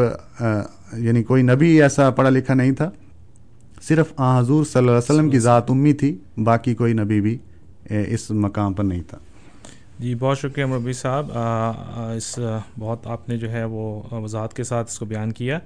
یعنی 0.98 1.24
کوئی 1.24 1.44
نبی 1.44 1.82
ایسا 1.82 2.10
پڑھا 2.10 2.30
لکھا 2.30 2.54
نہیں 2.54 2.72
تھا، 2.72 2.90
صرف 3.82 4.14
آ، 4.18 4.40
حضور 4.40 4.66
صلی 4.66 4.80
اللہ 4.80 4.92
علیہ 4.92 4.98
وسلم 4.98 5.30
کی 5.30 5.40
ذات 5.40 5.72
امی 5.72 5.94
تھی، 5.94 6.18
باقی 6.38 6.76
کوئی 6.76 6.94
نبی 6.94 7.22
بھی 7.22 7.38
اس 7.90 8.32
مقام 8.32 8.74
پر 8.74 8.84
نہیں 8.84 9.02
تھا۔ 9.08 9.18
جی 10.00 10.16
بہت 10.16 10.40
شکریہ 10.40 10.66
مربی 10.66 10.94
صاحب۔ 10.94 11.28
اس، 12.16 12.40
بہت 12.80 13.08
آپ 13.08 13.30
نے 13.30 13.38
جو 13.38 13.52
ہے 13.52 13.64
وہ 13.64 14.02
وضاحت 14.12 14.54
کے 14.54 14.64
ساتھ 14.64 14.92
اس 14.92 15.00
کو 15.00 15.06
بیان 15.06 15.32
کیا۔ 15.32 15.60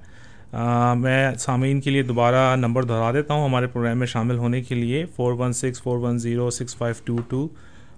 میں 0.52 1.34
سامعین 1.38 1.80
کے 1.80 1.90
لیے 1.90 2.02
دوبارہ 2.02 2.56
نمبر 2.56 2.82
دہرا 2.82 3.12
دیتا 3.12 3.34
ہوں، 3.34 3.44
ہمارے 3.44 3.66
پروگرام 3.66 3.98
میں 3.98 4.06
شامل 4.06 4.38
ہونے 4.38 4.62
کے 4.62 4.74
لیے 4.74 5.04
four 5.16 5.32
one 5.32 5.52
six 5.52 5.82
four 5.82 5.98
one 5.98 6.18
zero 6.18 6.50
six 6.50 6.76
five 6.76 6.94
two 7.04 7.16
two 7.28 7.48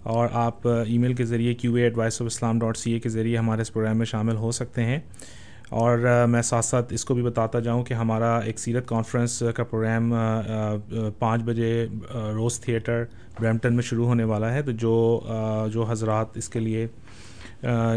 اور 0.03 0.29
آپ 0.33 0.69
ای 0.69 0.99
میل 0.99 1.15
کے 1.15 1.25
ذریعے 1.25 1.55
Q 1.55 1.75
A 1.75 1.83
at 1.83 1.99
voice 1.99 2.21
of 2.23 2.27
Islam 2.27 2.59
dot 2.59 2.77
C 2.77 2.93
A 2.93 3.01
کے 3.01 3.09
ذریعے 3.09 3.37
ہمارے 3.37 3.63
اس 3.63 3.73
پروگرام 3.73 3.99
میں 3.99 4.07
شامل 4.07 4.37
ہو 4.37 4.51
سکتے 4.51 4.85
ہیں۔ 4.85 4.99
اور 5.69 5.99
میں 6.29 6.43
ساتھ 6.43 6.65
ساتھ 6.65 6.93
اس 6.93 7.05
کو 7.05 7.15
بھی 7.15 7.23
بتاتا 7.23 7.61
جاؤں 7.61 7.85
کہ 7.85 7.95
ہمارا 7.95 8.37
ایک 8.39 8.59
سیرت 8.59 8.87
کانفرنس 8.89 9.43
کا 9.57 9.65
پروگرام 9.65 10.13
پانچ 11.19 11.43
بجے 11.43 11.87
روز 12.15 12.61
تھیٹر 12.61 13.05
برمٹن 13.41 13.75
میں 13.75 13.83
شروع 13.83 14.07
ہونے 14.07 14.25
والا 14.25 14.53
ہے۔ 14.55 14.63
تو 14.63 14.71
جو 14.73 14.95
جو 15.73 15.85
حضرات 15.89 16.37
اس 16.37 16.49
کے 16.49 16.61
لیے 16.61 16.87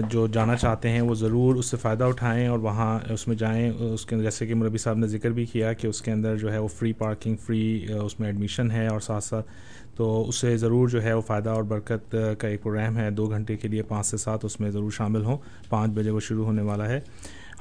جو 0.10 0.26
جانا 0.34 0.56
چاہتے 0.56 0.90
ہیں 0.90 1.02
وہ 1.02 1.14
ضرور 1.16 1.56
اس 1.56 1.66
سے 1.66 1.78
فائدہ 1.78 2.04
اٹھائیں 2.04 2.48
اور 2.48 2.60
وہاں 2.60 3.00
اس 3.12 3.28
میں 3.28 3.36
جائیں۔ 3.36 3.72
اس 3.94 4.06
کے 4.06 4.18
جیسے 4.18 4.46
کہ 4.48 4.56
مربی 4.56 4.78
صاحب 4.78 4.98
نے 4.98 5.08
ذکر 5.08 5.30
بھی 5.30 5.46
کیا 5.46 5.74
کہ 5.74 5.88
اس 5.88 6.02
کے 6.02 6.12
اندر 6.12 6.36
جو 6.38 6.52
ہے 6.54 6.58
وہ 6.58 6.68
فری 6.68 6.94
پارکنگ 6.94 7.36
فری 7.36 7.64
اس 8.02 8.20
میں 8.20 8.28
ایڈمیشن 8.28 8.72
ہے 8.72 8.88
اور 8.88 9.00
ساتھ 9.00 9.24
ساتھ 9.24 9.48
تو 9.98 10.28
اس 10.30 10.36
سے 10.36 10.56
ضرور 10.58 10.88
جو 10.90 11.04
ہے 11.04 11.14
وہ 11.14 11.22
فائدہ 11.22 11.50
اور 11.50 11.64
برکت 11.64 12.16
کا 12.40 12.48
ایک 12.48 12.64
پروگرام 12.64 12.98
ہے۔ 12.98 13.10
دو 13.12 13.26
گھنٹے 13.26 13.56
کے 13.58 13.68
لیے 13.68 13.84
پانچ 13.84 14.06
سے 14.06 14.18
سات 14.18 14.46
اس 14.46 14.60
میں 14.60 14.70
ضرور 14.72 14.92
شامل 14.92 15.24
ہوں۔ 15.26 15.38
پانچ 15.70 15.92
بجے 15.92 16.10
وہ 16.10 16.20
شروع 16.20 16.46
ہونے 16.46 16.62
والا 16.62 16.88
ہے۔ 16.90 17.00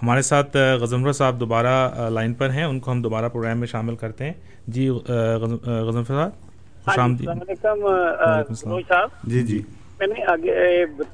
ہمارے 0.03 0.23
ساتھ 0.23 0.57
غزمفر 0.81 1.12
صاحب 1.12 1.40
دوبارہ 1.40 2.09
لائن 2.11 2.35
پر 2.35 2.51
ہیں۔ 2.51 2.64
ان 2.64 2.81
کو 2.81 2.90
ہم 2.90 3.03
دوبارہ 3.03 3.29
پروگرام 3.29 3.59
میں 3.59 3.67
شامل 3.67 3.97
کرتے 3.97 4.25
ہیں۔ 4.25 4.33
جی 4.67 4.88
غزمفر 4.88 6.14
صاحب؟ 6.14 6.31
خوش 6.85 6.99
ہاں 6.99 7.05
آمدید 7.05 7.29
جی 9.25 9.43
جی۔ 9.43 9.62
میں 10.01 10.07
نے 10.07 10.25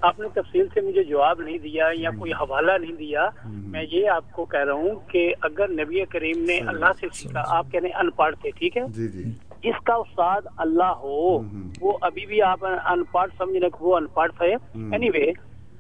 آپ 0.00 0.20
نے 0.20 0.28
تفصیل 0.34 0.66
سے 0.74 0.80
مجھے 0.80 1.02
جواب 1.04 1.40
نہیں 1.40 1.58
دیا 1.58 1.88
یا 1.94 2.10
کوئی 2.18 2.32
حوالہ 2.32 2.72
نہیں 2.80 2.92
دیا 2.92 3.28
میں 3.44 3.82
یہ 3.82 4.08
آپ 4.08 4.32
کو 4.32 4.44
کہہ 4.44 4.64
رہا 4.64 4.72
ہوں 4.72 4.94
کہ 5.08 5.32
اگر 5.40 5.68
نبی 5.70 6.04
کریم 6.04 6.42
نے 6.44 6.58
اللہ 6.68 6.92
سے 7.00 7.06
سیکھا 7.12 7.42
آپ 7.48 7.70
کہنے 7.72 7.88
ان 7.94 8.10
پڑھ 8.10 8.34
تھے 8.40 8.50
ٹھیک 8.50 8.76
ہے؟ 8.76 8.82
جی 8.88 9.08
جی۔ 9.08 9.24
جس 9.62 9.82
کا 9.84 9.94
استاد 9.94 10.46
اللہ 10.56 10.92
ہو 10.98 11.38
وہ 11.80 11.96
ابھی 12.00 12.26
بھی 12.26 12.42
آپ 12.42 12.64
ان 12.64 13.04
پڑھ 13.04 13.30
سمجھ 13.38 13.56
رہے 13.56 13.68
وہ 13.80 13.96
ان 13.96 14.06
پڑھ 14.06 14.32
تھے۔ 14.38 14.54
اینی 14.92 15.10
وے 15.10 15.30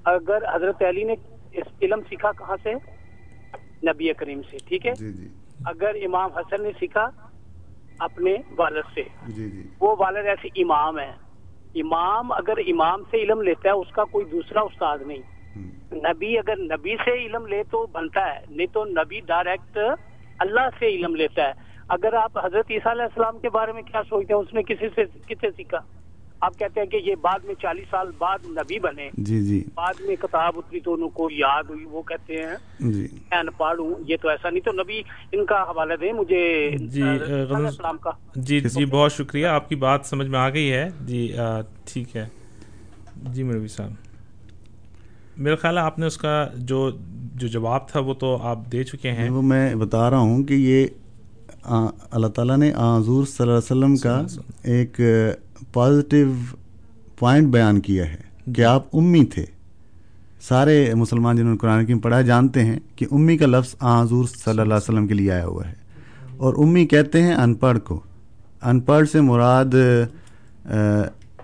اگر 0.04 0.44
حضرت 0.54 0.82
علی 0.82 1.04
نے 1.04 1.14
علم 1.82 2.00
سیکھا 2.08 2.32
کہاں 2.32 2.56
سے؟ 2.62 2.74
نبی 3.84 4.12
کریم 4.12 4.42
سے 4.50 4.58
ٹھیک 4.68 4.86
ہے؟ 4.86 4.92
جی 4.94 5.28
اگر 5.64 5.94
امام 6.04 6.30
حسن 6.32 6.62
نے 6.62 6.70
سیکھا 6.78 7.08
اپنے 7.98 8.36
والد 8.56 8.94
سے 8.94 9.02
وہ 9.80 9.96
والد 9.98 10.26
ایسے 10.26 10.48
امام 10.62 10.98
ہے 10.98 11.10
امام 11.74 12.32
اگر 12.32 12.58
امام 12.58 13.02
سے 13.10 13.16
علم 13.16 13.42
لیتا 13.42 13.68
ہے 13.68 13.74
اس 13.74 13.92
کا 13.92 14.04
کوئی 14.04 14.24
دوسرا 14.24 14.60
استاد 14.60 14.98
نہیں۔ 15.06 15.22
نبی 15.92 16.38
اگر 16.38 16.56
نبی 16.56 16.96
سے 17.04 17.10
علم 17.10 17.46
لے 17.46 17.62
تو 17.70 17.86
بنتا 17.92 18.34
ہے 18.34 18.40
نہیں 18.50 18.66
تو 18.66 18.84
نبی 18.84 19.20
ڈائریکٹ 19.20 19.78
اللہ 20.38 20.68
سے 20.78 20.86
علم 20.86 21.16
لیتا 21.16 21.42
ہے۔ 21.42 21.52
اگر 21.88 22.12
آپ 22.12 22.38
حضرت 22.44 22.66
عیسیٰ 22.70 22.92
علیہ 22.92 23.02
السلام 23.02 23.38
کے 23.38 23.50
بارے 23.50 23.72
میں 23.72 23.82
کیا 23.82 24.02
سوچتے 24.08 24.34
ہیں 24.34 24.40
اس 24.40 24.54
نے 24.54 24.62
کسی 24.62 24.88
سے 24.94 25.04
کس 25.26 25.40
سے 25.40 25.50
سیکھا؟ 25.56 25.78
آپ 26.40 26.58
کہتے 26.58 26.80
ہیں 26.80 26.86
کہ 26.86 26.96
یہ 26.96 27.14
بعد 27.20 27.44
میں 27.44 27.54
چالیس 27.62 27.84
سال 27.90 28.10
بعد 28.18 28.38
نبی 28.48 28.78
بنے 28.78 29.08
جی 29.18 29.40
جی۔ 29.42 29.62
بعد 29.74 30.00
میں 30.00 30.16
کتاب 30.16 30.52
اتری 30.56 30.80
تو 30.80 30.94
ان 30.94 31.08
کو 31.08 31.28
یاد 31.32 31.62
ہوئی 31.68 31.84
وہ 31.84 32.02
کہتے 32.02 32.36
ہیں۔ 32.36 32.56
جی۔ 32.92 33.06
میں 33.12 33.38
ان 33.38 33.46
پڑھ 33.56 33.80
ہوں 33.80 33.94
یہ 34.08 34.16
تو 34.22 34.28
ایسا 34.28 34.50
نہیں 34.50 34.64
تو 34.64 34.72
نبی 34.72 35.02
ان 35.32 35.44
کا 35.44 35.62
حوالہ 35.62 35.94
دیں 36.00 36.12
مجھے 36.12 36.70
جی 36.78 37.02
السلام 37.02 37.96
کا۔ 37.96 38.10
جی 38.36 38.60
جی 38.60 38.84
بہت 38.84 39.12
شکریہ 39.12 39.46
آپ 39.46 39.68
کی 39.68 39.74
بات 39.76 40.06
سمجھ 40.06 40.28
میں 40.28 40.38
آ 40.38 40.48
گئی 40.48 40.72
ہے۔ 40.72 40.88
جی 41.06 41.36
ٹھیک 41.84 42.16
ہے۔ 42.16 42.26
جی 43.32 43.42
مروی 43.42 43.68
صاحب۔ 43.68 43.90
میرا 45.36 45.56
خیال 45.56 45.78
ہے 45.78 45.82
آپ 45.82 45.98
نے 45.98 46.06
اس 46.06 46.16
کا 46.18 46.48
جو 46.54 46.90
جو 47.34 47.48
جواب 47.48 47.88
تھا 47.88 48.00
وہ 48.00 48.14
تو 48.14 48.36
آپ 48.42 48.58
دے 48.72 48.84
چکے 48.84 49.10
ہیں۔ 49.10 49.30
وہ 49.30 49.42
میں 49.42 49.74
بتا 49.74 50.10
رہا 50.10 50.18
ہوں 50.18 50.42
کہ 50.44 50.54
یہ 50.54 50.86
اللہ 52.10 52.26
تعالیٰ 52.26 52.56
نے 52.56 52.70
حضور 52.70 53.24
صلی 53.24 53.48
اللہ 53.48 53.52
علیہ 53.52 53.72
وسلم 53.72 53.96
کا 53.96 54.22
ایک 54.62 55.00
پازیٹیو 55.72 56.32
پوائنٹ 57.18 57.48
بیان 57.48 57.80
کیا 57.80 58.06
ہے 58.08 58.52
کہ 58.52 58.64
آپ 58.64 58.96
امی 58.96 59.24
تھے۔ 59.24 59.44
سارے 60.48 60.94
مسلمان 60.94 61.36
جنہوں 61.36 61.50
نے 61.50 61.58
قرآن 61.58 61.86
کی 61.86 61.94
پڑھا 61.94 62.20
جانتے 62.20 62.64
ہیں 62.64 62.78
کہ 62.96 63.06
امی 63.10 63.36
کا 63.36 63.46
لفظ 63.46 63.74
آ 63.80 64.02
حضور 64.02 64.24
صلی 64.24 64.50
اللہ 64.50 64.62
علیہ 64.62 64.74
وسلم 64.74 65.06
کے 65.06 65.14
لیے 65.14 65.30
آیا 65.32 65.46
ہوا 65.46 65.68
ہے۔ 65.68 65.74
اور 66.36 66.54
امی 66.58 66.86
کہتے 66.86 67.22
ہیں 67.22 67.34
ان 67.34 67.54
پڑھ 67.54 67.78
کو۔ 67.78 68.00
ان 68.62 68.80
پڑھ 68.80 69.08
سے 69.08 69.20
مراد 69.20 69.74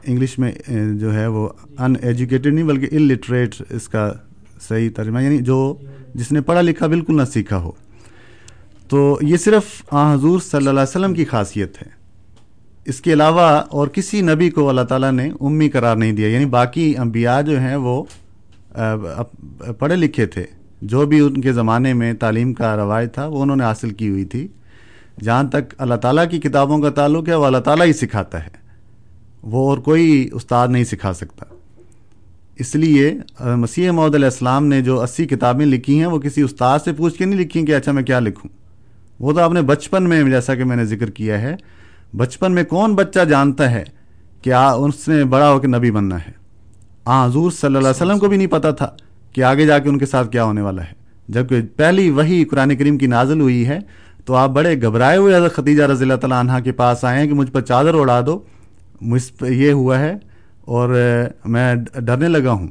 انگلش 0.05 0.39
میں 0.39 0.53
جو 0.99 1.15
ہے 1.15 1.27
وہ 1.27 1.49
ان 1.79 1.95
ایجوکیٹڈ 2.03 2.47
نہیں 2.47 2.65
بلکہ 2.65 2.97
ان 2.97 3.03
لٹریٹ 3.03 3.55
اس 3.71 3.89
کا 3.89 4.13
صحیح 4.69 4.91
ترجمہ 4.97 5.23
یعنی 5.23 5.39
جو 5.39 5.75
جس 6.15 6.33
نے 6.33 6.41
پڑھا 6.41 6.61
لکھا 6.61 6.87
بالکل 6.87 7.17
نہ 7.17 7.23
سیکھا 7.33 7.57
ہو۔ 7.57 7.71
تو 8.89 9.19
یہ 9.23 9.37
صرف 9.37 9.65
آ 9.91 10.15
حضور 10.15 10.41
صلی 10.41 10.57
اللہ 10.57 10.71
علیہ 10.71 10.97
وسلم 10.97 11.15
کی 11.15 11.25
خاصیت 11.25 11.83
ہے۔ 11.83 12.06
اس 12.87 13.01
کے 13.01 13.13
علاوہ 13.13 13.63
اور 13.69 13.89
کسی 13.89 14.21
نبی 14.21 14.51
کو 14.51 14.69
اللہ 14.69 14.81
تعالیٰ 14.81 15.13
نے 15.13 15.31
امی 15.41 15.69
قرار 15.69 15.97
نہیں 15.97 16.13
دیا 16.13 16.29
یعنی 16.29 16.45
باقی 16.45 16.97
انبیاء 16.99 17.41
جو 17.41 17.61
ہیں 17.61 17.77
وہ 17.77 18.05
پڑھے 19.79 19.97
لکھے 19.97 20.27
تھے۔ 20.27 20.45
جو 20.83 21.07
بھی 21.07 21.21
ان 21.21 21.41
کے 21.41 21.53
زمانے 21.53 21.93
میں 21.93 22.15
تعلیم 22.15 22.55
کا 22.55 22.77
روایت 22.77 23.15
تھا، 23.15 23.27
وہ 23.27 23.43
انہوں 23.43 23.57
نے 23.57 23.65
حاصل 23.65 23.91
کی 23.91 24.09
ہوئی 24.09 24.25
تھی۔ 24.25 24.49
جہاں 25.23 25.45
تک 25.45 25.75
اللہ 25.79 25.95
تعالیٰ 25.95 26.31
کی 26.31 26.39
کتابوں 26.39 26.79
کا 26.79 26.91
تعلق 26.91 27.29
ہے، 27.29 27.35
وہ 27.35 27.45
اللہ 27.45 27.59
تعالیٰ 27.59 27.87
ہی 27.87 27.93
سکھاتا 27.93 28.45
ہے۔ 28.45 28.51
وہ 29.43 29.71
اور 29.71 29.79
کوئی 29.79 30.29
استاد 30.33 30.69
نہیں 30.69 30.85
سکھا 30.85 31.13
سکتا۔ 31.13 31.55
اس 32.59 32.75
لیے 32.75 33.15
مسیح 33.41 33.91
محدود 33.91 34.15
علیہ 34.15 34.27
السلام 34.27 34.67
نے 34.67 34.81
جو 34.81 35.03
اسی 35.03 35.27
کتابیں 35.27 35.67
لکھی 35.67 35.99
ہیں، 35.99 36.07
وہ 36.07 36.19
کسی 36.19 36.43
استاد 36.43 36.79
سے 36.85 36.93
پوچھ 36.93 37.19
کے 37.19 37.25
نہیں 37.25 37.41
لکھی 37.41 37.67
کہ 37.67 37.75
اچھا 37.75 37.93
میں 37.93 38.03
کیا 38.03 38.21
لکھوں۔ 38.21 38.51
وہ 39.21 39.33
تو 39.33 39.41
آپ 39.41 39.53
نے 39.53 39.63
بچپن 39.63 40.09
میں، 40.09 40.25
جیسا 40.25 40.55
کہ 40.55 40.65
میں 40.65 40.77
نے 40.77 40.85
ذکر 40.85 41.11
کیا 41.11 41.41
ہے 41.41 41.57
بچپن 42.15 42.53
میں 42.53 42.65
کون 42.65 42.95
بچہ 42.95 43.25
جانتا 43.25 43.71
ہے 43.71 43.85
کہ 44.43 44.53
آ، 44.53 44.73
اس 44.73 45.09
نے 45.09 45.25
بڑا 45.25 45.53
ہو 45.53 45.59
کے 45.59 45.67
نبی 45.67 45.91
بننا 45.91 46.17
ہے؟ 46.17 46.31
آ، 47.05 47.27
حضور 47.27 47.51
صلی 47.51 47.67
اللہ 47.67 47.79
علیہ 47.79 47.89
وسلم 47.89 48.19
کو 48.19 48.29
بھی 48.29 48.37
نہیں 48.37 48.47
پتا 48.47 48.71
تھا 48.71 48.91
کہ 49.33 49.43
آگے 49.45 49.67
جا 49.67 49.79
کے 49.79 49.89
ان 49.89 49.99
کے 49.99 50.07
ساتھ 50.07 50.33
کیا 50.33 50.45
ہونے 50.45 50.61
والا 50.61 50.83
ہے۔ 50.85 50.93
جبکہ 51.29 51.63
پہلی 51.77 52.11
وہی 52.11 52.45
قرآن 52.45 52.77
کریم 52.77 52.99
کی 52.99 53.07
نازل 53.07 53.41
ہوئی 53.41 53.67
ہے، 53.67 53.79
تو 54.25 54.35
آپ 54.35 54.51
بڑے 54.51 54.83
گھبرائے 54.83 55.17
ہوئے 55.17 55.37
حضرت 55.37 55.55
خدیجہ 55.55 55.83
رضی 55.83 56.03
اللہ 56.03 56.15
تعالیٰ 56.15 56.39
عنہ 56.39 56.53
کے 56.65 56.73
پاس 56.73 57.05
آئے 57.05 57.19
ہیں 57.19 57.27
کہ 57.27 57.35
مجھ 57.35 57.51
پر 57.51 57.61
چادر 57.61 57.95
اڑا 57.95 58.21
دو۔ 58.27 58.39
مجھ 59.01 59.33
پہ 59.39 59.47
یہ 59.47 59.73
ہوا 59.73 59.99
ہے 59.99 60.15
اور 60.61 60.89
میں 61.45 61.75
ڈرنے 61.95 62.29
لگا 62.29 62.53
ہوں۔ 62.53 62.69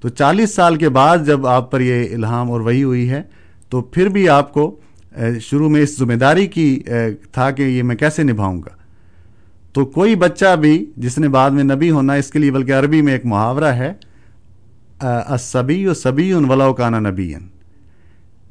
تو 0.00 0.08
چالیس 0.08 0.54
سال 0.54 0.76
کے 0.76 0.88
بعد 0.88 1.18
جب 1.26 1.46
آپ 1.46 1.70
پر 1.70 1.80
یہ 1.80 2.14
الہام 2.14 2.50
اور 2.50 2.60
وہی 2.60 2.82
ہوئی 2.82 3.10
ہے، 3.10 3.22
تو 3.68 3.80
پھر 3.80 4.08
بھی 4.08 4.28
آپ 4.28 4.52
کو 4.52 4.76
شروع 5.40 5.68
میں 5.68 5.80
اس 5.82 5.98
ذمہ 5.98 6.14
داری 6.14 6.46
کی 6.46 6.82
تھا 7.32 7.50
کہ 7.50 7.62
یہ 7.62 7.82
میں 7.82 7.96
کیسے 7.96 8.22
نبھاؤں 8.22 8.60
گا؟ 8.62 8.74
تو 9.72 9.84
کوئی 9.86 10.14
بچہ 10.16 10.54
بھی 10.60 10.84
جس 10.96 11.18
نے 11.18 11.28
بعد 11.28 11.50
میں 11.50 11.64
نبی 11.64 11.90
ہونا، 11.90 12.14
اس 12.14 12.30
کے 12.30 12.38
لیے 12.38 12.50
بلکہ 12.50 12.72
عربی 12.72 13.00
میں 13.02 13.12
ایک 13.12 13.26
محاورہ 13.26 13.72
ہے 13.80 13.92
صبی 15.40 15.86
و 15.86 15.94
صبی 15.94 16.32
ولاؤ 16.32 16.72
کانا 16.74 16.98
نبی 17.00 17.32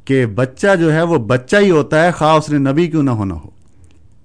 کہ 0.06 0.26
بچہ 0.26 0.76
جو 0.80 0.92
ہے 0.94 1.02
وہ 1.02 1.18
بچہ 1.28 1.56
ہی 1.56 1.70
ہوتا 1.70 2.04
ہے، 2.04 2.12
خواہ 2.12 2.38
اس 2.38 2.50
نے 2.50 2.58
نبی 2.72 2.88
کیوں 2.88 3.04
نہ 3.04 3.10
ہونا 3.12 3.36
ہو۔ 3.36 3.50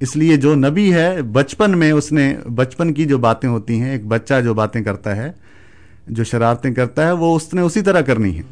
اس 0.01 0.17
لیے 0.17 0.37
جو 0.37 0.55
نبی 0.55 0.93
ہے، 0.95 1.23
بچپن 1.23 1.79
میں 1.79 1.91
اس 1.93 2.11
نے، 2.13 2.35
بچپن 2.55 2.93
کی 2.95 3.05
جو 3.05 3.19
باتیں 3.19 3.49
ہوتی 3.49 3.81
ہیں، 3.81 3.91
ایک 3.91 4.07
بچہ 4.07 4.41
جو 4.45 4.55
باتیں 4.55 4.81
کرتا 4.83 5.17
ہے، 5.17 5.31
جو 6.09 6.25
شرارتیں 6.25 6.73
کرتا 6.75 7.07
ہے، 7.07 7.13
وہ 7.13 7.35
اس 7.37 7.53
نے 7.55 7.61
اسی 7.61 7.81
طرح 7.81 8.01
کرنی 8.01 8.37
ہے 8.39 8.43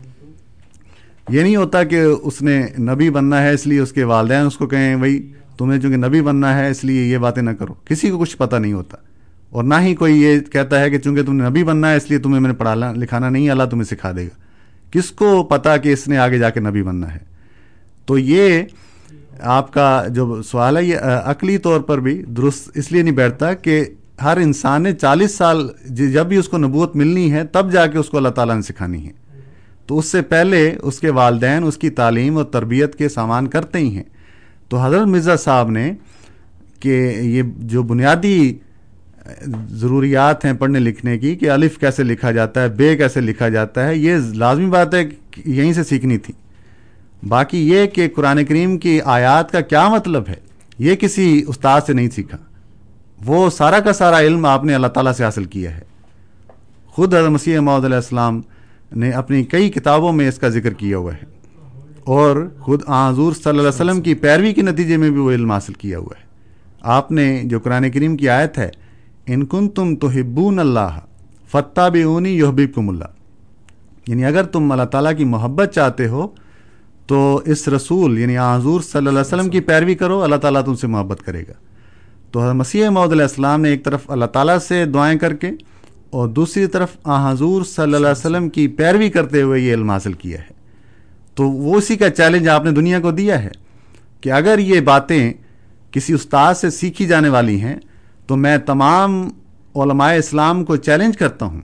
یہ 1.28 1.42
نہیں 1.42 1.56
ہوتا 1.56 1.84
کہ 1.84 2.00
اس 2.00 2.42
نے 2.42 2.66
نبی 2.78 3.10
بننا 3.10 3.42
ہے 3.42 3.52
اس 3.52 3.66
لیے 3.66 3.78
اس 3.78 3.92
کے 3.92 4.04
والدین 4.04 4.46
اس 4.46 4.56
کو 4.56 4.66
کہیں 4.66 4.96
بھائی 4.96 5.32
تمہیں 5.58 5.80
چونکہ 5.80 5.96
نبی 5.96 6.20
بننا 6.20 6.58
ہے 6.58 6.70
اس 6.70 6.84
لیے 6.84 7.04
یہ 7.04 7.18
باتیں 7.18 7.42
نہ 7.42 7.50
کرو۔ 7.50 7.74
کسی 7.84 8.10
کو 8.10 8.18
کچھ 8.18 8.36
پتہ 8.36 8.56
نہیں 8.56 8.72
ہوتا۔ 8.72 8.96
اور 9.50 9.64
نہ 9.64 9.74
ہی 9.80 9.94
کوئی 9.94 10.22
یہ 10.22 10.40
کہتا 10.40 10.80
ہے 10.80 10.90
کہ 10.90 10.98
چونکہ 10.98 11.22
تم 11.22 11.36
نے 11.36 11.48
نبی 11.48 11.64
بننا 11.64 11.90
ہے 11.90 11.96
اس 11.96 12.10
لیے 12.10 12.18
تمہیں 12.18 12.40
میں 12.40 12.48
نے 12.48 12.54
پڑھانا 12.54 12.92
لکھانا 12.92 13.28
نہیں، 13.28 13.50
اللہ 13.50 13.62
تمہیں 13.62 13.84
سکھا 13.84 14.12
دے 14.16 14.24
گا۔ 14.24 14.42
کس 14.90 15.10
کو 15.10 15.42
پتا 15.42 15.76
کہ 15.76 15.92
اس 15.92 16.08
نے 16.08 16.18
آگے 16.18 16.38
جا 16.38 16.50
کے 16.50 16.60
نبی 16.60 16.82
بننا 16.82 17.14
ہے؟ 17.14 17.18
تو 18.06 18.18
یہ 18.18 18.62
آپ 19.40 19.72
کا 19.72 20.04
جو 20.08 20.42
سوال 20.42 20.76
ہے، 20.76 20.84
یہ 20.84 20.96
عقلی 21.24 21.58
طور 21.58 21.80
پر 21.80 22.00
بھی 22.00 22.22
درست 22.22 22.70
اس 22.74 22.92
لیے 22.92 23.02
نہیں 23.02 23.14
بیٹھتا 23.14 23.54
کہ 23.54 23.84
ہر 24.22 24.36
انسان 24.36 24.82
نے 24.82 24.92
چالیس 24.92 25.34
سال 25.34 25.68
جب 25.86 26.26
بھی 26.26 26.36
اس 26.36 26.48
کو 26.48 26.58
نبوت 26.58 26.96
ملنی 26.96 27.32
ہے، 27.32 27.44
تب 27.44 27.72
جا 27.72 27.86
کے 27.86 27.98
اس 27.98 28.08
کو 28.08 28.16
اللہ 28.16 28.28
تعالیٰ 28.28 28.54
نے 28.54 28.62
سکھانی 28.62 29.06
ہے۔ 29.06 29.21
تو 29.86 29.98
اس 29.98 30.06
سے 30.06 30.22
پہلے 30.22 30.76
اس 30.82 31.00
کے 31.00 31.10
والدین 31.10 31.64
اس 31.64 31.76
کی 31.76 31.90
تعلیم 31.90 32.36
اور 32.36 32.44
تربیت 32.44 32.94
کے 32.94 33.08
سامان 33.08 33.46
کرتے 33.46 33.78
ہی 33.78 33.96
ہیں۔ 33.96 34.04
تو 34.68 34.82
حضرت 34.82 35.06
مرزا 35.06 35.36
صاحب 35.36 35.70
نے 35.70 35.92
کہ 36.80 37.14
یہ 37.20 37.42
جو 37.56 37.82
بنیادی 37.82 38.58
ضروریات 39.68 40.44
ہیں 40.44 40.52
پڑھنے 40.52 40.78
لکھنے 40.78 41.18
کی 41.18 41.36
کہ 41.36 41.50
الف 41.50 41.78
کیسے 41.78 42.02
لکھا 42.02 42.30
جاتا 42.30 42.62
ہے، 42.62 42.68
بے 42.68 42.96
کیسے 42.96 43.20
لکھا 43.20 43.48
جاتا 43.48 43.88
ہے، 43.88 43.96
یہ 43.96 44.16
لازمی 44.34 44.66
بات 44.66 44.94
ہے 44.94 45.02
یہیں 45.46 45.72
سے 45.72 45.84
سیکھنی 45.84 46.18
تھی۔ 46.18 46.34
باقی 47.28 47.68
یہ 47.68 47.86
کہ 47.86 48.08
قرآن 48.16 48.44
کریم 48.44 48.78
کی 48.78 49.00
آیات 49.00 49.50
کا 49.50 49.60
کیا 49.60 49.88
مطلب 49.88 50.22
ہے، 50.28 50.34
یہ 50.78 50.94
کسی 50.94 51.44
استاد 51.48 51.80
سے 51.86 51.92
نہیں 51.92 52.10
سیکھا۔ 52.10 52.38
وہ 53.26 53.50
سارا 53.50 53.80
کا 53.80 53.92
سارا 53.92 54.20
علم 54.20 54.46
آپ 54.46 54.64
نے 54.64 54.74
اللہ 54.74 54.86
تعالیٰ 54.86 55.12
سے 55.12 55.24
حاصل 55.24 55.44
کیا 55.44 55.76
ہے۔ 55.76 55.82
خود 56.86 57.14
حضرت 57.14 57.30
مسیح 57.30 57.58
محدود 57.58 57.84
علیہ 57.84 57.96
السلام 57.96 58.40
نے 58.96 59.10
اپنی 59.10 59.44
کئی 59.44 59.70
کتابوں 59.70 60.12
میں 60.12 60.28
اس 60.28 60.38
کا 60.38 60.48
ذکر 60.48 60.72
کیا 60.72 60.98
ہوا 60.98 61.12
ہے۔ 61.14 61.32
اور 62.04 62.48
خود 62.58 62.82
حضور 62.88 63.32
صلی 63.32 63.48
اللہ 63.48 63.60
علیہ 63.60 63.68
وسلم 63.68 64.00
کی 64.00 64.14
پیروی 64.14 64.52
کے 64.52 64.62
نتیجے 64.62 64.96
میں 64.96 65.10
بھی 65.10 65.20
وہ 65.20 65.30
علم 65.30 65.52
حاصل 65.52 65.72
کیا 65.72 65.98
ہوا 65.98 66.20
ہے۔ 66.20 66.24
آپ 66.80 67.12
نے 67.12 67.40
جو 67.44 67.60
قرآن 67.60 67.90
کریم 67.90 68.16
کی 68.16 68.28
آیت 68.28 68.58
ہے، 68.58 68.70
ان 69.26 69.46
کن 69.46 69.68
تم 69.68 69.96
تو 69.96 70.10
ہبون 70.10 70.58
اللہ 70.58 70.98
فتح 71.50 71.88
بونی 71.88 72.38
یحبیب 72.38 72.74
کم 72.74 72.88
اللہ 72.88 73.04
یعنی 74.06 74.24
اگر 74.24 74.42
تم 74.42 74.72
اللہ 74.72 74.84
تعالیٰ 74.84 75.16
کی 75.16 75.24
محبت 75.24 75.70
چاہتے 75.74 76.08
ہو، 76.08 76.26
تو 77.06 77.40
اس 77.46 77.68
رسول 77.68 78.18
یعنی 78.18 78.38
حضور 78.38 78.80
صلی 78.80 78.98
اللہ 78.98 79.10
علیہ 79.10 79.20
وسلم 79.20 79.48
کی 79.48 79.60
پیروی 79.60 79.94
کرو، 79.94 80.22
اللہ 80.22 80.36
تعالیٰ 80.36 80.64
تم 80.64 80.74
سے 80.74 80.86
محبت 80.86 81.22
کرے 81.22 81.42
گا۔ 81.42 81.52
تو 82.30 82.54
مسیح 82.54 82.88
محدود 82.88 83.12
علیہ 83.12 83.22
السلام 83.22 83.60
نے 83.60 83.68
ایک 83.68 83.84
طرف 83.84 84.10
اللہ 84.10 84.24
تعالیٰ 84.24 84.58
سے 84.58 84.84
دعائیں 84.84 85.18
کر 85.18 85.34
کے 85.34 85.50
اور 86.12 86.28
دوسری 86.28 86.66
طرف 86.66 86.96
حضور 87.04 87.62
صلی 87.62 87.82
اللہ 87.82 87.96
علیہ 87.96 88.10
وسلم 88.10 88.48
کی 88.48 88.68
پیروی 88.68 89.08
کرتے 89.08 89.42
ہوئے 89.42 89.60
یہ 89.60 89.74
علم 89.74 89.90
حاصل 89.90 90.12
کیا 90.12 90.38
ہے۔ 90.38 90.52
تو 91.34 91.50
وہ 91.50 91.76
اسی 91.76 91.96
کا 91.96 92.10
چیلنج 92.10 92.48
آپ 92.48 92.64
نے 92.64 92.70
دنیا 92.70 93.00
کو 93.00 93.10
دیا 93.10 93.42
ہے 93.42 93.50
کہ 94.20 94.32
اگر 94.32 94.58
یہ 94.58 94.80
باتیں 94.80 95.32
کسی 95.90 96.12
استاد 96.12 96.54
سے 96.54 96.70
سیکھی 96.70 97.06
جانے 97.06 97.28
والی 97.28 97.60
ہیں، 97.60 97.76
تو 98.26 98.36
میں 98.36 98.58
تمام 98.58 99.28
علماء 99.74 100.12
اسلام 100.12 100.64
کو 100.64 100.76
چیلنج 100.76 101.16
کرتا 101.16 101.46
ہوں 101.46 101.60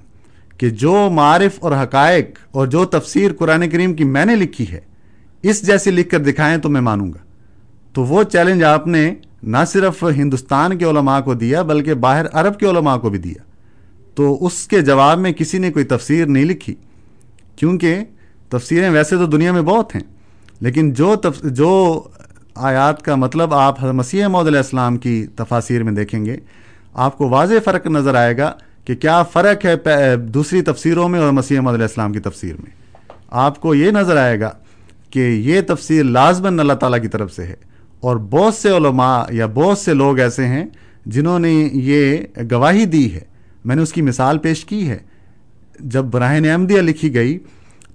کہ 0.59 0.71
جو 0.71 1.11
معارف 1.11 1.59
اور 1.59 1.73
حقائق 1.73 2.39
اور 2.51 2.67
جو 2.67 2.85
تفسیر 2.85 3.33
قرآن 3.33 3.69
کریم 3.71 3.95
کی 3.95 4.05
میں 4.05 4.25
نے 4.25 4.37
لکھی 4.37 4.73
ہے، 4.73 4.81
اس 5.43 5.67
جیسی 5.67 5.91
لکھ 5.91 6.09
کر 6.09 6.19
دکھائیں 6.19 6.59
تو 6.59 6.69
میں 6.69 6.81
مانوں 6.81 7.13
گا۔ 7.13 7.19
تو 7.93 8.05
وہ 8.05 8.23
چیلنج 8.23 8.65
آپ 8.65 8.87
نے 8.87 9.15
نہ 9.43 9.57
صرف 9.67 10.05
ہندوستان 10.17 10.79
کے 10.79 10.85
علماء 10.85 11.21
کو 11.21 11.35
دیا، 11.35 11.63
بلکہ 11.63 11.95
باہر 11.95 12.27
عرب 12.33 12.59
کے 12.59 12.67
علماء 12.67 12.97
کو 12.97 13.11
بھی 13.11 13.19
دیا۔ 13.19 13.48
تو 14.19 14.47
اس 14.47 14.67
کے 14.69 14.81
جواب 14.83 15.19
میں 15.19 15.33
کسی 15.33 15.59
نے 15.59 15.71
کوئی 15.73 15.85
تفسیر 15.87 16.27
نہیں 16.27 16.45
لکھی۔ 16.45 16.75
کیونکہ 17.57 17.99
تفسیریں 18.51 18.89
ویسے 18.91 19.17
تو 19.17 19.27
دنیا 19.27 19.53
میں 19.53 19.63
بہت 19.63 19.95
ہیں، 19.95 20.03
لیکن 20.61 20.93
جو 20.93 21.15
تف... 21.17 21.43
جو 21.45 22.03
آیات 22.57 23.03
کا 23.03 23.15
مطلب 23.15 23.55
آپ 23.55 23.83
مسیح 23.95 24.27
محدود 24.27 24.47
علیہ 24.47 24.59
السلام 24.59 24.97
کی 24.97 25.27
تفاصیر 25.37 25.83
میں 25.83 25.93
دیکھیں 25.93 26.25
گے، 26.25 26.37
آپ 26.95 27.19
کو 27.19 27.29
واضح 27.29 27.55
فرق 27.65 27.87
نظر 27.89 28.15
آئے 28.15 28.37
گا 28.39 28.53
کہ 28.85 28.95
کیا 28.95 29.23
فرق 29.33 29.67
ہے 29.67 30.17
دوسری 30.35 30.63
تفسیروں 30.63 31.09
میں 31.09 31.21
اور 31.21 31.33
مسیح 31.33 31.61
محدود 31.61 31.75
علیہ 31.75 31.89
السلام 31.89 32.13
کی 32.13 32.21
تفسیر 32.21 32.55
میں۔ 32.59 32.71
آپ 33.39 33.61
کو 33.61 33.75
یہ 33.75 33.91
نظر 33.91 34.17
آئے 34.17 34.41
گا 34.41 34.51
کہ 35.11 35.29
یہ 35.45 35.61
تفسیر 35.69 36.05
لازمن 36.05 36.61
اللہ 36.61 36.73
تعالیٰ 36.73 37.03
کی 37.03 37.09
طرف 37.09 37.33
سے 37.35 37.45
ہے، 37.45 37.55
اور 38.01 38.17
بہت 38.31 38.55
سے 38.55 38.77
علماء 38.77 39.23
یا 39.31 39.47
بہت 39.55 39.79
سے 39.79 39.95
لوگ 39.95 40.19
ایسے 40.19 40.47
ہیں 40.47 40.65
جنہوں 41.07 41.39
نے 41.39 41.53
یہ 41.73 42.17
گواہی 42.51 42.85
دی 42.87 43.13
ہے۔ 43.15 43.27
میں 43.65 43.77
نے 43.77 43.83
اس 43.83 43.93
کی 43.93 44.03
مثال 44.03 44.39
پیش 44.39 44.65
کی 44.65 44.91
ہے۔ 44.91 44.99
جب 45.81 46.05
براہن 46.05 46.51
احمدیہ 46.51 46.81
لکھی 46.81 47.15
گئی 47.15 47.39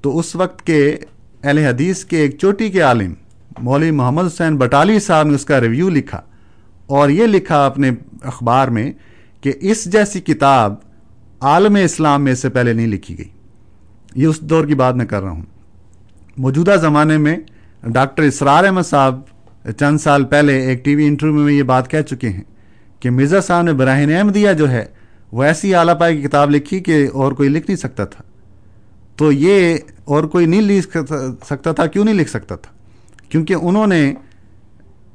تو 0.02 0.19
اس 0.19 0.36
وقت 0.36 0.62
کے 0.62 0.97
اہل 1.43 1.58
حدیث 1.58 2.06
کے 2.06 2.17
ایک 2.17 2.38
چوٹی 2.38 2.69
کے 2.69 2.82
عالم 2.82 3.13
مولوی 3.60 3.91
محمد 3.91 4.23
حسین 4.26 4.58
بٹالی 4.58 4.99
صاحب 4.99 5.28
نے 5.28 5.36
اس 5.36 5.45
کا 5.45 5.62
ریویو 5.62 5.89
لکھا 5.89 6.21
اور 6.86 7.10
یہ 7.10 7.28
لکھا 7.28 7.65
اپنے 7.65 7.91
اخبار 8.21 8.67
میں 8.67 8.91
کہ 9.41 9.54
اس 9.62 9.86
جیسی 9.86 10.21
کتاب 10.21 10.76
عالم 11.39 11.76
اسلام 11.76 12.23
میں 12.23 12.32
اس 12.32 12.39
سے 12.39 12.49
پہلے 12.49 12.73
نہیں 12.73 12.88
لکھی 12.88 13.17
گئی۔ 13.17 13.28
یہ 14.15 14.28
اس 14.28 14.39
دور 14.39 14.65
کی 14.65 14.76
بات 14.76 14.95
میں 14.95 15.06
کر 15.06 15.21
رہا 15.21 15.32
ہوں۔ 15.32 15.41
موجودہ 16.38 16.76
زمانے 16.82 17.17
میں 17.17 17.38
ڈاکٹر 17.84 18.23
اسرار 18.23 18.63
احمد 18.63 18.82
صاحب 18.82 19.21
چند 19.80 19.97
سال 19.97 20.23
پہلے 20.23 20.60
ایک 20.60 20.86
ٹی 20.86 20.95
وی 20.95 21.08
انٹرویو 21.08 21.43
میں 21.43 21.54
یہ 21.54 21.63
بات 21.63 21.91
کہہ 21.91 22.02
چکے 22.02 22.30
ہیں 22.30 22.43
کہ 22.99 23.10
مرزا 23.10 23.41
صاحب 23.41 23.63
نے 23.63 23.73
براہین 23.73 24.15
احمدیہ 24.15 24.54
جو 24.54 24.71
ہے 24.71 24.86
وہ 25.34 25.43
ایسی 25.43 25.76
اعلیٰ 25.76 26.00
پائے 26.00 26.15
کی 26.15 26.22
کتاب 26.22 26.52
لکھی 26.52 26.80
کہ 26.80 27.08
اور 27.13 27.32
کوئی 27.32 27.50
لکھ 27.50 27.65
نہیں 27.67 27.78
سکتا 27.78 28.06
تھا۔ 28.06 28.24
تو 29.15 29.32
یہ 29.32 29.78
اور 30.06 30.24
کوئی 30.24 30.46
نہیں 30.46 30.62
لکھ 30.62 30.98
سکتا 31.46 31.72
تھا، 31.72 31.86
کیوں 31.86 32.06
نہیں 32.06 32.15
لکھ 32.15 32.30
سکتا 32.30 32.56
تھا؟ 32.56 32.72
کیونکہ 33.30 33.54
انہوں 33.54 33.88
نے 33.88 34.13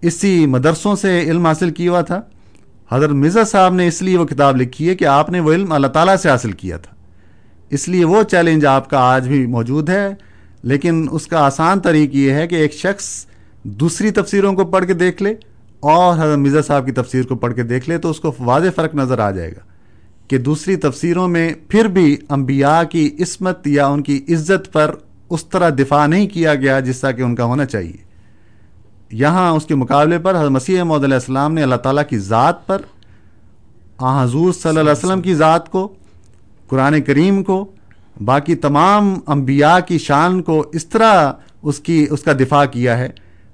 اسی 0.03 0.47
مدرسوں 0.47 0.97
سے 0.97 1.21
علم 1.21 1.47
حاصل 1.47 1.71
کیا 1.71 1.91
ہوا 1.91 2.01
تھا۔ 2.01 2.21
حضرت 2.91 3.11
مرزا 3.11 3.45
صاحب 3.45 3.75
نے 3.75 3.89
اس 3.89 4.03
لیے 4.03 4.19
وہ 4.19 4.25
کتاب 4.25 4.57
لکھی 4.57 4.89
ہے 4.89 4.95
کہ 4.95 5.05
آپ 5.05 5.31
نے 5.31 5.41
وہ 5.41 5.53
علم 5.53 5.73
اللہ 5.73 5.87
تعالیٰ 5.87 6.17
سے 6.17 6.31
حاصل 6.31 6.53
کیا 6.53 6.77
تھا۔ 6.77 6.95
اس 7.71 7.89
لیے 7.89 8.05
وہ 8.05 8.23
چیلنج 8.23 8.67
آپ 8.67 8.91
کا 8.91 8.99
آج 8.99 9.29
بھی 9.29 9.47
موجود 9.47 9.89
ہے۔ 9.89 10.09
لیکن 10.63 11.07
اس 11.11 11.27
کا 11.27 11.47
آسان 11.47 11.81
طریق 11.81 12.15
یہ 12.15 12.33
ہے 12.33 12.47
کہ 12.47 12.55
ایک 12.55 12.73
شخص 12.73 13.27
دوسری 13.63 14.11
تفسیروں 14.11 14.53
کو 14.53 14.65
پڑھ 14.65 14.87
کے 14.87 14.95
دیکھ 14.95 15.23
لے 15.23 15.31
اور 15.81 16.15
حضرت 16.15 16.39
مرزا 16.39 16.63
صاحب 16.63 16.87
کی 16.87 16.93
تفسیر 16.93 17.23
کو 17.23 17.37
پڑھ 17.37 17.55
کے 17.55 17.63
دیکھ 17.63 17.89
لے 17.89 17.99
تو 17.99 18.11
اس 18.11 18.21
کو 18.21 18.35
واضح 18.39 18.69
فرق 18.77 18.95
نظر 18.95 19.19
آ 19.19 19.31
جائے 19.31 19.51
گا۔ 19.51 19.78
کہ 20.29 20.39
دوسری 20.39 20.77
تفسیروں 20.77 21.29
میں 21.29 21.53
پھر 21.69 21.85
بھی 21.85 22.17
انبیاء 22.29 22.83
کی 22.83 23.17
عصمت 23.21 23.67
یا 23.67 23.87
ان 23.87 24.03
کی 24.03 24.25
عزت 24.29 24.73
پر 24.73 24.95
اس 25.31 25.45
طرح 25.45 25.71
دفاع 25.71 26.07
نہیں 26.07 26.27
کیا 26.27 26.55
گیا 26.55 26.81
جس 26.81 27.01
طرح 27.01 27.11
کہ 27.11 27.23
ان 27.23 27.35
کا 27.35 27.45
ہونا 27.45 27.65
چاہیے۔ 27.65 28.09
یہاں 29.11 29.53
اس 29.53 29.67
کے 29.67 29.75
مقابلے 29.75 30.19
پر 30.19 30.41
حضرت 30.41 30.51
مسیح 30.51 30.83
محدود 30.83 31.05
علیہ 31.05 31.15
السلام 31.15 31.55
نے 31.55 31.63
اللہ 31.63 31.75
تعالیٰ 31.75 32.03
کی 32.09 32.19
ذات 32.19 32.67
پر 32.67 32.83
آ 33.99 34.25
حضور 34.25 34.53
صلی 34.53 34.69
اللہ 34.69 34.81
علیہ 34.81 35.05
وسلم 35.05 35.21
کی 35.21 35.35
ذات 35.35 35.71
کو، 35.71 35.95
قرآن 36.69 37.01
کریم 37.01 37.43
کو، 37.43 37.73
باقی 38.25 38.55
تمام 38.55 39.15
انبیاء 39.27 39.79
کی 39.87 39.99
شان 39.99 40.43
کو 40.43 40.65
اس 40.73 40.87
طرح 40.87 41.33
اس 41.63 41.81
کی، 41.81 42.07
اس 42.11 42.23
کا 42.23 42.33
دفاع 42.33 42.65
کیا 42.65 42.99
ہے 42.99 43.09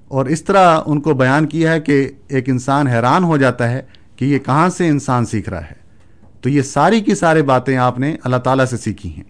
اور 0.07 0.25
اس 0.25 0.43
طرح 0.43 0.81
ان 0.85 1.01
کو 1.01 1.13
بیان 1.13 1.45
کیا 1.45 1.71
ہے 1.71 1.81
کہ 1.81 2.09
ایک 2.27 2.49
انسان 2.49 2.87
حیران 2.87 3.23
ہو 3.23 3.37
جاتا 3.37 3.71
ہے 3.71 3.81
کہ 4.15 4.25
یہ 4.25 4.39
کہاں 4.39 4.69
سے 4.69 4.87
انسان 4.87 5.25
سیکھ 5.25 5.49
رہا 5.49 5.65
ہے۔ 5.65 5.84
تو 6.45 6.49
یہ 6.49 6.61
ساری 6.61 6.99
کی 7.01 7.15
سارے 7.15 7.41
باتیں 7.43 7.77
آپ 7.77 7.99
نے 7.99 8.15
اللہ 8.23 8.35
تعالیٰ 8.35 8.65
سے 8.65 8.77
سیکھی 8.77 9.09
ہیں۔ 9.09 9.23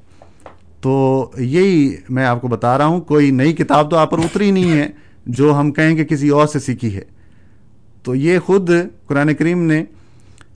تو 0.82 1.32
یہی 1.38 1.96
میں 2.10 2.26
آپ 2.26 2.42
کو 2.42 2.48
بتا 2.48 2.78
رہا 2.78 2.86
ہوں، 2.86 3.02
کوئی 3.02 3.32
نئی 3.32 3.54
کتاب 3.54 3.92
تو 3.92 3.98
آپ 3.98 4.12
پر 4.12 4.20
اتری 4.20 4.52
نہیں 4.52 4.72
ہے 4.72 4.88
جو 5.26 5.60
ہم 5.60 5.72
کہیں 5.72 5.96
کہ 5.96 6.04
کسی 6.04 6.30
اور 6.30 6.48
سے 6.48 6.60
سیکھی 6.60 6.96
ہے۔ 6.96 7.02
تو 8.04 8.16
یہ 8.16 8.40
خود 8.40 8.70
قرآن 9.08 9.34
کریم 9.34 9.64
نے 9.64 9.84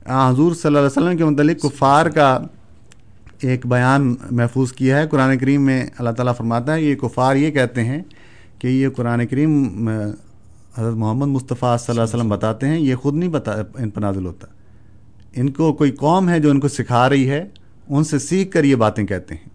حضور 0.05 0.51
صلی 0.51 0.67
اللہ 0.67 0.77
علیہ 0.77 0.87
وسلم 0.87 1.17
کے 1.17 1.25
متعلق 1.25 1.61
کفار 1.61 2.05
کا 2.05 2.39
ایک 3.41 3.67
بیان 3.67 4.15
محفوظ 4.31 4.71
کیا 4.71 4.99
ہے۔ 4.99 5.07
قرآن 5.07 5.37
کریم 5.37 5.61
میں 5.61 5.85
اللہ 5.99 6.09
تعالیٰ 6.09 6.35
فرماتا 6.35 6.73
ہے، 6.73 6.81
یہ 6.81 6.95
کفار 6.95 7.35
یہ 7.35 7.51
کہتے 7.51 7.83
ہیں 7.83 8.01
کہ 8.59 8.67
یہ 8.67 8.89
قرآن 8.89 9.27
کریم 9.27 9.87
حضرت 10.77 10.95
محمد 10.95 11.27
مصطفیٰ 11.27 11.77
صلی 11.77 11.85
اللہ 11.89 12.01
علیہ 12.01 12.15
وسلم 12.15 12.29
بتاتے 12.29 12.67
ہیں، 12.67 12.79
یہ 12.79 12.95
خود 12.95 13.15
نہیں 13.15 13.29
بتا، 13.29 13.51
ان 13.77 13.89
پر 13.89 14.01
نازل 14.01 14.25
ہوتا۔ 14.25 14.47
ان 15.35 15.49
کو 15.49 15.73
کوئی 15.73 15.91
قوم 15.91 16.29
ہے 16.29 16.39
جو 16.39 16.49
ان 16.49 16.59
کو 16.59 16.67
سکھا 16.67 17.09
رہی 17.09 17.29
ہے، 17.29 17.45
ان 17.89 18.03
سے 18.03 18.19
سیکھ 18.19 18.51
کر 18.51 18.63
یہ 18.63 18.75
باتیں 18.75 19.05
کہتے 19.05 19.35
ہیں۔ 19.35 19.49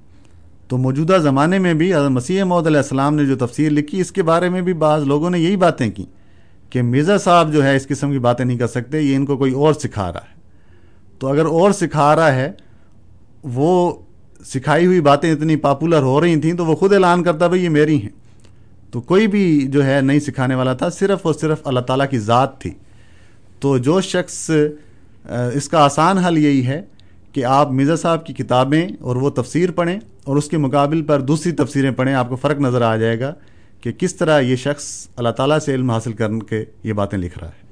تو 0.69 0.79
موجودہ 0.79 1.19
زمانے 1.23 1.59
میں 1.59 1.75
بھی 1.75 1.95
حضرت 1.95 2.11
مسیح 2.11 2.45
محدود 2.45 2.67
علیہ 2.67 2.79
السلام 2.79 3.15
نے 3.15 3.27
جو 3.27 3.47
تفسیر 3.47 3.71
لکھی، 3.71 4.01
اس 4.01 4.13
کے 4.13 4.23
بارے 4.23 4.49
میں 4.49 4.61
بھی 4.61 4.73
بعض 4.73 5.03
لوگوں 5.03 5.31
نے 5.31 5.39
یہی 5.39 5.57
باتیں 5.57 5.91
کی 5.91 6.05
کہ 6.71 6.83
مرزا 6.83 7.19
صاحب 7.19 7.53
جو 7.53 7.65
ہے 7.65 7.77
اس 7.77 7.87
قسم 7.87 8.13
کی 8.13 8.19
باتیں 8.19 8.45
نہیں 8.45 8.59
کر 8.59 8.67
سکتے، 8.67 9.01
یہ 9.01 9.17
ان 9.17 9.27
کو 9.27 9.37
کوئی 9.37 9.53
اور 9.53 9.75
سکھا 9.75 10.13
رہا 10.13 10.21
ہے۔ 10.21 10.35
تو 11.19 11.29
اگر 11.29 11.45
اور 11.45 11.71
سکھا 11.71 12.17
رہا 12.17 12.35
ہے، 12.35 12.53
وہ 13.43 14.03
سکھائی 14.45 14.87
ہوئی 14.87 15.01
باتیں 15.01 15.33
اتنی 15.33 15.57
پاپولر 15.57 16.03
ہو 16.03 16.21
رہی 16.21 16.41
تھیں 16.41 16.55
تو 16.55 16.67
وہ 16.67 16.75
خود 16.75 16.93
اعلان 16.93 17.23
کرتا 17.23 17.47
بھائی 17.47 17.65
یہ 17.65 17.69
میری 17.69 18.03
ہیں۔ 18.03 18.11
تو 18.91 19.01
کوئی 19.01 19.27
بھی 19.27 19.67
جو 19.69 19.87
ہے 19.87 20.01
نہیں 20.01 20.21
سکھانے 20.21 20.55
والا 20.55 20.75
تھا، 20.75 20.91
صرف 20.91 21.19
اور 21.23 21.35
صرف 21.35 21.59
اللہ 21.65 21.81
تعالیٰ 21.81 22.07
کی 22.11 22.19
ذات 22.19 22.61
تھی۔ 22.61 22.71
تو 23.61 23.79
جو 23.79 24.01
شخص 24.01 24.51
اس 25.25 25.69
کا 25.69 25.85
آسان 25.85 26.19
حل 26.19 26.39
یہی 26.39 26.67
ہے 26.67 26.81
کہ 27.33 27.45
آپ 27.45 27.71
مرزا 27.73 27.97
صاحب 27.97 28.27
کی 28.27 28.33
کتابیں 28.35 28.87
اور 29.01 29.17
وہ 29.17 29.31
تفسیر 29.31 29.71
پڑھیں 29.71 29.99
اور 30.25 30.37
اس 30.37 30.49
کے 30.49 30.59
مقابل 30.59 31.03
پر 31.03 31.21
دوسری 31.21 31.53
تفسیریں 31.53 31.91
پڑھیں، 31.91 32.15
آپ 32.15 32.29
کو 32.29 32.37
فرق 32.37 32.61
نظر 32.61 32.83
آ 32.83 32.95
جائے 32.97 33.19
گا 33.21 33.33
کہ 33.81 33.93
کس 33.93 34.15
طرح 34.15 34.41
یہ 34.41 34.57
شخص 34.57 34.87
اللہ 35.17 35.29
تعالیٰ 35.29 35.59
سے 35.59 35.75
علم 35.75 35.91
حاصل 35.91 36.13
کر 36.13 36.39
کے 36.49 36.65
یہ 36.83 36.93
باتیں 36.93 37.19
لکھ 37.19 37.39
رہا 37.39 37.49
ہے۔ 37.49 37.63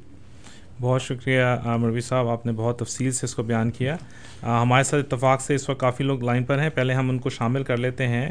بہت 0.80 1.02
شکریہ 1.02 1.76
مروی 1.80 2.00
صاحب، 2.00 2.28
آپ 2.28 2.46
نے 2.46 2.52
بہت 2.52 2.78
تفصیل 2.78 3.10
سے 3.12 3.26
اس 3.26 3.34
کو 3.34 3.42
بیان 3.42 3.70
کیا۔ 3.70 3.96
ہمارے 4.42 4.84
ساتھ 4.84 5.04
اتفاق 5.04 5.40
سے 5.40 5.54
اس 5.54 5.68
وقت 5.68 5.80
کافی 5.80 6.04
لوگ 6.04 6.22
لائن 6.24 6.44
پر 6.44 6.58
ہیں، 6.58 6.70
پہلے 6.74 6.94
ہم 6.94 7.10
ان 7.10 7.18
کو 7.18 7.30
شامل 7.30 7.62
کر 7.64 7.76
لیتے 7.76 8.06
ہیں 8.06 8.30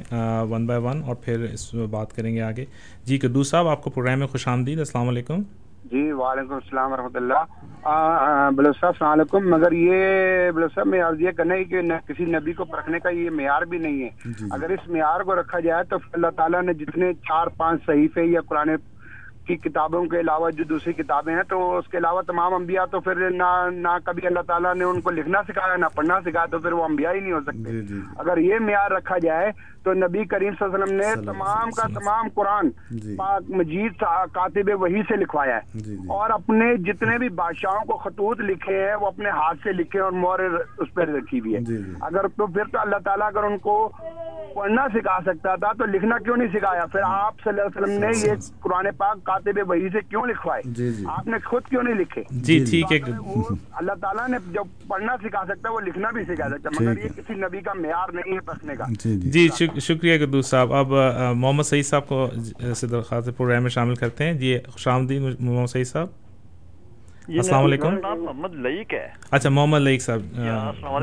ون 0.50 0.66
بائی 0.68 0.82
ون 0.82 1.04
اور 1.04 1.16
پھر 1.16 1.46
اس 1.54 1.74
میں 1.74 1.88
بات 1.88 2.16
کریں 2.16 2.34
گے 2.36 2.42
آگے۔ 2.42 2.66
جی 3.06 3.18
کدو 3.18 3.44
صاحب، 3.44 3.68
آپ 3.68 3.84
کو 3.84 3.90
پروگرام 3.90 4.20
میں 4.20 4.28
خوش 4.28 4.48
آمدید، 4.48 4.80
السلام 4.80 5.10
علیکم۔ 5.10 5.42
جی 5.82 6.12
وعلیکم 6.14 6.54
السلام 6.54 6.92
ورحمۃ 6.92 7.16
اللہ 7.16 8.52
بلو 8.52 8.72
صاحب 8.72 8.88
السلام 8.88 9.12
علیکم 9.12 9.50
مگر 9.50 9.72
یہ 9.74 10.52
بلو 10.52 10.68
صاحب 10.76 10.88
میں 10.88 11.02
عرض 11.02 11.22
یہ 11.22 11.32
کرنا 11.38 11.56
ہے 11.56 11.64
کہ 11.64 11.82
کسی 12.08 12.26
نبی 12.28 12.54
کو 12.54 12.66
پرکھنے 12.66 13.00
کا 13.00 13.10
یہ 13.12 13.30
معیار 13.32 13.62
بھی 13.64 13.78
نہیں 13.78 14.04
ہے 14.04 14.10
جی، 14.24 14.34
جی۔ 14.34 14.48
اگر 14.52 14.70
اس 14.70 14.88
معیار 14.88 15.22
کو 15.22 15.36
رکھا 15.36 15.60
جائے 15.60 15.84
تو 15.84 15.98
اللہ 16.14 16.36
تعالیٰ 16.36 16.62
نے 16.64 16.74
جتنے 16.76 17.12
چار 17.28 17.48
پانچ 17.58 17.86
صحیفے 17.86 18.26
یا 18.26 18.42
قرآن 18.50 18.76
کی 19.48 19.56
کتابوں 19.60 20.06
کے 20.06 20.20
علاوہ 20.20 20.50
جو 20.52 20.64
دوسری 20.66 20.94
کتابیں 20.94 21.34
ہیں 21.36 21.44
تو 21.44 21.60
اس 21.78 21.88
کے 21.88 21.98
علاوہ 21.98 22.22
تمام 22.22 22.54
انبیاء 22.54 22.86
تو 22.86 23.00
پھر 23.00 23.30
نہ 23.32 23.52
نہ 23.74 23.98
کبھی 24.04 24.28
اللہ 24.28 24.42
تعالیٰ 24.48 24.76
نے 24.76 24.84
ان 24.84 25.02
کو 25.02 25.12
لکھنا 25.12 25.42
سکھایا 25.48 25.76
نہ 25.76 25.86
پڑھنا 25.96 26.20
سکھایا 26.22 26.46
تو 26.46 26.60
پھر 26.60 26.72
وہ 26.72 26.84
انبیاء 26.84 27.14
ہی 27.14 27.20
نہیں 27.20 27.34
ہو 27.34 27.42
سکتے 27.42 27.82
جی،۔ 27.84 28.02
اگر 28.18 28.38
یہ 28.40 28.60
معیار 28.60 28.92
رکھا 28.92 29.18
جائے 29.18 29.52
تو 29.84 29.94
نبی 29.94 30.24
کریم 30.26 30.54
صلی 30.60 30.66
اللہ 30.66 30.84
علیہ 30.84 30.96
وسلم 30.96 31.22
نے 31.22 31.26
تمام 31.28 31.70
کا 31.72 31.88
تمام 31.94 32.28
قرآن 32.34 32.70
جی۔ 32.92 33.16
پاک 33.16 33.50
مجید 33.52 34.04
کاتب 34.34 34.70
وہی 34.80 35.02
سے 35.08 35.16
لکھوایا 35.16 35.56
ہے 35.58 35.96
اور 36.10 36.30
اپنے 36.30 36.76
جتنے 36.84 37.18
بھی 37.18 37.30
بادشاہوں 37.36 37.86
کو 37.86 37.98
خطوط 37.98 38.40
لکھے 38.42 38.80
ہیں 38.80 38.96
وہ 38.96 39.08
اپنے 39.08 39.30
ہاتھ 39.30 39.60
سے 39.64 39.74
لکھے 39.74 40.00
اور 40.00 40.12
مور 40.22 40.40
اس 40.40 40.94
پہ 40.94 41.02
رکھی 41.12 41.40
ہوئی 41.40 41.56
ہے۔ 41.56 41.78
اگر 42.02 42.28
تو 42.28 42.48
پھر 42.48 42.72
تو 42.72 42.80
اللہ 42.80 42.98
تعالیٰ 43.06 43.28
اگر 43.28 43.44
ان 43.44 43.58
کو 43.58 43.76
پڑھنا 44.56 44.86
سکھا 44.94 45.18
سکتا 45.26 45.56
تھا 45.56 45.72
تو 45.74 45.86
لکھنا 45.86 46.18
کیوں 46.18 46.36
نہیں 46.38 46.48
سکھایا؟ 46.54 46.86
پھر 46.86 47.02
آپ 47.06 47.40
صلی 47.44 47.50
اللہ 47.50 47.62
علیہ 47.62 47.82
وسلم 47.82 48.00
نے 48.00 48.08
یہ 48.20 48.50
قرآن 48.62 48.86
پاک 48.98 49.24
کاتب 49.24 49.60
وہی 49.68 49.90
سے 49.90 50.00
کیوں 50.10 50.26
لکھوائے؟ 50.26 50.62
جی، 50.66 50.92
جی۔ 50.92 51.04
آپ 51.10 51.28
نے 51.28 51.38
خود 51.46 51.66
کیوں 51.66 51.84
نہیں 51.84 51.96
لکھے؟ 51.96 52.24
جی 52.30 52.58
ٹھیک 52.70 52.92
ہے۔ 52.92 52.98
اللہ 53.74 53.92
تعالیٰ 54.02 54.28
نے 54.30 54.38
جو 54.50 54.64
پڑھنا 54.88 55.16
سکھا 55.24 55.44
سکتا 55.46 55.70
ہے 55.70 55.74
وہ 55.74 55.80
لکھنا 55.80 56.10
بھی 56.10 56.24
سکھا 56.26 56.50
سکتا 56.50 56.70
مگر 56.80 56.98
یہ 56.98 57.10
کسی 57.18 57.34
نبی 57.36 57.62
کا 57.62 57.74
معیار 57.74 58.14
نہیں 58.14 58.34
ہے 58.34 58.40
پڑھنے 58.40 58.76
کا۔ 58.76 58.86
جی 59.26 59.48
شکریہ 59.80 60.26
قدوس 60.26 60.46
صاحب۔ 60.46 60.74
اب 60.74 60.88
محمد 61.36 61.64
سعید 61.64 61.86
صاحب 61.86 62.08
کو 62.08 62.30
سے 62.76 62.88
درخواست 62.88 63.30
پروگرام 63.38 63.62
میں 63.62 63.70
شامل 63.70 63.96
کرتے 63.96 64.24
ہیں۔ 64.24 64.34
جی 64.34 64.58
خوش 64.68 64.88
آمدید 64.88 65.22
محمد 65.40 65.68
سعید 65.68 65.88
صاحب۔ 65.88 66.08
السلام 67.28 67.66
علیکم۔ 67.66 67.96
محمد 68.24 68.56
لئیک 68.56 68.94
ہے۔ 68.94 69.10
اچھا 69.32 69.50
محمد 69.50 69.80
لئیک 69.80 70.02
صاحب 70.02 70.40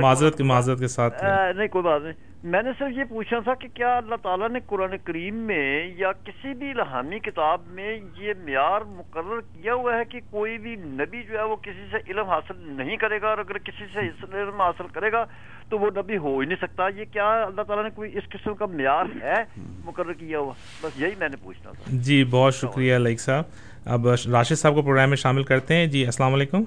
معذرت 0.00 0.36
کے 0.38 0.44
معذرت 0.44 0.78
کے 0.78 0.88
ساتھ۔ 0.88 1.24
نہیں 1.56 1.68
کوئی 1.68 1.84
بات 1.84 2.02
نہیں۔ 2.02 2.12
میں 2.44 2.62
نے 2.62 2.70
صرف 2.78 2.98
یہ 2.98 3.04
پوچھا 3.04 3.38
تھا 3.38 3.54
کہ 3.54 3.68
کیا 3.74 3.96
اللہ 3.96 4.14
تعالیٰ 4.22 4.48
نے 4.48 4.58
قرآن 4.66 4.90
کریم 5.04 5.34
میں 5.34 5.90
یا 5.96 6.12
کسی 6.12 6.54
بھی 6.54 6.70
الہامی 6.70 7.18
کتاب 7.18 7.60
میں 7.66 7.98
یہ 8.18 8.32
معیار 8.44 8.80
مقرر 8.80 9.40
کیا 9.40 9.74
ہوا 9.74 9.96
ہے 9.96 10.04
کہ 10.04 10.20
کوئی 10.30 10.58
بھی 10.58 10.76
نبی 10.76 11.22
جو 11.22 11.38
ہے 11.38 11.42
وہ 11.42 11.56
کسی 11.56 11.86
سے 11.90 12.12
علم 12.12 12.28
حاصل 12.28 12.54
نہیں 12.58 12.96
کرے 12.96 13.20
گا 13.22 13.28
اور 13.28 13.38
اگر 13.38 13.58
کسی 13.58 13.84
سے 13.94 14.00
علم 14.42 14.60
حاصل 14.60 14.84
کرے 14.92 15.12
گا 15.12 15.24
تو 15.70 15.78
وہ 15.78 15.90
نبی 15.96 16.16
ہو 16.16 16.38
ہی 16.38 16.46
نہیں 16.46 16.58
سکتا۔ 16.62 16.88
یہ 16.96 17.04
کیا 17.12 17.42
اللہ 17.42 17.62
تعالیٰ 17.62 17.84
نے 17.84 17.90
کوئی 17.94 18.18
اس 18.18 18.28
قسم 18.28 18.54
کا 18.54 18.66
معیار 18.66 19.04
ہے 19.22 19.62
مقرر 19.84 20.12
کیا 20.12 20.38
ہوا؟ 20.38 20.52
بس 20.82 21.00
یہی 21.00 21.10
میں 21.18 21.28
نے 21.28 21.36
پوچھنا 21.36 21.70
تھا۔ 21.70 21.82
جی 21.92 22.24
بہت 22.24 22.54
شکریہ 22.54 22.94
لائک 22.94 23.20
صاحب۔ 23.20 23.44
اب 23.86 24.08
راشد 24.08 24.56
صاحب 24.56 24.74
کو 24.74 24.82
پروگرام 24.82 25.08
میں 25.08 25.16
شامل 25.16 25.42
کرتے 25.42 25.74
ہیں۔ 25.74 25.86
جی 25.86 26.06
السلام 26.06 26.34
علیکم۔ 26.34 26.62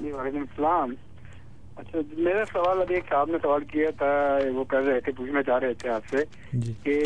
جی 0.00 0.12
وعلیکم 0.12 0.38
السلام۔ 0.38 0.94
اچھا 1.76 1.98
میرا 2.18 2.44
سوال 2.52 2.80
ابھی 2.80 2.94
ایک 2.94 3.04
صاحب 3.08 3.30
نے 3.30 3.38
سوال 3.42 3.64
کیا 3.64 3.90
تھا 3.90 4.38
وہ 4.54 4.64
کر 4.64 4.82
رہے 4.82 5.00
تھے 5.00 5.12
پوچھنا 5.12 5.42
چاہ 5.42 5.58
رہے 5.58 5.74
تھے 5.74 5.88
آپ 5.90 6.02
سے 6.10 6.16
جی۔ 6.52 6.72
کہ 6.82 7.02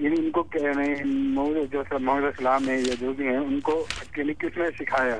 یعنی 0.00 0.16
ان 0.18 0.30
کو 0.30 0.44
جو 1.72 1.82
محمد 1.90 2.24
السلام 2.24 2.68
ہے 2.68 2.80
یا 2.80 2.94
جو 3.00 3.12
بھی 3.12 3.26
ہیں 3.26 3.36
ان 3.36 3.60
کو 3.60 3.86
یعنی 4.16 4.32
کس 4.34 4.56
نے 4.56 4.64
سکھایا؟ 4.78 5.16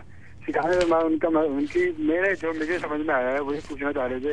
سکھانے 0.49 0.77
میں 0.89 0.99
ان 0.99 1.19
کا 1.19 1.29
ان 1.29 1.67
کی 1.73 1.81
میرے 1.99 2.35
جو 2.43 2.53
مجھے 2.61 2.79
سمجھ 2.79 3.01
میں 3.01 3.15
آیا 3.15 3.33
ہے 3.33 3.41
وہی 3.41 3.59
پوچھنا 3.69 3.93
چاہ 3.93 4.07
رہے 4.07 4.19
تھے 4.19 4.33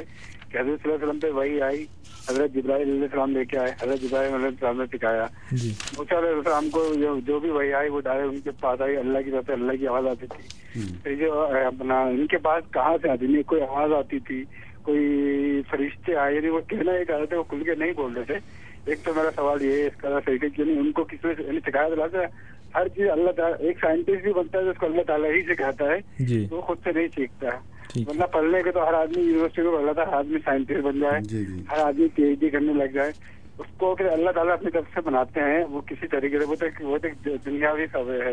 کہ 0.54 0.58
حضرت 0.58 0.82
صلی 0.82 0.92
اللہ 0.92 0.96
علیہ 0.96 1.06
وسلم 1.06 1.20
پہ 1.20 1.30
وہی 1.30 1.62
آئی 1.62 1.86
حضرت 2.30 2.52
جبرائیل 2.54 2.90
علیہ 2.90 3.02
السلام 3.02 3.32
لے 3.32 3.46
کے 3.46 3.58
آئے 3.58 3.72
حضرت 3.82 4.02
جبرائیل 4.02 4.34
علیہ 4.34 4.46
السلام 4.46 4.78
نے 4.78 4.98
سکھایا۔ 4.98 5.26
جی۔ 5.52 5.74
موسیٰ 5.98 6.18
علیہ 6.18 6.30
السلام 6.30 6.70
کو 6.70 6.94
جو 7.26 7.40
بھی 7.40 7.50
وہی 7.50 7.74
آئی 7.74 7.90
وہ 7.90 8.02
ڈائر 8.02 8.24
ان 8.24 8.40
کے 8.40 8.52
پاس 8.60 8.82
آئی 8.82 8.98
اللہ 8.98 9.18
کی 9.26 9.32
طرف 9.32 9.46
سے 9.46 9.54
اللہ 9.54 9.72
کی 9.72 9.88
آواز 9.88 10.08
آتی 10.08 10.26
تھی۔ 10.28 11.16
جو 11.16 11.42
اپنا 11.44 12.02
ان 12.02 12.28
کے 12.28 12.38
پاس 12.38 12.74
کہاں 12.74 12.98
سے 13.02 13.10
آتی 13.10 13.28
نہیں 13.28 13.44
کوئی 13.44 13.62
آواز 13.62 13.92
آتی 13.92 14.20
تھی 14.20 14.44
کوئی 14.84 15.06
فرشتے 15.72 16.16
آئے 16.16 16.40
نہیں 16.40 16.52
وہ 16.52 16.60
کہنا 16.68 16.92
ایک 16.92 17.12
آتے 17.12 17.26
تھے 17.26 17.38
وہ 17.38 17.44
کھل 17.44 17.64
کے 17.64 17.76
نہیں 17.76 17.92
بول 17.92 18.14
رہے 18.14 18.24
تھے۔ 18.24 18.38
ایک 18.86 19.00
تو 19.04 19.14
میرا 19.14 19.30
سوال 19.36 19.62
یہ 19.62 19.72
ہے 19.72 19.88
اس 19.88 20.02
کا 20.02 20.20
صحیح 20.26 20.38
کہ 20.38 20.62
ان 20.62 20.92
کو 20.92 21.04
کسی 21.04 21.28
نے 21.48 21.60
سکھایا 21.66 21.88
ہے 22.14 22.26
ہر 22.76 22.88
چیز 22.88 23.10
اللہ 23.10 23.32
تعالیٰ 23.32 23.58
ایک 23.60 23.78
سائنٹسٹ 23.82 24.24
بھی 24.24 24.34
بنتا 24.34 24.60
ہے 24.60 24.64
جس 24.64 24.80
کو 24.80 24.86
اللہ 24.86 25.02
تعالیٰ 25.08 25.32
ہی 25.32 25.42
سکھاتا 25.42 25.86
ہے 25.86 26.26
جی۔ 26.26 26.48
وہ 26.52 26.62
خود 26.62 26.78
سے 26.84 26.92
نہیں 26.92 27.08
سیکھتا۔ 27.16 27.48
ہے 27.48 27.74
ورنہ 28.08 28.24
پڑھنے 28.24 28.62
کے 28.64 28.72
تو 28.72 28.88
ہر 28.88 28.94
آدمی 28.94 29.22
یونیورسٹی 29.22 29.62
کو 29.62 29.82
پڑھ 29.86 29.94
تھا 29.94 30.08
ہر 30.08 30.14
آدمی 30.14 30.38
سائنٹسٹ 30.46 30.82
بن 30.82 31.00
جائے 31.00 31.22
جی، 31.22 31.46
جی۔ 31.46 31.64
ہر 31.72 31.80
آدمی 31.80 32.08
پی 32.08 32.24
ایچ 32.24 32.40
ڈی 32.40 32.50
کرنے 32.50 32.74
لگ 32.74 32.94
جائے۔ 32.94 33.12
اس 33.58 33.68
کو 33.78 33.96
پھر 33.96 34.06
اللہ 34.06 34.32
تعالیٰ 34.32 34.54
اپنی 34.54 34.72
طرف 34.72 34.84
سے 34.94 35.02
بناتے 35.02 35.40
ہیں 35.40 35.64
وہ 35.70 35.82
کسی 35.82 36.08
طریقے 36.08 36.40
سے 36.40 36.46
وہ 36.46 36.56
تو 36.56 36.66
وہ 36.82 36.98
تو 36.98 37.30
دنیاوی 37.46 37.86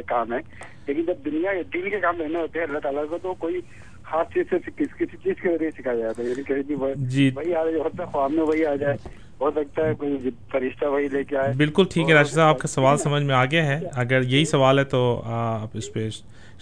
کام 0.07 0.33
ہے 0.33 0.39
لیکن 0.87 1.03
جب 1.03 1.25
دنیا 1.25 1.53
دین 1.75 1.91
کے 1.91 2.01
کام 2.01 2.17
لینے 2.17 2.39
ہوتے 2.41 2.59
ہیں 2.59 2.67
اللہ 2.67 2.79
تعالیٰ 2.79 3.09
کو 3.09 3.19
تو 3.19 3.35
کوئی 3.35 3.61
خاص 4.03 4.27
چیز 4.35 4.47
سے 4.51 4.57
کسی 4.77 5.05
چیز 5.05 5.35
کے 5.43 5.49
ذریعے 5.49 5.71
سکھایا 5.71 5.99
جاتا 5.99 6.23
ہے۔ 6.23 6.29
یعنی 6.29 6.43
کہ 6.43 6.63
جی۔ 6.97 7.31
وہی 7.37 7.55
آ 7.55 7.65
جائے 7.65 7.77
ہوتا 7.77 8.03
ہے 8.03 8.09
خواب 8.09 8.31
میں 8.33 8.43
وہی 8.43 8.67
آ 8.67 8.75
جائے۔ 8.75 8.97
ہو 9.41 9.51
سکتا 9.51 9.87
ہے 9.87 9.95
کوئی 9.95 10.31
فرشتہ 10.53 10.85
وہی 10.85 11.09
لے 11.09 11.25
کے 11.25 11.37
آئے۔ 11.37 11.53
بالکل 11.57 11.85
ٹھیک 11.91 12.09
ہے 12.09 12.15
راشد 12.15 12.35
صاحب 12.35 12.49
آپ 12.49 12.59
کا 12.59 12.69
سوال 12.69 12.99
سمجھ 12.99 13.23
میں 13.23 13.35
آ 13.35 13.45
گیا 13.45 13.67
ہے۔ 13.67 13.81
اگر 13.93 14.23
یہی 14.23 14.45
سوال 14.45 14.79
ہے 14.79 14.85
تو 14.85 15.23
آپ 15.25 15.69
اس 15.75 15.93
پہ 15.93 16.09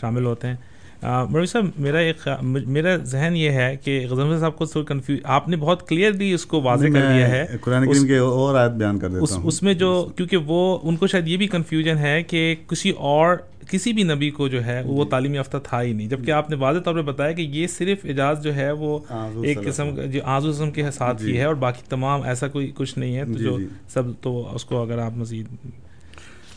شامل 0.00 0.24
ہوتے 0.24 0.48
ہیں۔ 0.48 0.56
مروی 1.02 1.46
صاحب 1.46 1.64
میرا 1.78 1.98
ایک 1.98 2.28
میرا 2.42 2.96
ذہن 2.96 3.36
یہ 3.36 3.50
ہے 3.50 3.76
کہ 3.84 4.06
غزم 4.10 4.38
صاحب 4.38 4.56
کو 4.56 4.82
کنفیوز 4.82 5.20
آپ 5.24 5.48
نے 5.48 5.56
بہت 5.56 5.88
کلیئرلی 5.88 6.32
اس 6.32 6.46
کو 6.46 6.62
واضح 6.62 6.86
کر 6.86 7.00
دیا 7.00 7.28
ہے۔ 7.28 7.46
قرآن 7.60 7.86
کریم 7.86 8.06
کے 8.06 8.16
اور 8.16 8.54
آیت 8.54 8.70
بیان 8.70 8.98
کر 8.98 9.08
دیتا 9.08 9.34
ہوں۔ 9.34 9.46
اس 9.46 9.62
میں 9.62 9.74
جو 9.74 10.08
کیونکہ 10.16 10.36
وہ 10.36 10.78
ان 10.82 10.96
کو 10.96 11.06
شاید 11.06 11.28
یہ 11.28 11.36
بھی 11.36 11.46
کنفیوژن 11.46 11.98
ہے 11.98 12.22
کہ 12.22 12.54
کسی 12.66 12.90
اور 12.90 13.36
کسی 13.68 13.92
بھی 13.92 14.02
نبی 14.02 14.30
کو 14.30 14.48
جو 14.48 14.64
ہے 14.64 14.82
وہ 14.86 15.04
جی۔ 15.04 15.10
تعلیم 15.10 15.34
یافتہ 15.34 15.56
تھا 15.64 15.82
ہی 15.82 15.92
نہیں۔ 15.92 16.08
جبکہ 16.08 16.30
آپ 16.30 16.50
نے 16.50 16.56
واضح 16.56 16.78
طور 16.78 16.94
پہ 16.94 17.00
بتایا 17.00 17.32
کہ 17.32 17.42
یہ 17.42 17.66
صرف 17.66 17.98
اعجاز 18.04 18.42
جو 18.42 18.54
ہے 18.54 18.72
وہ 18.72 18.98
ایک 19.44 19.64
قسم 19.64 19.90
جو 20.10 20.20
آزو 20.24 20.50
قسم 20.50 20.70
کے 20.70 20.90
ساتھ 20.90 21.22
ہی 21.22 21.26
جی۔ 21.26 21.38
ہے 21.38 21.44
اور 21.44 21.54
باقی 21.54 21.82
تمام 21.88 22.22
ایسا 22.22 22.48
کوئی 22.48 22.72
کچھ 22.74 22.98
نہیں 22.98 23.16
ہے۔ 23.16 23.24
تو 23.24 23.32
جی، 23.32 23.44
جو 23.44 23.58
سب 23.88 24.02
تو 24.20 24.54
اس 24.54 24.64
کو 24.64 24.82
اگر 24.82 24.98
آپ 24.98 25.12
مزید 25.16 25.46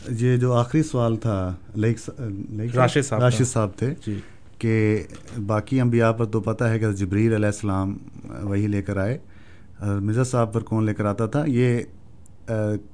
یہ 0.08 0.36
جو 0.36 0.52
آخری 0.52 0.82
سوال 0.82 1.16
تھا 1.16 1.54
راشد 2.76 3.04
صاحب 3.04 3.20
راشد 3.20 3.46
صاحب 3.46 3.70
تھے 3.76 3.94
کہ 4.58 5.02
باقی 5.46 5.80
انبیاء 5.80 6.12
پر 6.12 6.24
تو 6.24 6.40
پتہ 6.40 6.64
ہے 6.64 6.78
کہ 6.78 6.92
جبریل 6.92 7.34
علیہ 7.34 7.46
السلام 7.46 7.96
وہی 8.42 8.66
لے 8.66 8.82
کر 8.82 8.96
آئے۔ 8.96 9.18
مرزا 9.80 10.24
صاحب 10.24 10.52
پر 10.52 10.62
کون 10.62 10.84
لے 10.84 10.94
کر 10.94 11.04
آتا 11.04 11.26
تھا؟ 11.26 11.44
یہ 11.46 11.80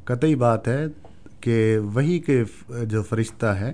قطعی 0.05 0.35
بات 0.35 0.69
ہے 0.69 0.87
کہ 1.41 1.79
وہی 1.95 2.19
کے 2.19 2.45
جو 2.85 3.03
فرشتہ 3.03 3.47
ہے 3.47 3.73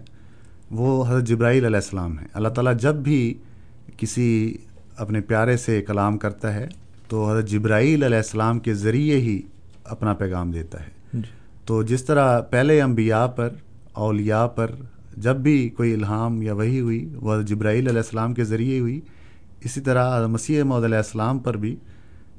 وہ 0.70 1.06
حضرت 1.06 1.24
جبرائیل 1.24 1.64
علیہ 1.64 1.76
السلام 1.76 2.18
ہے۔ 2.18 2.26
اللہ 2.32 2.48
تعالیٰ 2.48 2.76
جب 2.76 2.94
بھی 2.94 3.34
کسی 3.96 4.56
اپنے 4.96 5.20
پیارے 5.20 5.56
سے 5.56 5.82
کلام 5.82 6.18
کرتا 6.18 6.54
ہے 6.54 6.66
تو 7.08 7.30
حضرت 7.30 7.48
جبرائیل 7.48 8.02
علیہ 8.02 8.16
السلام 8.16 8.58
کے 8.58 8.74
ذریعے 8.74 9.18
ہی 9.18 9.40
اپنا 9.84 10.12
پیغام 10.12 10.50
دیتا 10.50 10.80
ہے۔ 10.80 10.86
جی۔ 10.86 10.93
تو 11.64 11.82
جس 11.82 12.04
طرح 12.04 12.40
پہلے 12.40 12.82
انبیاء 12.82 13.26
پر، 13.26 13.48
اولیاء 13.92 14.46
پر 14.46 14.70
جب 15.16 15.36
بھی 15.36 15.68
کوئی 15.68 15.94
الہام 15.94 16.42
یا 16.42 16.52
وہی 16.52 16.80
ہوئی، 16.80 17.14
وہ 17.14 17.42
جبرائیل 17.42 17.88
علیہ 17.88 17.98
السلام 17.98 18.34
کے 18.34 18.44
ذریعے 18.44 18.80
ہوئی، 18.80 19.00
اسی 19.60 19.80
طرح 19.80 20.26
مسیح 20.26 20.62
محدود 20.62 20.84
علیہ 20.84 20.96
السلام 20.96 21.38
پر 21.38 21.56
بھی 21.56 21.76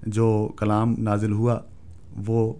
جو 0.07 0.49
کلام 0.57 0.95
نازل 0.97 1.31
ہوا، 1.31 1.59
وہ 2.27 2.53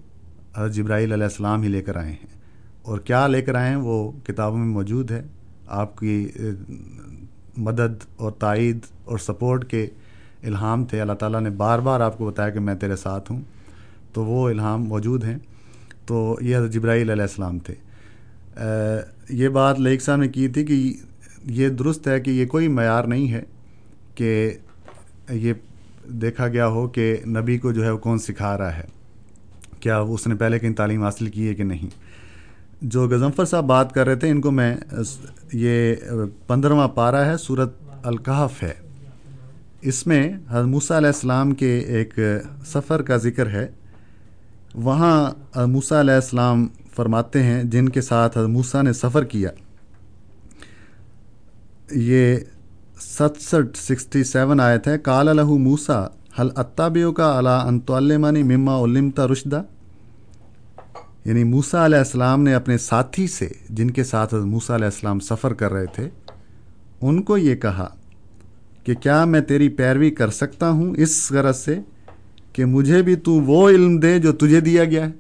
جبرائیل 0.71 1.11
علیہ 1.11 1.23
السلام 1.23 1.61
ہی 1.61 1.67
لے 1.67 1.81
کر 1.81 1.95
آئے 1.95 2.09
ہیں۔ 2.09 2.35
اور 2.81 2.99
کیا 2.99 3.27
لے 3.27 3.41
کر 3.41 3.55
آئے 3.55 3.69
ہیں؟ 3.69 3.75
وہ 3.75 4.11
کتابوں 4.23 4.57
میں 4.57 4.67
موجود 4.67 5.11
ہے۔ 5.11 5.23
آپ 5.67 5.97
کی 5.97 6.27
مدد 7.57 8.05
اور 8.15 8.31
تائید 8.31 8.79
اور 9.05 9.17
سپورٹ 9.17 9.69
کے 9.69 9.87
الہام 10.43 10.85
تھے۔ 10.85 11.01
اللہ 11.01 11.13
تعالیٰ 11.13 11.41
نے 11.41 11.49
بار 11.49 11.79
بار 11.79 11.99
آپ 11.99 12.17
کو 12.17 12.25
بتایا 12.25 12.49
کہ 12.49 12.59
میں 12.59 12.75
تیرے 12.75 12.95
ساتھ 12.95 13.31
ہوں۔ 13.31 13.41
تو 14.13 14.25
وہ 14.25 14.49
الہام 14.49 14.83
موجود 14.83 15.23
ہیں۔ 15.23 15.37
تو 16.05 16.37
یہ 16.41 16.57
حضرت 16.57 16.71
جبرائیل 16.71 17.09
علیہ 17.09 17.21
السلام 17.21 17.59
تھے۔ 17.59 17.73
یہ 19.29 19.49
بات 19.49 19.79
لیک 19.79 20.01
صاحب 20.01 20.19
نے 20.19 20.27
کی 20.27 20.47
تھی 20.47 20.65
کہ 20.65 20.93
یہ 21.45 21.69
درست 21.69 22.07
ہے 22.07 22.19
کہ 22.19 22.31
یہ 22.31 22.45
کوئی 22.45 22.67
معیار 22.67 23.03
نہیں 23.03 23.31
ہے 23.31 23.41
کہ 24.15 24.51
یہ 25.31 25.53
دیکھا 26.07 26.47
گیا 26.47 26.67
ہو 26.67 26.87
کہ 26.87 27.15
نبی 27.27 27.57
کو 27.57 27.71
جو 27.71 27.83
ہے 27.85 27.89
وہ 27.89 27.97
کون 27.97 28.19
سکھا 28.19 28.57
رہا 28.57 28.77
ہے۔ 28.77 28.83
کیا 29.79 29.99
اس 29.99 30.27
نے 30.27 30.35
پہلے 30.35 30.59
کہیں 30.59 30.73
تعلیم 30.73 31.03
حاصل 31.03 31.27
کی 31.27 31.47
ہے 31.47 31.55
کہ 31.55 31.63
نہیں؟ 31.63 31.89
جو 32.81 33.07
غزمفر 33.07 33.45
صاحب 33.45 33.65
بات 33.65 33.93
کر 33.93 34.05
رہے 34.05 34.15
تھے، 34.15 34.29
ان 34.29 34.41
کو 34.41 34.51
میں 34.51 34.75
یہ 35.53 35.95
پندرہواں 36.47 36.87
پارہ 36.87 37.25
ہے 37.25 37.37
صورت 37.37 37.73
الکحف 38.03 38.63
ہے۔ 38.63 38.73
اس 39.81 40.07
میں 40.07 40.29
حضرت 40.49 40.67
موسیٰ 40.67 40.97
علیہ 40.97 41.07
السلام 41.07 41.51
کے 41.51 41.77
ایک 41.77 42.19
سفر 42.65 43.01
کا 43.01 43.17
ذکر 43.17 43.49
ہے۔ 43.49 43.67
وہاں 44.75 45.31
موسیٰ 45.65 45.99
علیہ 45.99 46.13
السلام 46.13 46.67
فرماتے 46.95 47.43
ہیں، 47.43 47.63
جن 47.63 47.89
کے 47.89 48.01
ساتھ 48.01 48.37
حضرت 48.37 48.49
موسیٰ 48.49 48.83
نے 48.83 48.93
سفر 48.93 49.23
کیا۔ 49.23 49.49
یہ 51.91 52.37
ستسٹھ، 52.99 53.77
سکسٹی 53.77 54.23
سیون 54.23 54.59
آئے 54.59 54.79
تھے 54.79 54.97
کال 54.97 55.29
الہ 55.29 55.43
موسا 55.43 56.07
حل 56.39 56.49
اتابیو 56.55 57.11
کا 57.11 57.39
علا 57.39 57.59
انتعلمانی 57.59 58.43
مما 58.43 58.83
علمتا 58.83 59.27
رشدہ؟ 59.27 59.61
یعنی 61.25 61.43
موسا 61.43 61.85
علیہ 61.85 61.97
السلام 61.97 62.43
نے 62.43 62.53
اپنے 62.53 62.77
ساتھی 62.77 63.27
سے، 63.27 63.49
جن 63.69 63.91
کے 63.91 64.03
ساتھ 64.03 64.33
موسا 64.33 64.75
علیہ 64.75 64.85
السلام 64.85 65.19
سفر 65.19 65.53
کر 65.53 65.73
رہے 65.73 65.85
تھے، 65.85 66.09
ان 67.01 67.21
کو 67.21 67.37
یہ 67.37 67.55
کہا 67.55 67.89
کہ 68.83 68.95
کیا 68.95 69.25
میں 69.25 69.41
تیری 69.41 69.69
پیروی 69.69 70.11
کر 70.11 70.29
سکتا 70.29 70.69
ہوں 70.69 70.95
اس 70.97 71.31
غرض 71.31 71.57
سے؟ 71.57 71.79
کہ 72.55 72.65
مجھے 72.65 73.01
بھی 73.01 73.15
تو 73.15 73.31
وہ 73.31 73.69
علم 73.69 73.97
دے 73.97 74.19
جو 74.19 74.31
تجھے 74.31 74.59
دیا 74.59 74.83
گیا 74.83 75.05
ہے۔ 75.05 75.11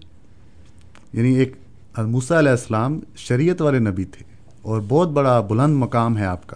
یعنی 1.13 1.35
ایک 1.35 1.53
موسا 1.97 2.39
علیہ 2.39 2.51
السلام 2.51 2.99
شریعت 3.15 3.61
والے 3.61 3.79
نبی 3.79 4.03
تھے 4.03 4.23
اور 4.61 4.81
بہت 4.87 5.09
بڑا 5.09 5.39
بلند 5.39 5.77
مقام 5.77 6.17
ہے 6.17 6.25
آپ 6.25 6.47
کا۔ 6.47 6.55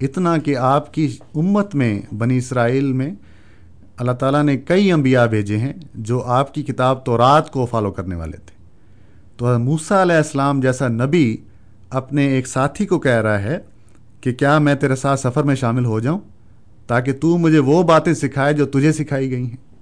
اتنا 0.00 0.38
کہ 0.38 0.56
آپ 0.56 0.94
کی 0.94 1.16
امت 1.34 1.74
میں 1.74 2.14
بنی 2.18 2.36
اسرائیل 2.36 2.92
میں 2.92 3.10
اللہ 3.96 4.12
تعالیٰ 4.12 4.42
نے 4.42 4.56
کئی 4.56 4.92
انبیاء 4.92 5.26
بھیجے 5.26 5.58
ہیں 5.58 5.72
جو 5.94 6.22
آپ 6.22 6.54
کی 6.54 6.62
کتاب 6.62 7.04
تو 7.04 7.18
رات 7.18 7.50
کو 7.50 7.66
فالو 7.66 7.90
کرنے 7.90 8.14
والے 8.14 8.36
تھے۔ 8.36 8.54
تو 9.36 9.58
موسیٰ 9.58 10.00
علیہ 10.00 10.16
السلام 10.16 10.60
جیسا 10.60 10.88
نبی 10.88 11.36
اپنے 11.90 12.26
ایک 12.26 12.46
ساتھی 12.46 12.86
کو 12.86 12.98
کہہ 12.98 13.22
رہا 13.22 13.42
ہے 13.42 13.58
کہ 14.20 14.32
کیا 14.32 14.58
میں 14.58 14.74
تیرے 14.74 14.96
ساتھ 14.96 15.20
سفر 15.20 15.42
میں 15.42 15.54
شامل 15.54 15.84
ہو 15.84 16.00
جاؤں 16.00 16.18
تاکہ 16.86 17.12
تو 17.12 17.38
مجھے 17.38 17.58
وہ 17.58 17.82
باتیں 17.82 18.14
سکھائے 18.14 18.52
جو 18.52 18.66
تجھے 18.66 18.92
سکھائی 18.92 19.30
گئی 19.30 19.46
ہیں؟ 19.46 19.73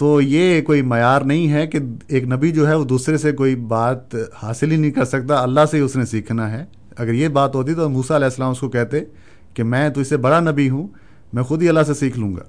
تو 0.00 0.20
یہ 0.20 0.62
کوئی 0.62 0.82
معیار 0.82 1.20
نہیں 1.20 1.52
ہے 1.52 1.66
کہ 1.66 1.78
ایک 2.06 2.24
نبی 2.24 2.50
جو 2.52 2.68
ہے 2.68 2.74
وہ 2.74 2.84
دوسرے 2.84 3.16
سے 3.18 3.32
کوئی 3.32 3.56
بات 3.56 4.14
حاصل 4.42 4.70
ہی 4.70 4.76
نہیں 4.76 4.90
کر 4.90 5.04
سکتا، 5.04 5.42
اللہ 5.42 5.60
سے 5.70 5.76
ہی 5.76 5.82
اس 5.82 5.96
نے 5.96 6.04
سیکھنا 6.04 6.50
ہے۔ 6.50 6.64
اگر 6.98 7.12
یہ 7.12 7.28
بات 7.28 7.54
ہوتی 7.54 7.74
تو 7.74 7.88
موسیٰ 7.88 8.16
علیہ 8.16 8.24
السلام 8.24 8.50
اس 8.50 8.58
کو 8.58 8.68
کہتے 8.68 9.00
کہ 9.54 9.62
میں 9.62 9.88
تو 9.88 10.00
اسے 10.00 10.16
بڑا 10.16 10.40
نبی 10.40 10.70
ہوں، 10.70 10.88
میں 11.32 11.42
خود 11.42 11.62
ہی 11.62 11.68
اللہ 11.68 11.82
سے 11.86 11.94
سیکھ 11.94 12.18
لوں 12.18 12.36
گا۔ 12.36 12.42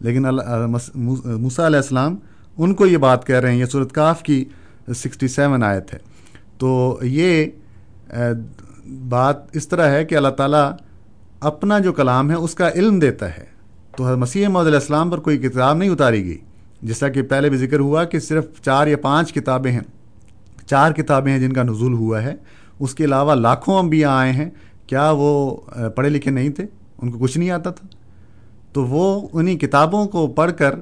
لیکن 0.00 0.22
موسیٰ 0.94 1.64
علیہ 1.66 1.76
السلام 1.76 2.16
ان 2.58 2.74
کو 2.74 2.86
یہ 2.86 2.96
بات 2.96 3.26
کہہ 3.26 3.36
رہے 3.36 3.52
ہیں، 3.52 3.58
یہ 3.58 3.64
صورت 3.64 3.92
کاف 3.92 4.22
کی 4.22 4.44
سکسٹی 4.94 5.28
سیون 5.28 5.62
آیت 5.62 5.94
ہے۔ 5.94 5.98
تو 6.58 6.98
یہ 7.02 7.46
بات 9.08 9.56
اس 9.56 9.68
طرح 9.68 9.88
ہے 9.90 10.04
کہ 10.04 10.14
اللہ 10.14 10.28
تعالیٰ 10.28 10.70
اپنا 11.40 11.78
جو 11.78 11.92
کلام 11.92 12.30
ہے 12.30 12.36
اس 12.36 12.54
کا 12.54 12.70
علم 12.74 12.98
دیتا 12.98 13.38
ہے۔ 13.38 13.44
تو 13.96 14.16
مسیح 14.16 14.48
محمد 14.48 14.66
علیہ 14.66 14.78
السلام 14.78 15.10
پر 15.10 15.18
کوئی 15.18 15.38
کتاب 15.38 15.76
نہیں 15.76 15.90
اتاری 15.90 16.24
گئی۔ 16.24 16.38
جیسا 16.82 17.08
کہ 17.08 17.22
پہلے 17.22 17.48
بھی 17.50 17.58
ذکر 17.58 17.78
ہوا 17.78 18.04
کہ 18.04 18.18
صرف 18.18 18.46
چار 18.62 18.86
یا 18.86 18.96
پانچ 18.96 19.32
کتابیں 19.32 19.72
ہیں، 19.72 19.86
چار 20.66 20.92
کتابیں 20.92 21.32
ہیں 21.32 21.38
جن 21.38 21.52
کا 21.52 21.62
نزول 21.62 21.92
ہوا 21.92 22.22
ہے۔ 22.22 22.34
اس 22.80 22.94
کے 22.94 23.04
علاوہ 23.04 23.34
لاکھوں 23.34 23.78
انبیاء 23.78 24.10
آئے 24.10 24.32
ہیں۔ 24.32 24.50
کیا 24.86 25.10
وہ 25.10 25.56
پڑھے 25.96 26.08
لکھے 26.08 26.30
نہیں 26.30 26.48
تھے؟ 26.48 26.64
ان 27.02 27.10
کو 27.10 27.18
کچھ 27.18 27.38
نہیں 27.38 27.50
آتا 27.50 27.70
تھا۔ 27.70 27.86
تو 28.72 28.84
وہ 28.84 29.28
انہیں 29.32 29.58
کتابوں 29.58 30.06
کو 30.06 30.26
پڑھ 30.26 30.52
کر 30.58 30.74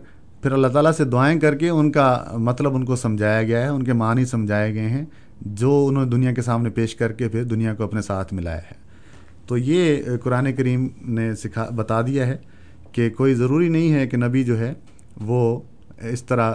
پھر 0.43 0.53
اللہ 0.53 0.67
تعالیٰ 0.67 0.93
سے 0.93 1.05
دعائیں 1.05 1.41
کر 1.41 1.55
کے 1.55 1.69
ان 1.69 1.93
کا 1.93 2.25
مطلب 2.37 2.75
ان 2.75 2.85
کو 2.85 2.97
سمجھایا 2.97 3.43
گیا 3.43 3.63
ہے، 3.63 3.69
ان 3.69 3.83
کے 3.83 3.93
معنی 3.93 4.25
سمجھائے 4.25 4.75
گئے 4.75 4.89
ہیں، 4.89 5.05
جو 5.41 5.87
انہوں 5.89 6.05
نے 6.05 6.11
دنیا 6.11 6.33
کے 6.33 6.43
سامنے 6.43 6.71
پیش 6.71 6.95
کر 6.95 7.13
کے 7.13 7.29
پھر 7.29 7.45
دنیا 7.45 7.75
کو 7.75 7.85
اپنے 7.85 8.03
ساتھ 8.03 8.35
ملایا 8.35 8.59
ہے۔ 8.59 8.75
تو 9.47 9.59
یہ 9.59 9.97
قرآن 10.23 10.53
کریم 10.53 10.89
نے 11.01 11.35
سکھا، 11.35 11.69
بتا 11.77 12.03
دیا 12.03 12.27
ہے 12.27 12.37
کہ 12.93 13.11
کوئی 13.11 13.35
ضروری 13.35 13.69
نہیں 13.69 13.93
ہے 13.93 14.07
کہ 14.07 14.17
نبی 14.17 14.45
جو 14.45 14.59
ہے 14.59 14.75
وہ 15.21 15.61
اس 16.03 16.23
طرح 16.23 16.55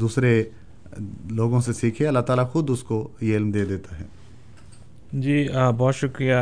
دوسرے 0.00 0.44
لوگوں 1.30 1.60
سے 1.60 1.72
سیکھے 1.72 2.06
اللہ 2.08 2.18
تعالیٰ 2.18 2.48
خود 2.48 2.70
اس 2.70 2.82
کو 2.82 3.08
یہ 3.20 3.36
علم 3.36 3.50
دے 3.50 3.64
دیتا 3.64 3.98
ہے۔ 4.00 4.04
جی 5.12 5.48
بہت 5.78 5.94
شکریہ 5.94 6.34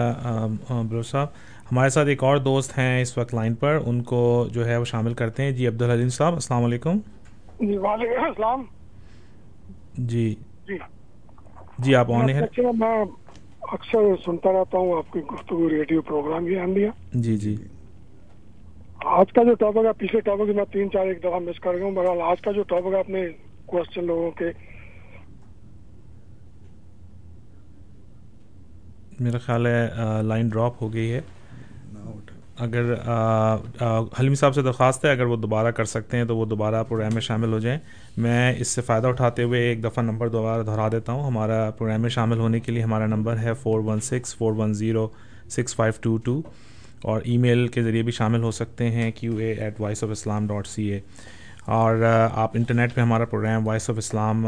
برو 0.89 1.03
صاحب۔ 1.03 1.27
ہمارے 1.73 1.91
ساتھ 1.91 2.09
ایک 2.09 2.23
اور 2.25 2.37
دوست 2.37 2.79
ہیں 2.79 3.03
اس 3.03 3.19
وقت 3.19 3.35
لائن 3.35 3.55
پر 3.55 3.79
ان 3.87 4.03
کو 4.03 4.49
جو 4.53 4.67
ہے 4.67 4.77
وہ 4.77 4.85
شامل 4.85 5.15
کرتے 5.15 5.43
ہیں۔ 5.43 5.53
جی 5.53 5.67
عبدالحلیم 5.67 6.09
صاحب 6.09 6.35
السلام 6.35 6.65
علیکم۔ 6.65 6.99
جی 7.61 7.77
وعلیکم 7.77 8.25
السلام۔ 8.25 8.63
جی۔ 9.99 10.35
جی۔ 10.69 10.79
جی 11.79 11.95
آپ 11.95 12.13
آنے 12.13 12.33
ہیں 12.35 12.43
میں 12.59 13.05
اکثر 13.63 13.99
سنتا 14.25 14.53
رہتا 14.53 14.79
ہوں 14.79 14.97
آپ 14.97 15.13
کی 15.13 15.21
گفتگو 15.21 15.69
ریڈیو 15.69 16.03
پروگرام 16.03 16.45
بھی 16.45 16.87
جی 17.15 17.37
جی۔ 17.37 17.57
آج 19.07 19.33
کا 19.33 19.43
جو 19.43 19.55
ٹاپک 19.55 19.85
ہے، 19.85 19.93
پچھلے 19.99 20.21
ٹاپک 20.21 20.55
میں 20.57 20.65
تین 20.73 20.91
چار 20.91 21.07
ایک 21.07 21.19
دفعہ 21.21 21.39
مس 21.39 21.61
کر 21.61 21.75
گیا 21.75 21.85
ہوں، 21.85 21.93
بہرحال 21.93 22.21
آج 22.23 22.41
کا 22.41 22.53
جو 22.53 22.63
ٹاپک 22.63 22.95
ہے، 22.95 23.01
اپنے 23.01 23.27
کوشچن 23.67 24.05
لوگوں 24.05 24.31
کے۔ 24.31 24.51
میرا 29.21 29.39
خیال 29.39 29.67
ہے 29.67 29.89
لائن 30.23 30.49
ڈراپ 30.49 30.83
ہو 30.83 30.93
گئی 30.93 31.13
ہے۔ 31.13 31.21
اگر 32.59 32.93
حلمی 34.21 34.35
صاحب 34.35 34.55
سے 34.55 34.63
درخواست 34.63 35.05
ہے، 35.05 35.11
اگر 35.11 35.27
وہ 35.27 35.37
دوبارہ 35.37 35.71
کر 35.71 35.85
سکتے 35.85 36.17
ہیں 36.17 36.25
تو 36.25 36.37
وہ 36.37 36.45
دوبارہ 36.47 36.83
پروگرام 36.89 37.15
میں 37.15 37.23
شامل 37.23 37.53
ہو 37.53 37.59
جائیں۔ 37.59 37.79
میں 38.17 38.55
اس 38.59 38.69
سے 38.69 38.83
فائدہ 38.83 39.07
اٹھاتے 39.07 39.43
ہوئے 39.43 39.61
ایک 39.61 39.83
دفعہ 39.85 40.05
نمبر 40.05 40.29
دوبارہ 40.29 40.63
دہرا 40.63 40.89
دیتا 40.93 41.13
ہوں۔ 41.13 41.27
ہمارا 41.27 41.71
پروگرام 41.79 42.01
میں 42.01 42.11
شامل 42.11 42.39
ہونے 42.39 42.61
کے 42.61 42.73
لیے 42.73 42.83
ہمارا 42.83 43.07
نمبر 43.07 43.39
ہے 43.39 43.55
four 43.63 43.81
one 43.87 44.01
six 44.01 44.37
four 44.37 44.53
one 44.57 44.75
zero 44.75 45.09
six 45.51 45.77
five 45.77 45.93
two 46.03 46.17
two 46.25 46.41
اور 47.07 47.21
ای 47.25 47.37
میل 47.37 47.67
کے 47.69 47.83
ذریعے 47.83 48.03
بھی 48.03 48.13
شامل 48.13 48.43
ہو 48.43 48.51
سکتے 48.51 48.91
ہیں 48.91 49.11
Q 49.11 49.37
A 49.37 49.53
at 49.53 49.81
voice 49.81 50.05
of 50.05 50.11
Islam 50.11 50.47
dot 50.47 50.67
C 50.67 50.85
A 50.85 51.01
اور 51.65 52.03
آپ 52.33 52.51
انٹرنیٹ 52.55 52.95
پہ 52.95 53.01
ہمارا 53.01 53.25
programme 53.25 53.67
voice 53.69 53.91
of 53.91 53.99
Islam 53.99 54.47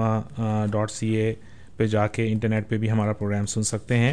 dot 0.73 0.91
C 0.91 1.09
A 1.17 1.35
پہ 1.77 1.87
جا 1.87 2.07
کے 2.07 2.27
انٹرنیٹ 2.33 2.69
پہ 2.69 2.77
بھی 2.77 2.91
ہمارا 2.91 3.13
پروگرام 3.13 3.47
سن 3.47 3.63
سکتے 3.63 3.97
ہیں۔ 3.97 4.13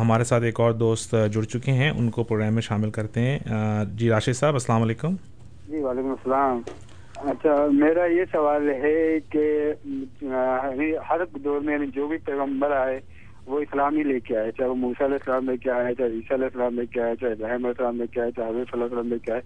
ہمارے 0.00 0.24
ساتھ 0.24 0.44
ایک 0.44 0.60
اور 0.60 0.72
دوست 0.72 1.14
جڑ 1.32 1.42
چکے 1.42 1.72
ہیں، 1.72 1.90
ان 1.90 2.10
کو 2.10 2.24
پروگرام 2.24 2.54
میں 2.54 2.62
شامل 2.62 2.90
کرتے 2.90 3.20
ہیں۔ 3.20 3.38
جی 3.98 4.10
راشد 4.10 4.36
صاحب، 4.36 4.52
السلام 4.52 4.82
علیکم۔ 4.82 5.14
جی 5.68 5.78
وعلیکم 5.78 6.10
السلام۔ 6.10 6.60
اچھا 7.30 7.54
میرا 7.72 8.04
یہ 8.04 8.24
سوال 8.32 8.68
ہے 8.70 9.18
کہ 9.30 9.72
ہر 11.10 11.24
دور 11.44 11.60
میں 11.60 11.74
یعنی 11.74 11.86
جو 11.94 12.06
بھی 12.06 12.16
پیغمبر 12.24 12.70
آئے 12.70 13.00
وہ 13.46 13.58
اسلام 13.58 13.96
ہی 13.96 14.02
لے 14.02 14.20
کے 14.20 14.36
آئے 14.36 14.52
چاہے 14.52 14.68
وہ 14.70 14.74
موسیٰ 14.74 15.06
علیہ 15.06 15.16
السلام 15.20 15.50
لے 15.50 15.56
کے 15.56 15.70
آئے 15.70 15.94
چاہے 15.94 16.08
عیسیٰ 16.08 16.32
علیہ 16.32 16.44
السلام 16.44 16.78
لے 16.80 16.86
کے 16.86 17.00
آئے 17.00 17.16
چاہے 17.16 17.32
ابراہیم 17.32 17.56
علیہ 17.56 17.68
السلام 17.68 17.96
لے 17.96 18.06
کے 18.06 18.20
آئے 18.20 18.30
چاہے 18.30 18.48
اللہ 18.48 18.74
علیہ 18.74 18.84
وسلم 18.84 19.12
لے 19.12 19.18
کے 19.18 19.32
آئے 19.32 19.42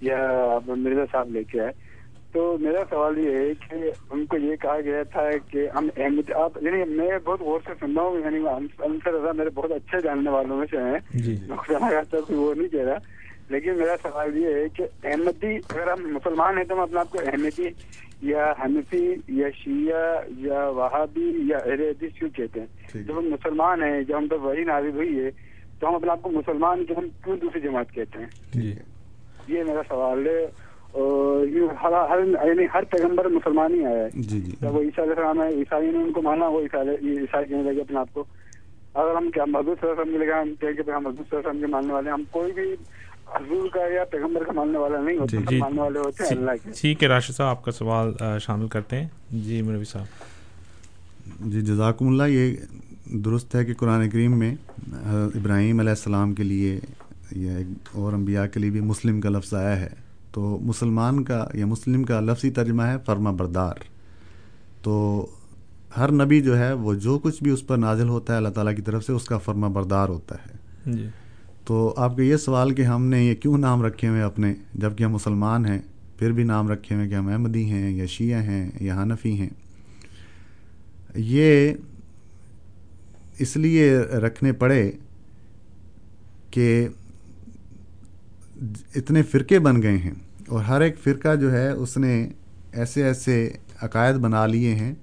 یا 0.00 0.58
مرزا 0.66 1.04
صاحب 1.12 1.30
لے 1.30 1.44
کے 1.44 1.60
آئے۔ 1.60 1.92
تو 2.32 2.56
میرا 2.60 2.78
سوال 2.90 3.18
یہ 3.18 3.30
ہے 3.30 3.54
کہ 3.54 3.74
ان 4.10 4.26
کو 4.26 4.36
یہ 4.36 4.56
کہا 4.56 4.80
گیا 4.80 5.02
تھا 5.02 5.22
کہ 5.50 5.68
ہم 5.74 5.88
احمد 5.96 6.30
آپ 6.30 6.62
یعنی 6.62 6.84
میں 6.84 7.08
بہت 7.24 7.40
غور 7.40 7.60
سے 7.66 7.72
سنتا 7.80 8.02
ہوں 8.02 8.20
یعنی 8.20 8.36
انصر 8.78 9.12
رضا 9.12 9.32
میرے 9.32 9.50
بہت 9.54 9.70
اچھے 9.70 10.00
جاننے 10.00 10.30
والوں 10.30 10.56
میں 10.56 10.66
سے 10.70 10.76
ہیں۔ 10.76 11.18
جی 11.18 11.36
وہ 12.28 12.54
نہیں 12.54 12.68
کہہ 12.68 12.80
رہا۔ 12.80 12.98
لیکن 13.48 13.76
میرا 13.76 13.94
سوال 14.02 14.36
یہ 14.36 14.54
ہے 14.54 14.68
کہ 14.76 14.84
احمدی 15.04 15.54
اگر 15.56 15.90
ہم 15.90 16.06
مسلمان 16.12 16.58
ہیں 16.58 16.64
تو 16.64 16.74
ہم 16.74 16.80
اپنے 16.80 17.00
آپ 17.00 17.10
کو 17.10 17.18
احمدی 17.24 17.68
یا 18.22 18.52
حنفی 18.60 19.04
یا 19.30 19.48
شیعہ 19.54 20.04
یا 20.38 20.68
وہابی 20.70 21.30
یا 21.42 21.58
اہل 21.58 21.80
حدیث 21.80 22.12
کیوں 22.14 22.28
کہتے 22.30 22.60
ہیں؟ 22.60 23.02
جب 23.02 23.18
ہم 23.18 23.28
مسلمان 23.30 23.82
ہیں 23.82 24.02
جب 24.02 24.16
ہم 24.16 24.26
تو 24.26 24.40
وہی 24.40 24.64
نازل 24.64 24.94
ہوئی 24.94 25.18
ہے 25.18 25.30
تو 25.80 25.88
ہم 25.88 25.94
اپنے 25.94 26.10
آپ 26.10 26.22
کو 26.22 26.30
مسلمان 26.30 26.84
کے 26.84 26.94
ہم 26.94 27.08
کیوں 27.24 27.36
دوسری 27.36 27.60
جماعت 27.60 27.92
کہتے 27.92 28.18
ہیں؟ 28.18 28.74
یہ 29.48 29.64
میرا 29.64 29.82
سوال 29.88 30.26
ہے 30.26 30.40
یعنی 30.94 32.64
ہر 32.74 32.84
پیغمبر 32.90 33.28
مسلمان 33.30 33.74
ہی 33.74 33.84
آیا 33.86 34.04
ہے۔ 34.04 34.08
جی 34.12 34.40
جی۔ 34.40 34.52
وہ 34.62 34.80
عیسیٰ 34.80 35.04
علیہ 35.04 35.12
السلام 35.12 35.40
ہے 35.42 35.48
عیسائی 35.50 35.90
نے 35.90 35.98
ان 35.98 36.12
کو 36.12 36.22
مانا 36.22 36.48
وہ 36.48 36.60
عیسائی 36.60 36.96
کہنے 37.44 37.62
لگے 37.62 37.80
اپنے 37.80 37.98
آپ 37.98 38.12
کو 38.12 38.24
اگر 38.94 39.14
ہم 39.16 39.30
کیا 39.30 39.44
محدود 39.46 39.80
صلی 39.80 39.88
اللہ 39.88 40.02
علیہ 40.02 40.10
وسلم 40.10 40.18
کے 40.18 40.24
لگا 40.24 40.40
ہم 40.40 40.54
کہیں 40.60 40.72
کہ 40.74 40.90
ہم 40.90 41.02
محدود 41.02 41.16
صلی 41.20 41.36
اللہ 41.36 41.40
علیہ 41.40 41.48
وسلم 41.48 41.60
کے 41.60 41.66
ماننے 41.66 41.92
والے 41.92 42.10
ہم 42.10 42.22
کوئی 42.30 42.52
بھی 42.52 42.74
حضور 43.34 43.68
کا 43.68 43.80
یا 43.94 44.04
پیغمبر 44.04 44.44
کا 44.44 44.52
ماننے 44.52 44.78
والا 44.78 45.00
نہیں 45.00 45.18
ہوتا 45.18 45.36
جی 45.50 45.58
ماننے 45.58 45.80
والے 45.82 45.98
ہوتے 45.98 46.24
ہیں 46.24 46.36
اللہ 46.36 46.50
کے۔ 46.64 46.70
ٹھیک 46.80 47.02
ہے 47.02 47.08
راشد 47.08 47.32
صاحب 47.32 47.48
آپ 47.48 47.64
کا 47.64 47.70
سوال 47.70 48.12
شامل 48.40 48.68
کرتے 48.68 49.00
ہیں۔ 49.00 49.08
جی 49.30 49.62
مروی 49.62 49.84
صاحب۔ 49.84 50.06
جی 51.52 51.60
جزاکم 51.60 52.08
اللہ 52.08 52.22
یہ 52.28 52.56
درست 53.18 53.54
ہے 53.54 53.64
کہ 53.64 53.74
قرآن 53.74 54.10
کریم 54.10 54.38
میں 54.38 54.54
ابراہیم 55.34 55.78
علیہ 55.78 55.90
السلام 55.90 56.34
کے 56.34 56.42
لیے 56.42 56.80
یا 57.30 57.58
اور 57.92 58.12
انبیاء 58.12 58.46
کے 58.46 58.60
لیے 58.60 58.70
بھی 58.70 58.80
مسلم 58.80 59.20
کا 59.20 59.28
لفظ 59.28 59.54
آیا 59.54 59.80
ہے۔ 59.80 59.88
تو 60.32 60.58
مسلمان 60.62 61.24
کا 61.24 61.48
یا 61.54 61.66
مسلم 61.66 62.02
کا 62.02 62.20
لفظی 62.20 62.50
ترجمہ 62.50 62.82
ہے 62.82 62.96
فرما 63.06 63.30
بردار۔ 63.30 63.74
تو 64.82 65.26
ہر 65.96 66.12
نبی 66.12 66.40
جو 66.40 66.58
ہے 66.58 66.72
وہ 66.72 66.94
جو 66.94 67.18
کچھ 67.18 67.42
بھی 67.42 67.50
اس 67.50 67.66
پر 67.66 67.76
نازل 67.76 68.08
ہوتا 68.08 68.32
ہے 68.32 68.36
اللہ 68.38 68.48
تعالیٰ 68.48 68.76
کی 68.76 68.82
طرف 68.82 69.04
سے 69.04 69.12
اس 69.12 69.24
کا 69.24 69.38
فرما 69.38 69.68
بردار 69.68 70.08
ہوتا 70.08 70.34
ہے۔ 70.34 70.56
جی۔ 70.92 71.08
تو 71.64 71.94
آپ 71.96 72.16
کا 72.16 72.22
یہ 72.22 72.36
سوال 72.36 72.74
کہ 72.74 72.82
ہم 72.82 73.06
نے 73.06 73.24
یہ 73.24 73.34
کیوں 73.34 73.58
نام 73.58 73.82
رکھے 73.82 74.08
ہوئے 74.08 74.22
اپنے 74.22 74.54
جبکہ 74.74 75.04
ہم 75.04 75.12
مسلمان 75.12 75.66
ہیں، 75.66 75.78
پھر 76.18 76.32
بھی 76.32 76.44
نام 76.44 76.68
رکھے 76.68 76.94
ہوئے 76.94 77.08
کہ 77.08 77.14
ہم 77.14 77.28
احمدی 77.28 77.64
ہیں 77.64 77.90
یا 77.90 78.06
شیعہ 78.06 78.42
ہیں 78.42 78.70
یا 78.80 79.02
حنفی 79.02 79.38
ہیں۔ 79.38 79.50
یہ 81.16 81.72
اس 83.38 83.56
لیے 83.56 83.98
رکھنے 83.98 84.52
پڑے 84.52 84.90
کہ 86.50 86.88
اتنے 88.96 89.22
فرقے 89.22 89.58
بن 89.58 89.82
گئے 89.82 89.98
ہیں 89.98 90.14
اور 90.48 90.62
ہر 90.62 90.80
ایک 90.80 90.98
فرقہ 90.98 91.34
جو 91.34 91.52
ہے، 91.52 91.70
اس 91.70 91.96
نے 91.96 92.28
ایسے 92.72 93.04
ایسے 93.04 93.52
عقائد 93.82 94.16
بنا 94.16 94.46
لیے 94.46 94.74
ہیں 94.74 94.94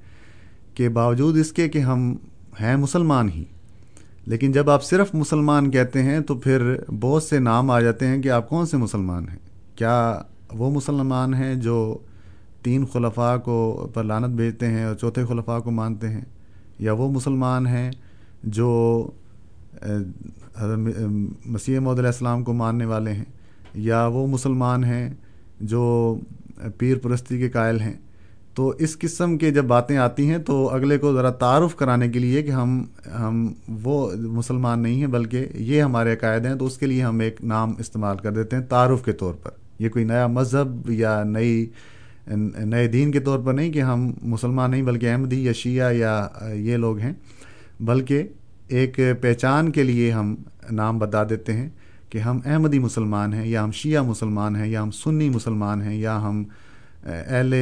کہ 0.74 0.90
باوجود 0.90 1.38
اس 1.38 1.52
کے 1.52 1.70
کہ 1.70 1.80
ہم 1.80 2.16
ہیں 2.62 2.76
مسلمان 2.76 3.30
ہی۔ 3.30 3.44
لیکن 4.30 4.52
جب 4.52 4.70
آپ 4.70 4.84
صرف 4.84 5.16
مسلمان 5.16 5.72
کہتے 5.72 6.04
ہیں 6.04 6.20
تو 6.20 6.36
پھر 6.36 6.76
بہت 7.00 7.24
سے 7.24 7.40
نام 7.40 7.72
آ 7.72 7.80
جاتے 7.82 8.08
ہیں 8.08 8.22
کہ 8.22 8.30
آپ 8.30 8.50
کون 8.50 8.66
سے 8.66 8.78
مسلمان 8.78 9.30
ہیں؟ 9.30 9.38
کیا 9.76 10.22
وہ 10.54 10.72
مسلمان 10.72 11.34
ہیں 11.34 11.56
جو 11.56 11.98
تین 12.64 12.86
خلفاء 12.86 13.38
کو 13.38 13.90
پر 13.94 14.04
لانت 14.04 14.36
بھیجتے 14.36 14.68
ہیں 14.68 14.84
اور 14.84 14.96
چوتھے 14.96 15.26
خلفاء 15.26 15.60
کو 15.60 15.72
مانتے 15.72 16.10
ہیں؟ 16.10 16.22
یا 16.80 16.94
وہ 16.94 17.12
مسلمان 17.12 17.68
ہیں 17.68 17.92
جو 18.44 18.70
مسیح 21.46 21.80
محدود 21.80 22.00
علیہ 22.00 22.10
السلام 22.10 22.44
کو 22.44 22.54
ماننے 22.54 22.86
والے 22.86 23.14
ہیں؟ 23.14 23.26
یا 23.74 24.06
وہ 24.06 24.28
مسلمان 24.28 24.84
ہیں 24.84 25.10
جو 25.60 26.16
پیر 26.78 26.98
پرستی 26.98 27.38
کے 27.38 27.50
قائل 27.50 27.80
ہیں؟ 27.80 27.94
تو 28.60 28.74
اس 28.80 28.98
قسم 29.00 29.38
کے 29.38 29.50
جب 29.52 29.64
باتیں 29.64 29.98
آتی 29.98 30.30
ہیں 30.30 30.38
تو 30.38 30.70
اگلے 30.70 30.98
کو 30.98 31.14
ذرا 31.14 31.30
تعارف 31.30 31.76
کرانے 31.76 32.10
کے 32.10 32.20
لیے 32.20 32.42
کہ 32.44 32.52
ہم 32.52 32.84
ہم 33.20 33.54
وہ 33.84 34.12
مسلمان 34.16 34.80
نہیں 34.80 35.00
ہیں، 35.00 35.08
بلکہ 35.08 35.46
یہ 35.56 35.82
ہمارے 35.82 36.14
عقائد 36.14 36.46
ہیں، 36.46 36.56
تو 36.56 36.66
اس 36.66 36.78
کے 36.78 36.86
لیے 36.86 37.04
ہم 37.04 37.20
ایک 37.20 37.44
نام 37.44 37.74
استعمال 37.80 38.18
کر 38.18 38.32
دیتے 38.32 38.56
ہیں 38.56 38.64
تعارف 38.64 39.06
کے 39.06 39.12
طور 39.12 39.34
پر۔ 39.34 39.52
یہ 39.80 39.90
کوئی 39.90 40.06
نیا 40.06 40.28
مذہب 40.28 40.92
یا 40.92 41.24
نئی، 41.24 41.66
نئے 42.28 42.88
دین 42.88 43.12
کے 43.12 43.20
طور 43.20 43.40
پر 43.40 43.54
نہیں 43.54 43.72
کہ 43.72 43.82
ہم 43.82 44.12
مسلمان 44.22 44.72
نہیں، 44.72 44.82
بلکہ 44.82 45.12
احمدی 45.12 45.44
یا 45.46 45.54
شیعہ 45.54 45.94
یا 45.94 46.28
یہ 46.54 46.78
لوگ 46.78 47.00
ہیں۔ 47.00 47.14
بلکہ 47.80 48.24
ایک 48.68 49.00
پہچان 49.22 49.72
کے 49.72 49.84
لیے 49.84 50.12
ہم 50.12 50.36
نام 50.72 51.00
بتا 51.00 51.24
دیتے 51.30 51.54
ہیں 51.54 51.70
کہ 52.10 52.18
ہم 52.18 52.40
احمدی 52.46 52.80
مسلمان 52.80 53.34
ہیں 53.34 53.48
یا 53.48 53.64
ہم 53.64 53.72
شیعہ 53.72 54.04
مسلمان 54.04 54.56
ہیں 54.56 54.68
یا 54.68 54.84
ہم 54.84 54.92
سنی 54.92 55.30
مسلمان 55.30 55.82
ہیں 55.82 55.96
یا 55.96 56.22
ہم 56.22 56.44
اہل 57.04 57.54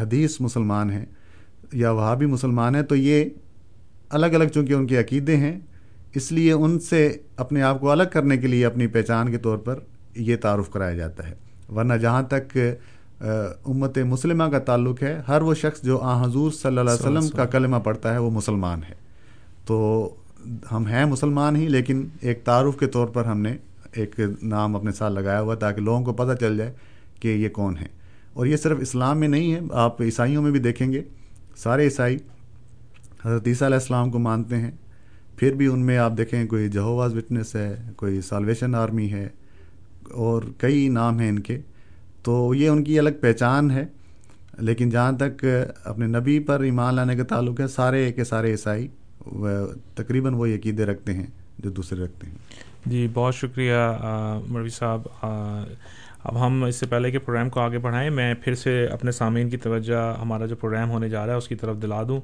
حدیث 0.00 0.40
مسلمان 0.40 0.90
ہیں 0.90 1.04
یا 1.72 1.90
وہابی 1.90 2.26
مسلمان 2.26 2.74
ہیں، 2.74 2.82
تو 2.82 2.96
یہ 2.96 3.24
الگ 4.08 4.26
الگ 4.26 4.44
چونکہ 4.44 4.72
ان 4.72 4.86
کے 4.86 4.98
عقیدے 4.98 5.36
ہیں، 5.36 5.58
اس 6.14 6.30
لیے 6.32 6.52
ان 6.52 6.78
سے 6.80 7.08
اپنے 7.36 7.62
آپ 7.62 7.80
کو 7.80 7.90
الگ 7.90 8.02
کرنے 8.12 8.36
کے 8.36 8.46
لیے 8.46 8.66
اپنی 8.66 8.86
پہچان 8.86 9.30
کے 9.30 9.38
طور 9.38 9.58
پر 9.58 9.78
یہ 10.16 10.36
تعارف 10.36 10.70
کرایا 10.70 10.94
جاتا 10.94 11.28
ہے۔ 11.28 11.34
ورنہ 11.74 11.94
جہاں 11.94 12.22
تک 12.30 12.56
امت 13.20 13.98
مسلمہ 14.06 14.44
کا 14.44 14.58
تعلق 14.58 15.02
ہے، 15.02 15.20
ہر 15.28 15.42
وہ 15.42 15.54
شخص 15.54 15.82
جو 15.82 15.98
آ 15.98 16.22
حضور 16.24 16.50
صلی 16.50 16.78
اللہ 16.78 16.90
علیہ 16.90 17.06
وسلم 17.06 17.28
کا 17.36 17.44
کلمہ 17.46 17.76
پڑھتا 17.84 18.12
ہے، 18.12 18.18
وہ 18.18 18.30
مسلمان 18.30 18.82
ہے۔ 18.88 18.94
تو 19.66 19.76
ہم 20.72 20.86
ہیں 20.86 21.04
مسلمان 21.04 21.56
ہی، 21.56 21.68
لیکن 21.68 22.06
ایک 22.20 22.44
تعارف 22.44 22.78
کے 22.80 22.86
طور 22.86 23.06
پر 23.06 23.24
ہم 23.24 23.40
نے 23.40 23.56
ایک 23.92 24.20
نام 24.42 24.76
اپنے 24.76 24.92
ساتھ 24.92 25.12
لگایا 25.12 25.40
ہوا 25.40 25.54
تاکہ 25.54 25.80
لوگوں 25.80 26.04
کو 26.04 26.12
پتہ 26.12 26.34
چل 26.40 26.56
جائے 26.58 26.72
کہ 27.20 27.28
یہ 27.28 27.48
کون 27.48 27.76
ہیں۔ 27.76 27.88
اور 28.38 28.46
یہ 28.46 28.56
صرف 28.56 28.78
اسلام 28.80 29.18
میں 29.20 29.28
نہیں 29.28 29.52
ہے، 29.52 29.60
آپ 29.72 30.02
عیسائیوں 30.02 30.42
میں 30.42 30.50
بھی 30.50 30.60
دیکھیں 30.60 30.92
گے۔ 30.92 31.02
سارے 31.56 31.84
عیسائی 31.84 32.16
حضرت 33.24 33.46
عیسیٰ 33.46 33.66
علیہ 33.68 33.76
السلام 33.76 34.10
کو 34.10 34.18
مانتے 34.18 34.56
ہیں۔ 34.56 34.70
پھر 35.36 35.54
بھی 35.54 35.66
ان 35.66 35.80
میں 35.86 35.96
آپ 35.98 36.12
دیکھیں 36.18 36.46
کوئی 36.46 36.68
جہواز 36.68 37.14
وٹنس 37.14 37.54
ہے، 37.56 37.74
کوئی 37.96 38.20
سالویشن 38.20 38.74
آرمی 38.74 39.10
ہے 39.12 39.28
اور 40.10 40.42
کئی 40.58 40.88
نام 40.88 41.18
ہیں 41.20 41.28
ان 41.28 41.38
کے۔ 41.38 41.58
تو 42.22 42.54
یہ 42.54 42.68
ان 42.68 42.84
کی 42.84 42.98
الگ 42.98 43.18
پہچان 43.20 43.70
ہے، 43.70 43.84
لیکن 44.58 44.90
جہاں 44.90 45.12
تک 45.12 45.44
اپنے 45.84 46.06
نبی 46.06 46.38
پر 46.38 46.60
ایمان 46.60 46.94
لانے 46.94 47.16
کا 47.16 47.24
تعلق 47.24 47.60
ہے، 47.60 47.66
سارے 47.66 48.12
کے 48.12 48.24
سارے 48.24 48.50
عیسائی 48.50 48.88
تقریباً 49.94 50.34
وہ 50.34 50.46
عقیدے 50.46 50.86
رکھتے 50.86 51.12
ہیں 51.12 51.26
جو 51.58 51.70
دوسرے 51.70 52.04
رکھتے 52.04 52.26
ہیں۔ 52.26 52.34
جی 52.86 53.06
بہت 53.14 53.34
شکریہ 53.34 53.74
مروی 54.48 54.68
صاحب 54.68 55.00
اب 56.24 56.46
ہم 56.46 56.64
اس 56.64 56.76
سے 56.76 56.86
پہلے 56.86 57.10
کہ 57.10 57.18
پروگرام 57.18 57.50
کو 57.50 57.60
آگے 57.60 57.78
بڑھائیں 57.78 58.10
میں 58.10 58.34
پھر 58.34 58.54
سے 58.54 58.86
اپنے 58.86 59.12
سامعین 59.12 59.50
کی 59.50 59.56
توجہ 59.56 60.14
ہمارا 60.20 60.46
جو 60.46 60.56
پروگرام 60.56 60.90
ہونے 60.90 61.08
جا 61.08 61.26
رہا 61.26 61.32
ہے 61.32 61.38
اس 61.38 61.48
کی 61.48 61.54
طرف 61.54 61.76
دلا 61.82 62.02
دوں 62.08 62.20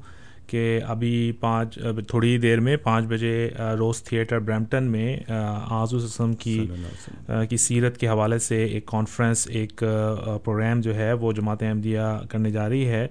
کہ 0.46 0.80
ابھی 0.86 1.32
پانچ 1.40 1.78
تھوڑی 2.08 2.38
دیر 2.38 2.60
میں 2.60 2.76
پانچ 2.76 3.06
بجے 3.06 3.50
روز 3.78 4.02
تھیٹر 4.02 4.38
برمپٹن 4.38 4.84
میں 4.84 5.16
آزو 5.70 5.96
اسم 5.96 6.32
کی 6.34 6.66
کی 7.48 7.56
سیرت 7.56 7.98
کے 7.98 8.08
حوالے 8.08 8.38
سے 8.38 8.64
ایک 8.64 8.86
کانفرنس 8.86 9.46
ایک 9.50 9.84
پروگرام 10.44 10.80
جو 10.80 10.94
ہے 10.94 11.12
وہ 11.12 11.32
جماعت 11.32 11.62
احمدیہ 11.62 12.00
کرنے 12.30 12.50
جا 12.50 12.68
رہی 12.68 12.88
ہے۔ 12.88 13.06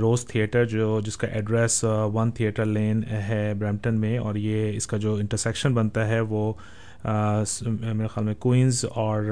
روز 0.00 0.24
تھیٹر 0.26 0.64
جو 0.64 1.00
جس 1.04 1.16
کا 1.16 1.26
ایڈریس 1.26 1.84
ون 2.14 2.30
تھیٹر 2.30 2.64
لین 2.64 3.02
ہے 3.04 3.52
برمپٹن 3.58 4.00
میں 4.00 4.18
اور 4.18 4.34
یہ 4.34 4.76
اس 4.76 4.86
کا 4.86 4.96
جو 4.96 5.14
انٹرسیکشن 5.14 5.74
بنتا 5.74 6.08
ہے 6.08 6.20
وہ 6.20 6.52
میرے 7.66 8.06
خیال 8.06 8.24
میں 8.24 8.34
کوئنز 8.34 8.84
اور 8.94 9.24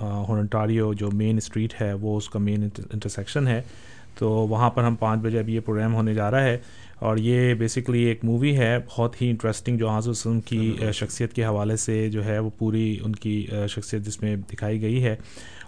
ہونٹاریو 0.00 0.92
جو 0.92 1.10
مین 1.10 1.36
اسٹریٹ 1.36 1.80
ہے 1.80 1.92
وہ 1.92 2.16
اس 2.16 2.28
کا 2.28 2.38
مین 2.38 2.68
انٹرسیکشن 2.92 3.46
ہے۔ 3.46 3.62
تو 4.18 4.30
وہاں 4.30 4.70
پر 4.70 4.82
ہم 4.82 4.94
پانچ 4.94 5.20
بجے 5.22 5.38
ابھی 5.38 5.54
یہ 5.54 5.60
پروگرام 5.60 5.94
ہونے 5.94 6.14
جا 6.14 6.30
رہا 6.30 6.42
ہے 6.42 6.58
اور 6.98 7.16
یہ 7.16 7.54
بیسکلی 7.54 8.02
ایک 8.02 8.24
مووی 8.24 8.56
ہے 8.56 8.78
بہت 8.90 9.22
ہی 9.22 9.30
انٹرسٹنگ 9.30 9.78
جو 9.78 9.88
حاضر 9.88 10.10
وسلم 10.10 10.40
کی 10.40 10.76
شخصیت 10.92 11.32
کے 11.32 11.44
حوالے 11.44 11.76
سے 11.76 12.10
جو 12.10 12.24
ہے 12.24 12.38
وہ 12.38 12.50
پوری 12.58 12.98
ان 13.04 13.12
کی 13.12 13.46
شخصیت 13.68 14.02
جس 14.02 14.22
میں 14.22 14.36
دکھائی 14.36 14.80
گئی 14.80 15.04
ہے۔ 15.04 15.16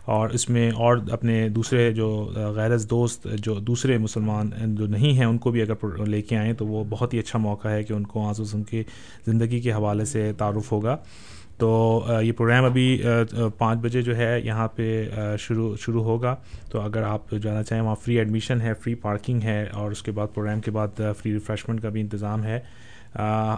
اور 0.04 0.28
اس 0.28 0.50
میں 0.50 0.70
اور 0.70 0.98
اپنے 1.11 1.48
دوسرے 1.48 1.92
جو 1.92 2.32
غیرز 2.34 2.90
دوست 2.90 3.26
جو 3.42 3.54
دوسرے 3.54 3.98
مسلمان 3.98 4.50
جو 4.74 4.86
نہیں 4.86 5.12
ہیں 5.12 5.24
ان 5.24 5.38
کو 5.38 5.50
بھی 5.50 5.62
اگر 5.62 6.06
لے 6.06 6.22
کے 6.22 6.36
آئیں 6.36 6.52
تو 6.52 6.66
وہ 6.66 6.84
بہت 6.88 7.14
ہی 7.14 7.18
اچھا 7.18 7.38
موقع 7.38 7.68
ہے 7.68 7.84
کہ 7.84 7.92
ان 7.92 8.02
کو 8.02 8.26
حاضر 8.26 8.42
وسلم 8.42 8.62
کی 8.62 8.82
زندگی 9.26 9.61
کے 9.61 9.72
حوالے 9.72 10.04
سے 10.04 10.32
تعارف 10.38 10.72
ہوگا۔ 10.72 10.96
تو 11.59 12.04
یہ 12.22 12.32
پروگرام 12.32 12.64
ابھی 12.64 13.02
پانچ 13.59 13.80
بجے 13.80 14.02
جو 14.02 14.16
ہے 14.16 14.40
یہاں 14.40 14.68
پہ 14.68 15.09
شروع 15.38 15.76
شروع 15.76 16.02
ہوگا۔ 16.02 16.36
تو 16.70 16.80
اگر 16.80 17.02
آپ 17.02 17.30
جانا 17.42 17.62
چاہیں 17.62 17.82
وہاں 17.82 17.94
فری 17.94 18.18
ایڈمیشن 18.18 18.61
ہے 18.61 18.74
فری 18.74 18.94
پارکنگ 18.94 19.40
ہے 19.42 19.66
اور 19.72 19.90
اس 19.90 20.02
کے 20.02 20.12
بعد 20.12 20.26
پروگرام 20.34 20.61
کے 20.61 20.70
بعد 20.70 21.00
فری 21.18 21.32
ریفریشمنٹ 21.32 21.82
کا 21.82 21.88
بھی 21.88 22.00
انتظام 22.00 22.44
ہے۔ 22.44 22.61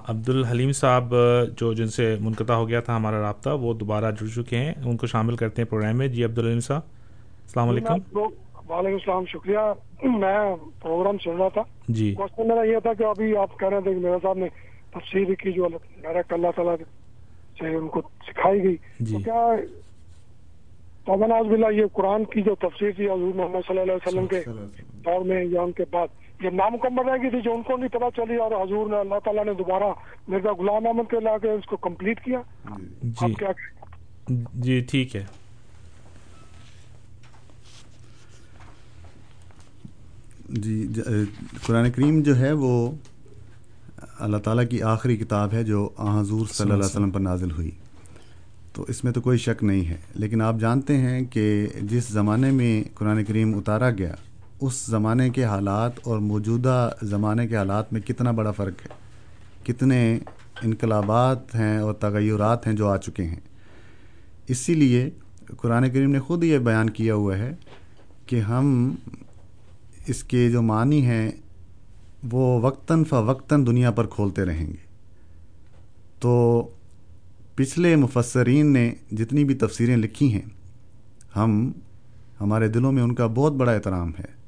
عبد 0.07 0.29
الحلیم 0.29 0.73
صاحب 0.73 1.15
جو 1.57 1.73
جن 1.73 1.87
سے 1.87 2.17
منقطع 2.21 2.55
ہو 2.55 2.69
گیا 2.69 2.81
تھا 2.81 2.97
ہمارا 2.97 3.21
رابطہ 3.21 3.51
وہ 3.51 3.75
دوبارہ 3.75 4.11
جڑ 4.11 4.43
چکے 4.43 4.57
ہیں۔ 4.57 4.73
ان 4.85 4.97
کو 4.97 5.07
شامل 5.07 5.37
کرتے 5.37 5.63
ہیں 5.63 5.69
پروگرام 5.69 5.97
میں۔ 5.97 6.09
جی 6.09 6.25
عبد 6.25 6.39
الحلیم 6.39 6.61
صاحب 6.61 6.81
السلام 7.43 7.69
علیکم۔ 7.69 7.93
وعلیکم 7.93 8.93
السلام 8.93 9.25
شکریہ۔ 9.27 9.59
میں 10.09 10.57
پروگرام 10.83 11.17
سن 11.25 11.37
رہا 11.39 11.49
تھا۔ 11.49 11.63
جی۔ 11.89 12.15
کوشچن 12.15 12.49
میرا 12.49 12.63
یہ 12.63 12.79
تھا 12.83 12.93
کہ 12.93 13.05
ابھی 13.05 13.37
آپ 13.37 13.59
کہہ 13.59 13.69
رہے 13.69 13.81
تھے 13.81 13.95
کہ 13.95 14.01
میرے 14.01 14.17
صاحب 14.23 14.39
نے 14.39 14.47
تفصیل 14.91 15.35
کی 15.35 15.53
جو 15.53 15.69
ڈائریکٹ 16.03 16.33
اللہ 16.33 16.49
تعالیٰ 16.57 16.77
سے 17.61 17.75
ان 17.75 17.89
کو 17.89 18.01
سکھائی 18.27 18.63
گئی۔ 18.63 18.77
تو 18.77 19.19
کیا 19.19 19.47
توبہ 21.07 21.73
یہ 21.73 21.85
قرآن 21.93 22.25
کی 22.25 22.43
جو 22.43 22.55
تفسیر 22.55 22.91
تھی 22.97 23.07
حضور 23.07 23.35
محمد 23.35 23.69
صلی 23.69 23.79
اللہ 23.79 23.93
علیہ 23.93 24.09
وسلم 24.09 24.27
کے 24.27 24.43
دور 25.05 25.25
میں 25.25 25.45
یا 25.45 25.63
ان 25.63 25.73
کے 25.73 25.85
بعد 25.91 26.07
یہ 26.45 26.51
نامکمل 26.51 27.09
رہ 27.09 27.23
گئی 27.23 27.31
تھی 27.31 27.41
جو 27.41 27.53
ان 27.53 27.63
کو 27.63 27.77
نہیں 27.77 27.89
پتا 27.89 28.11
چلی 28.17 28.37
اور 28.37 28.53
حضور 28.53 28.89
نے 28.91 28.97
اللہ 28.97 29.19
تعالیٰ 29.25 29.45
نے 29.45 29.55
دوبارہ 29.55 29.93
مرزا 30.29 30.53
غلام 30.53 30.87
احمد 30.87 31.11
کے 31.11 31.21
لا 31.21 31.39
کے 31.39 31.51
اس 31.51 31.67
کو 31.67 31.77
کمپلیٹ 31.77 32.21
کیا۔ 32.21 32.41
جی۔ 33.03 33.35
کیا 33.35 33.53
جی 34.55 34.81
ٹھیک 34.81 35.17
ہے۔ 35.17 35.25
جی 40.49 40.87
قرآن 41.67 41.91
کریم 41.91 42.23
جو 42.23 42.37
ہے 42.37 42.53
وہ 42.53 42.91
اللہ 44.21 44.37
تعالیٰ 44.37 44.65
کی 44.71 44.83
آخری 44.83 45.17
کتاب 45.17 45.53
ہے 45.53 45.65
جو 45.65 45.89
حضور 45.99 46.47
صلی 46.47 46.63
اللہ 46.63 46.75
علیہ 46.75 46.85
وسلم 46.85 47.11
پر 47.11 47.21
نازل 47.21 47.51
ہوئی۔ 47.51 47.71
تو 48.73 48.85
اس 48.89 49.05
میں 49.05 49.13
تو 49.13 49.21
کوئی 49.21 49.39
شک 49.39 49.65
نہیں 49.65 49.87
ہے۔ 49.87 49.97
لیکن 50.15 50.43
آپ 50.43 50.57
جانتے 50.61 50.97
ہیں 50.97 51.25
کہ 51.25 51.67
جس 51.83 52.09
زمانے 52.09 52.51
میں 52.51 52.85
قرآن 52.95 53.25
کریم 53.25 53.59
اتارا 53.59 53.91
گیا، 53.91 54.15
اس 54.61 54.87
زمانے 54.87 55.31
کے 55.31 55.45
حالات 55.45 55.93
اور 56.05 56.19
موجودہ 56.19 56.91
زمانے 57.03 57.47
کے 57.47 57.57
حالات 57.57 57.93
میں 57.93 58.01
کتنا 58.01 58.31
بڑا 58.31 58.51
فرق 58.51 58.87
ہے۔ 58.87 58.89
کتنے 59.65 60.19
انقلابات 60.63 61.55
ہیں 61.55 61.79
اور 61.79 61.93
تغیرات 61.93 62.67
ہیں 62.67 62.75
جو 62.75 62.89
آ 62.89 62.97
چکے 62.97 63.25
ہیں۔ 63.25 63.41
اسی 64.49 64.75
لیے 64.75 65.11
قرآن 65.57 65.91
کریم 65.91 66.11
نے 66.11 66.21
خود 66.21 66.45
یہ 66.45 66.59
بیان 66.59 66.91
کیا 66.91 67.15
ہوا 67.15 67.39
ہے 67.39 67.55
کہ 68.27 68.41
ہم 68.41 68.95
اس 70.07 70.25
کے 70.25 70.51
جو 70.51 70.63
معنی 70.63 71.07
ہیں 71.07 71.31
وہ 72.33 72.61
وقتاً 72.61 73.05
فوقتاً 73.05 73.67
دنیا 73.67 73.91
پر 73.91 74.07
کھولتے 74.07 74.45
رہیں 74.45 74.67
گے۔ 74.67 74.89
تو 76.19 76.69
پچھلے 77.55 77.97
مفسرین 77.97 78.73
نے 78.73 78.95
جتنی 79.13 79.45
بھی 79.45 79.55
تفسیریں 79.55 79.97
لکھی 79.97 80.33
ہیں، 80.33 80.49
ہم 81.37 81.73
ہمارے 82.41 82.69
دلوں 82.69 82.93
میں 82.93 83.03
ان 83.03 83.15
کا 83.15 83.27
بہت 83.27 83.53
بڑا 83.53 83.73
احترام 83.73 84.13
ہے۔ 84.19 84.41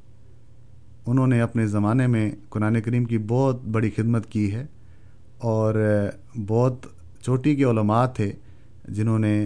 انہوں 1.05 1.27
نے 1.27 1.41
اپنے 1.41 1.67
زمانے 1.67 2.07
میں 2.07 2.31
قرآن 2.49 2.81
کریم 2.81 3.05
کی 3.05 3.17
بہت 3.17 3.63
بڑی 3.63 3.89
خدمت 3.89 4.25
کی 4.25 4.53
ہے 4.53 4.65
اور 5.37 5.75
بہت 6.47 6.85
چوٹی 7.21 7.55
کے 7.55 7.63
علماء 7.63 8.05
تھے 8.05 8.31
جنہوں 8.87 9.19
نے 9.19 9.45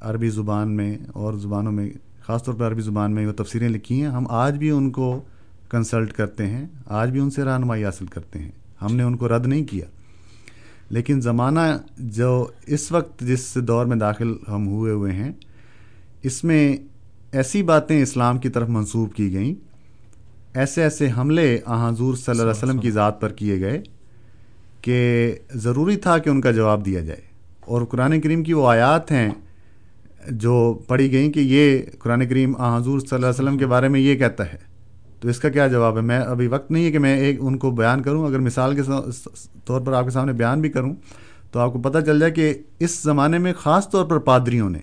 عربی 0.00 0.28
زبان 0.28 0.76
میں 0.76 0.98
اور 1.14 1.34
زبانوں 1.34 1.72
میں، 1.72 1.90
خاص 2.20 2.42
طور 2.42 2.54
پر 2.54 2.66
عربی 2.66 2.82
زبان 2.82 3.12
میں 3.12 3.26
وہ 3.26 3.32
تفسیریں 3.32 3.68
لکھی 3.68 4.00
ہیں۔ 4.00 4.08
ہم 4.08 4.24
آج 4.28 4.58
بھی 4.58 4.70
ان 4.70 4.90
کو 4.90 5.20
کنسلٹ 5.70 6.12
کرتے 6.12 6.46
ہیں 6.46 6.66
آج 6.86 7.10
بھی 7.10 7.20
ان 7.20 7.30
سے 7.30 7.44
رہنمائی 7.44 7.84
حاصل 7.84 8.06
کرتے 8.06 8.38
ہیں۔ 8.38 8.50
ہم 8.82 8.96
نے 8.96 9.02
ان 9.02 9.16
کو 9.16 9.28
رد 9.28 9.46
نہیں 9.46 9.64
کیا۔ 9.64 9.84
لیکن 10.90 11.20
زمانہ 11.20 11.60
جو 11.98 12.46
اس 12.66 12.92
وقت 12.92 13.20
جس 13.20 13.54
دور 13.54 13.86
میں 13.86 13.96
داخل 13.96 14.32
ہم 14.48 14.68
ہوئے 14.68 14.92
ہوئے 14.92 15.12
ہیں 15.12 15.32
اس 16.22 16.44
میں 16.44 16.76
ایسی 17.32 17.62
باتیں 17.62 18.02
اسلام 18.02 18.38
کی 18.38 18.48
طرف 18.48 18.68
منسوب 18.68 19.14
کی 19.14 19.32
گئیں۔ 19.32 19.54
ایسے 20.54 20.82
ایسے 20.82 21.08
حملے 21.18 21.58
حضور 21.66 22.14
صلی 22.14 22.30
اللہ 22.30 22.42
علیہ 22.42 22.50
وسلم 22.50 22.78
کی 22.78 22.90
ذات 22.90 23.20
پر 23.20 23.32
کیے 23.32 23.60
گئے 23.60 23.82
کہ 24.80 25.32
ضروری 25.54 25.96
تھا 25.96 26.18
کہ 26.18 26.30
ان 26.30 26.40
کا 26.40 26.50
جواب 26.50 26.86
دیا 26.86 27.00
جائے۔ 27.00 27.20
اور 27.60 27.82
قرآن 27.82 28.20
کریم 28.20 28.42
کی 28.42 28.52
وہ 28.52 28.68
آیات 28.68 29.12
ہیں 29.12 29.30
جو 30.30 30.78
پڑھی 30.86 31.12
گئیں 31.12 31.32
کہ 31.32 31.40
یہ 31.40 31.78
قرآن 31.98 32.28
کریم 32.28 32.56
حضور 32.56 32.98
صلی 32.98 33.14
اللہ 33.14 33.26
علیہ 33.26 33.44
وسلم 33.44 33.58
کے 33.58 33.66
بارے 33.66 33.88
میں 33.88 34.00
یہ 34.00 34.14
کہتا 34.14 34.52
ہے۔ 34.52 34.65
تو 35.20 35.28
اس 35.28 35.38
کا 35.38 35.48
کیا 35.48 35.66
جواب 35.66 35.96
ہے؟ 35.96 36.02
میں 36.02 36.18
ابھی 36.18 36.46
وقت 36.46 36.70
نہیں 36.70 36.84
ہے 36.84 36.90
کہ 36.90 36.98
میں 36.98 37.16
ایک 37.16 37.38
ان 37.40 37.56
کو 37.58 37.70
بیان 37.70 38.02
کروں، 38.02 38.26
اگر 38.26 38.38
مثال 38.38 38.74
کے 38.76 38.82
طور 39.64 39.80
پر 39.80 39.92
آپ 39.92 40.04
کے 40.04 40.10
سامنے 40.10 40.32
بیان 40.32 40.60
بھی 40.60 40.70
کروں، 40.70 40.94
تو 41.50 41.60
آپ 41.60 41.72
کو 41.72 41.78
پتہ 41.78 41.98
چل 42.06 42.20
جائے 42.20 42.32
کہ 42.32 42.52
اس 42.78 43.02
زمانے 43.02 43.38
میں 43.38 43.52
خاص 43.52 43.90
طور 43.90 44.04
پر 44.04 44.18
پادریوں 44.18 44.70
نے 44.70 44.78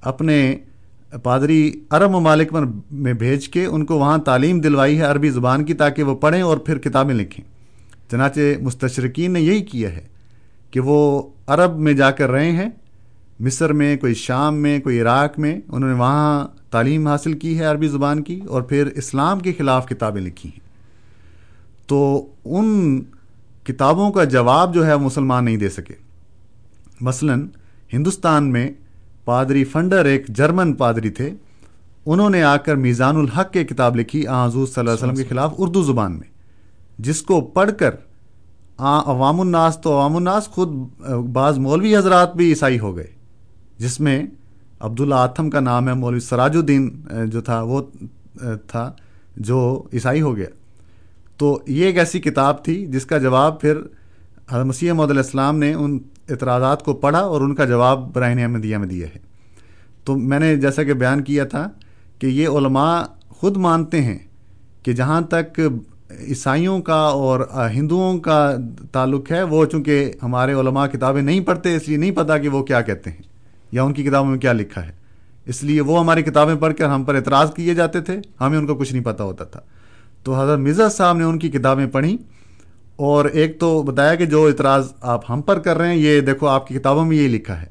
اپنے 0.00 0.56
پادری 1.22 1.70
عرب 1.90 2.10
ممالک 2.10 2.52
میں 2.90 3.12
بھیج 3.12 3.48
کے 3.48 3.64
ان 3.66 3.84
کو 3.84 3.98
وہاں 3.98 4.18
تعلیم 4.18 4.60
دلوائی 4.60 4.98
ہے 4.98 5.02
عربی 5.02 5.30
زبان 5.30 5.64
کی، 5.64 5.74
تاکہ 5.74 6.02
وہ 6.02 6.14
پڑھیں 6.14 6.42
اور 6.42 6.58
پھر 6.58 6.78
کتابیں 6.78 7.14
لکھیں۔ 7.14 7.44
چنانچہ 8.10 8.40
مستشرقین 8.62 9.32
نے 9.32 9.40
یہی 9.40 9.62
کیا 9.62 9.92
ہے 9.92 10.06
کہ 10.70 10.80
وہ 10.80 11.22
عرب 11.46 11.78
میں 11.78 11.92
جا 11.92 12.10
کر 12.10 12.30
رہے 12.30 12.50
ہیں، 12.50 12.68
مصر 13.40 13.72
میں، 13.72 13.96
کوئی 13.96 14.14
شام 14.14 14.56
میں، 14.56 14.78
کوئی 14.80 15.00
عراق 15.00 15.38
میں، 15.38 15.60
انہوں 15.68 15.90
نے 15.90 15.96
وہاں 15.96 16.46
تعلیم 16.74 17.06
حاصل 17.06 17.32
کی 17.32 17.58
ہے 17.58 17.64
عربی 17.64 17.88
زبان 17.88 18.22
کی 18.22 18.40
اور 18.48 18.62
پھر 18.62 18.86
اسلام 18.86 19.40
کے 19.40 19.52
خلاف 19.52 19.88
کتابیں 19.88 20.22
لکھی 20.22 20.48
ہیں۔ 20.48 20.60
تو 21.86 21.98
ان 22.44 23.00
کتابوں 23.64 24.10
کا 24.12 24.24
جواب 24.24 24.74
جو 24.74 24.86
ہے 24.86 24.96
مسلمان 24.96 25.44
نہیں 25.44 25.56
دے 25.56 25.68
سکے۔ 25.68 25.94
مثلا 27.00 27.34
ہندوستان 27.92 28.50
میں 28.52 28.70
پادری 29.24 29.64
فنڈر 29.64 30.04
ایک 30.04 30.28
جرمن 30.28 30.72
پادری 30.74 31.10
تھے۔ 31.10 31.30
انہوں 32.06 32.30
نے 32.30 32.42
آ 32.42 32.56
کر 32.56 32.76
میزان 32.76 33.16
الحق 33.16 33.52
کے 33.52 33.64
کتاب 33.64 33.96
لکھی 33.96 34.26
آ 34.26 34.46
حضور 34.46 34.66
صلی 34.66 34.80
اللہ 34.80 34.90
علیہ 34.90 35.04
وسلم 35.04 35.16
کے 35.16 35.24
خلاف 35.28 35.54
اردو 35.58 35.82
زبان 35.82 36.12
میں۔ 36.12 36.28
جس 36.98 37.22
کو 37.22 37.40
پڑھ 37.40 37.70
کر 37.78 37.90
آ 38.78 38.98
عوام 39.12 39.40
الناس 39.40 39.78
تو 39.78 39.92
عوام 39.92 40.16
الناس 40.16 40.46
خود 40.46 40.68
بعض 41.32 41.58
مولوی 41.58 41.96
حضرات 41.96 42.36
بھی 42.36 42.48
عیسائی 42.48 42.78
ہو 42.78 42.96
گئے۔ 42.96 43.10
جس 43.78 44.00
میں 44.00 44.22
عبداللہ 44.84 45.14
آتھم 45.14 45.50
کا 45.50 45.60
نام 45.60 45.88
ہے، 45.88 45.94
مولوی 45.94 46.20
سراج 46.20 46.56
الدین 46.56 46.90
جو 47.24 47.40
تھا، 47.40 47.60
وہ 47.62 47.80
تھا، 48.68 48.90
جو 49.36 49.60
عیسائی 49.92 50.22
ہو 50.22 50.36
گیا۔ 50.36 50.46
تو 51.38 51.58
یہ 51.66 51.86
ایک 51.86 51.98
ایسی 51.98 52.20
کتاب 52.20 52.64
تھی 52.64 52.74
جس 52.86 53.06
کا 53.06 53.18
جواب 53.18 53.60
پھر 53.60 53.78
مسیح 54.64 54.92
محدود 54.92 55.10
علیہ 55.10 55.22
السلام 55.22 55.58
نے 55.58 55.72
ان 55.74 55.98
اعتراضات 56.30 56.82
کو 56.84 56.94
پڑھا 56.94 57.18
اور 57.20 57.40
ان 57.40 57.54
کا 57.54 57.64
جواب 57.64 58.12
برائن 58.14 58.38
احمدیہ 58.38 58.76
میں 58.76 58.88
دیا 58.88 59.06
ہے۔ 59.14 59.18
تو 60.04 60.16
میں 60.18 60.38
نے 60.38 60.54
جیسا 60.56 60.82
کہ 60.82 60.94
بیان 60.94 61.22
کیا 61.22 61.44
تھا 61.44 61.66
کہ 62.18 62.26
یہ 62.26 62.48
علماء 62.48 63.02
خود 63.28 63.56
مانتے 63.56 64.02
ہیں 64.02 64.18
کہ 64.82 64.92
جہاں 64.92 65.20
تک 65.20 65.60
عیسائیوں 66.28 66.80
کا 66.82 66.94
اور 66.94 67.40
ہندوؤں 67.74 68.18
کا 68.18 68.56
تعلق 68.92 69.30
ہے، 69.32 69.42
وہ 69.42 69.64
چونکہ 69.64 70.12
ہمارے 70.22 70.52
علماء 70.52 70.86
کتابیں 70.86 71.22
نہیں 71.22 71.40
پڑھتے، 71.40 71.74
اس 71.76 71.88
لیے 71.88 71.96
نہیں 71.96 72.10
پتہ 72.10 72.32
کہ 72.42 72.48
وہ 72.48 72.62
کیا 72.62 72.80
کہتے 72.80 73.10
ہیں۔ 73.10 73.22
یا 73.74 73.82
ان 73.82 73.92
کی 73.92 74.04
کتابوں 74.04 74.30
میں 74.30 74.38
کیا 74.38 74.52
لکھا 74.52 74.86
ہے؟ 74.86 74.92
اس 75.46 75.64
لیے 75.64 75.80
وہ 75.80 76.00
ہماری 76.00 76.22
کتابیں 76.22 76.54
پڑھ 76.54 76.74
کر 76.74 76.86
ہم 76.86 77.04
پر 77.04 77.14
اعتراض 77.14 77.54
کیے 77.54 77.74
جاتے 77.74 78.00
تھے، 78.00 78.20
ہمیں 78.40 78.58
ان 78.58 78.66
کو 78.66 78.74
کچھ 78.74 78.92
نہیں 78.92 79.04
پتہ 79.04 79.22
ہوتا 79.22 79.44
تھا۔ 79.44 79.60
تو 80.22 80.42
حضرت 80.42 80.58
مرزا 80.58 80.88
صاحب 80.88 81.16
نے 81.16 81.24
ان 81.24 81.38
کی 81.38 81.50
کتابیں 81.50 81.86
پڑھیں 81.86 82.16
اور 82.96 83.24
ایک 83.24 83.60
تو 83.60 83.82
بتایا 83.82 84.14
کہ 84.14 84.26
جو 84.26 84.46
اعتراض 84.46 84.92
آپ 85.00 85.30
ہم 85.30 85.42
پر 85.42 85.58
کر 85.58 85.76
رہے 85.76 85.88
ہیں، 85.88 85.96
یہ 85.96 86.20
دیکھو 86.20 86.46
آپ 86.46 86.66
کی 86.66 86.74
کتابوں 86.74 87.04
میں 87.04 87.16
یہ 87.16 87.28
لکھا 87.28 87.62
ہے۔ 87.62 87.66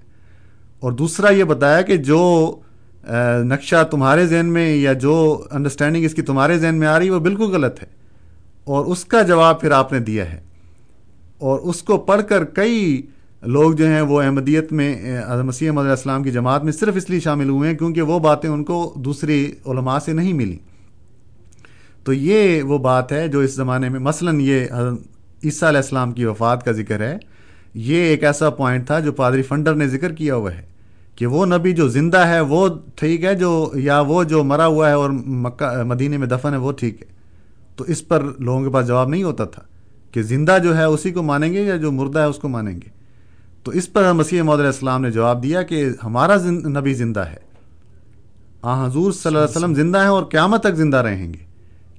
اور 0.79 0.91
دوسرا 0.91 1.29
یہ 1.29 1.43
بتایا 1.43 1.81
کہ 1.81 1.97
جو 1.97 2.55
نقشہ 3.43 3.83
تمہارے 3.91 4.27
ذہن 4.27 4.45
میں 4.45 4.75
یا 4.75 4.93
جو 4.93 5.43
انڈرسٹینڈنگ 5.51 6.05
اس 6.05 6.13
کی 6.13 6.21
تمہارے 6.21 6.57
ذہن 6.57 6.75
میں 6.75 6.87
آ 6.87 6.99
رہی 6.99 7.05
ہے، 7.05 7.11
وہ 7.11 7.19
بالکل 7.19 7.43
غلط 7.43 7.81
ہے۔ 7.81 7.87
اور 8.63 8.85
اس 8.85 9.05
کا 9.05 9.21
جواب 9.21 9.61
پھر 9.61 9.71
آپ 9.71 9.93
نے 9.93 9.99
دیا 9.99 10.31
ہے۔ 10.33 10.41
اور 11.37 11.59
اس 11.59 11.83
کو 11.83 11.97
پڑھ 11.97 12.21
کر 12.29 12.43
کئی 12.43 13.01
لوگ 13.45 13.71
جو 13.71 13.85
ہیں 13.85 14.01
وہ 14.01 14.21
احمدیت 14.21 14.71
میں 14.71 14.95
مسیح 15.45 15.69
احمد 15.69 15.81
علیہ 15.81 15.91
السلام 15.91 16.23
کی 16.23 16.31
جماعت 16.31 16.63
میں 16.63 16.71
صرف 16.71 16.95
اس 16.95 17.09
لیے 17.09 17.19
شامل 17.19 17.49
ہوئے 17.49 17.69
ہیں 17.69 17.77
کیونکہ 17.77 18.01
وہ 18.01 18.19
باتیں 18.19 18.49
ان 18.49 18.63
کو 18.63 18.93
دوسری 18.95 19.51
علماء 19.65 19.99
سے 19.99 20.13
نہیں 20.13 20.33
ملی 20.33 20.57
تو 22.03 22.13
یہ 22.13 22.63
وہ 22.63 22.77
بات 22.77 23.11
ہے 23.11 23.27
جو 23.27 23.39
اس 23.39 23.55
زمانے 23.55 23.89
میں، 23.89 23.99
مثلا 23.99 24.31
یہ 24.35 24.65
عیسیٰ 25.43 25.67
علیہ 25.69 25.79
السلام 25.79 26.11
کی 26.11 26.25
وفات 26.25 26.65
کا 26.65 26.71
ذکر 26.71 26.99
ہے۔ 26.99 27.17
یہ 27.73 27.95
ایک 27.95 28.23
ایسا 28.23 28.49
پوائنٹ 28.49 28.87
تھا 28.87 28.99
جو 28.99 29.11
پادری 29.11 29.41
فنڈر 29.41 29.75
نے 29.75 29.87
ذکر 29.87 30.11
کیا 30.11 30.35
ہوا 30.35 30.53
ہے 30.53 30.61
کہ 31.15 31.25
وہ 31.25 31.45
نبی 31.45 31.71
جو 31.73 31.87
زندہ 31.87 32.17
ہے، 32.17 32.39
وہ 32.39 32.67
ٹھیک 32.95 33.23
ہے، 33.23 33.35
جو، 33.35 33.71
یا 33.75 33.99
وہ 34.01 34.23
جو 34.23 34.43
مرا 34.43 34.65
ہوا 34.65 34.87
ہے 34.89 34.93
اور 34.93 35.09
مکہ 35.09 35.83
مدینے 35.83 36.17
میں 36.17 36.27
دفن 36.27 36.53
ہے، 36.53 36.57
وہ 36.57 36.71
ٹھیک 36.71 37.01
ہے۔ 37.01 37.07
تو 37.75 37.83
اس 37.83 38.07
پر 38.07 38.23
لوگوں 38.39 38.63
کے 38.63 38.69
پاس 38.69 38.87
جواب 38.87 39.09
نہیں 39.09 39.23
ہوتا 39.23 39.45
تھا 39.45 39.61
کہ 40.11 40.21
زندہ 40.21 40.57
جو 40.63 40.77
ہے 40.77 40.83
اسی 40.83 41.11
کو 41.11 41.23
مانیں 41.23 41.53
گے 41.53 41.61
یا 41.61 41.75
جو 41.75 41.91
مردہ 41.91 42.19
ہے 42.19 42.25
اس 42.25 42.37
کو 42.37 42.49
مانیں 42.49 42.73
گے۔ 42.73 43.02
تو 43.63 43.71
اس 43.71 43.93
پر 43.93 44.13
مسیح 44.13 44.41
محدود 44.41 44.59
علیہ 44.59 44.71
السلام 44.71 45.01
نے 45.01 45.11
جواب 45.11 45.43
دیا 45.43 45.61
کہ 45.61 45.89
ہمارا 46.03 46.35
نبی 46.51 46.93
زندہ 46.93 47.19
ہے۔ 47.19 47.37
آ 48.61 48.85
حضور 48.85 49.11
صلی 49.11 49.21
اللہ 49.25 49.39
علیہ 49.39 49.57
وسلم۔ 49.57 49.73
زندہ 49.73 49.97
ہیں 49.97 50.07
اور 50.07 50.23
قیامت 50.23 50.63
تک 50.63 50.75
زندہ 50.75 50.97
رہیں 50.97 51.33
گے۔ 51.33 51.39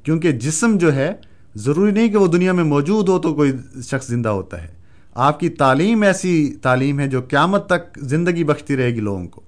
کیونکہ 0.03 0.33
جسم 0.33 0.79
جو 0.79 0.95
ہے 0.95 1.13
ضروری 1.55 1.91
نہیں 1.93 2.09
کہ 2.09 2.17
وہ 2.17 2.27
دنیا 2.27 2.53
میں 2.53 2.65
موجود 2.65 3.09
ہو 3.09 3.19
تو 3.19 3.35
کوئی 3.35 3.53
شخص 3.83 4.07
زندہ 4.07 4.29
ہوتا 4.29 4.63
ہے۔ 4.63 4.69
آپ 5.15 5.41
کی 5.41 5.49
تعلیم 5.49 6.03
ایسی 6.03 6.55
تعلیم 6.63 7.01
ہے 7.01 7.09
جو 7.09 7.21
قیامت 7.23 7.67
تک 7.67 7.99
زندگی 7.99 8.45
بخشتی 8.45 8.77
رہے 8.77 8.95
گی 8.95 9.01
لوگوں 9.01 9.29
کو۔ 9.29 9.41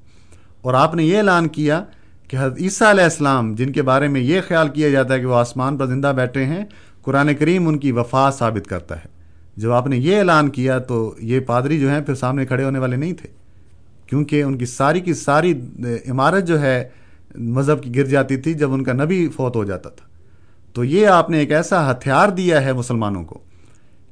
اور 0.62 0.74
آپ 0.74 0.94
نے 0.94 1.04
یہ 1.04 1.16
اعلان 1.16 1.48
کیا 1.48 1.84
کہ 2.28 2.36
حضرت 2.36 2.58
عیسیٰ 2.60 2.88
علیہ 2.88 3.04
السلام 3.04 3.54
جن 3.54 3.72
کے 3.72 3.82
بارے 3.82 4.08
میں 4.08 4.20
یہ 4.20 4.40
خیال 4.48 4.68
کیا 4.68 4.88
جاتا 4.88 5.14
ہے 5.14 5.20
کہ 5.20 5.26
وہ 5.26 5.34
آسمان 5.34 5.76
پر 5.76 5.86
زندہ 5.86 6.12
بیٹھے 6.16 6.44
ہیں 6.44 6.64
قرآن 7.02 7.34
کریم 7.34 7.68
ان 7.68 7.78
کی 7.78 7.92
وفا 7.92 8.30
ثابت 8.30 8.68
کرتا 8.68 8.96
ہے۔ 8.96 9.15
جب 9.56 9.72
آپ 9.72 9.86
نے 9.86 9.96
یہ 9.96 10.18
اعلان 10.18 10.50
کیا 10.50 10.78
تو 10.78 11.14
یہ 11.18 11.40
پادری 11.40 11.80
جو 11.80 11.90
ہیں 11.90 12.00
پھر 12.00 12.14
سامنے 12.14 12.46
کھڑے 12.46 12.64
ہونے 12.64 12.78
والے 12.78 12.96
نہیں 12.96 13.12
تھے۔ 13.12 13.28
کیونکہ 14.06 14.42
ان 14.42 14.58
کی 14.58 14.66
ساری 14.66 15.00
کی 15.00 15.14
ساری 15.14 15.54
عمارت 16.08 16.44
جو 16.44 16.60
ہے 16.60 16.88
مذہب 17.34 17.82
کی 17.82 17.96
گر 17.96 18.04
جاتی 18.04 18.36
تھی 18.36 18.54
جب 18.54 18.72
ان 18.72 18.84
کا 18.84 18.92
نبی 18.92 19.28
فوت 19.28 19.56
ہو 19.56 19.64
جاتا 19.64 19.88
تھا۔ 19.88 20.06
تو 20.72 20.84
یہ 20.84 21.06
آپ 21.06 21.30
نے 21.30 21.38
ایک 21.38 21.52
ایسا 21.52 21.90
ہتھیار 21.90 22.28
دیا 22.28 22.64
ہے 22.64 22.72
مسلمانوں 22.72 23.24
کو 23.24 23.38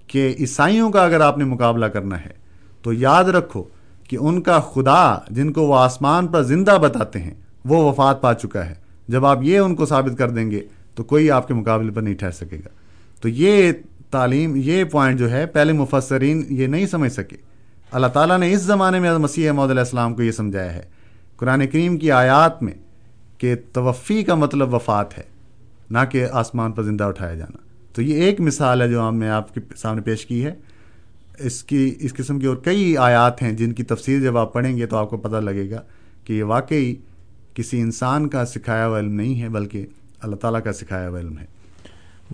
کہ 0.06 0.34
عیسائیوں 0.38 0.90
کا 0.90 1.04
اگر 1.04 1.20
آپ 1.20 1.38
نے 1.38 1.44
مقابلہ 1.44 1.86
کرنا 1.86 2.20
ہے 2.20 2.30
تو 2.82 2.92
یاد 2.92 3.24
رکھو 3.24 3.64
کہ 4.08 4.16
ان 4.20 4.42
کا 4.42 4.60
خدا 4.60 5.18
جن 5.30 5.52
کو 5.52 5.62
وہ 5.62 5.78
آسمان 5.78 6.26
پر 6.26 6.42
زندہ 6.42 6.78
بتاتے 6.82 7.18
ہیں، 7.18 7.34
وہ 7.64 7.90
وفات 7.90 8.22
پا 8.22 8.34
چکا 8.34 8.66
ہے۔ 8.66 8.74
جب 9.08 9.26
آپ 9.26 9.38
یہ 9.42 9.58
ان 9.58 9.74
کو 9.74 9.86
ثابت 9.86 10.18
کر 10.18 10.30
دیں 10.30 10.50
گے 10.50 10.60
تو 10.94 11.04
کوئی 11.04 11.30
آپ 11.30 11.48
کے 11.48 11.54
مقابلے 11.54 11.92
پر 11.92 12.02
نہیں 12.02 12.14
ٹھہر 12.14 12.30
سکے 12.30 12.56
گا۔ 12.56 12.68
تو 13.20 13.28
یہ 13.28 13.72
تعلیم 14.14 14.52
یہ 14.56 14.84
پوائنٹ 14.84 15.18
جو 15.18 15.30
ہے 15.30 15.46
پہلے 15.46 15.72
مفسرین 15.72 16.44
یہ 16.48 16.66
نہیں 16.66 16.86
سمجھ 16.86 17.12
سکے۔ 17.12 17.36
اللہ 17.92 18.06
تعالیٰ 18.06 18.38
نے 18.38 18.52
اس 18.52 18.60
زمانے 18.60 19.00
میں 19.00 19.18
مسیح 19.18 19.50
محمد 19.50 19.70
علیہ 19.70 19.80
السلام 19.80 20.14
کو 20.14 20.22
یہ 20.22 20.30
سمجھایا 20.30 20.74
ہے۔ 20.74 20.82
قرآن 21.36 21.66
کریم 21.66 21.96
کی 21.96 22.10
آیات 22.10 22.62
میں 22.62 22.72
کہ 23.38 23.54
توفی 23.72 24.22
کا 24.22 24.34
مطلب 24.34 24.74
وفات 24.74 25.18
ہے، 25.18 25.22
نہ 25.90 25.98
کہ 26.10 26.26
آسمان 26.32 26.72
پر 26.72 26.82
زندہ 26.82 27.04
اٹھایا 27.04 27.34
جانا۔ 27.34 27.58
تو 27.92 28.02
یہ 28.02 28.22
ایک 28.22 28.40
مثال 28.40 28.82
ہے 28.82 28.88
جو 28.88 29.08
ہم 29.08 29.16
نے 29.16 29.28
آپ 29.28 29.54
کے 29.54 29.60
سامنے 29.76 30.02
پیش 30.02 30.26
کی 30.26 30.44
ہے۔ 30.44 30.54
اس 31.38 31.62
کی، 31.62 31.94
اس 32.00 32.14
قسم 32.14 32.38
کی 32.38 32.46
اور 32.46 32.56
کئی 32.56 32.96
آیات 32.96 33.42
ہیں 33.42 33.52
جن 33.52 33.72
کی 33.72 33.82
تفصیل 33.82 34.22
جب 34.22 34.38
آپ 34.38 34.52
پڑھیں 34.52 34.76
گے 34.76 34.86
تو 34.86 34.96
آپ 34.96 35.10
کو 35.10 35.16
پتہ 35.16 35.36
لگے 35.36 35.70
گا 35.70 35.80
کہ 36.24 36.32
یہ 36.32 36.44
واقعی 36.44 36.94
کسی 37.54 37.80
انسان 37.80 38.28
کا 38.28 38.44
سکھایا 38.44 38.86
ہوا 38.86 38.98
علم 38.98 39.14
نہیں 39.14 39.42
ہے، 39.42 39.48
بلکہ 39.48 39.86
اللہ 40.20 40.36
تعالیٰ 40.36 40.62
کا 40.62 40.72
سکھایا 40.72 41.08
ہوا 41.08 41.20
علم 41.20 41.38
ہے۔ 41.38 41.53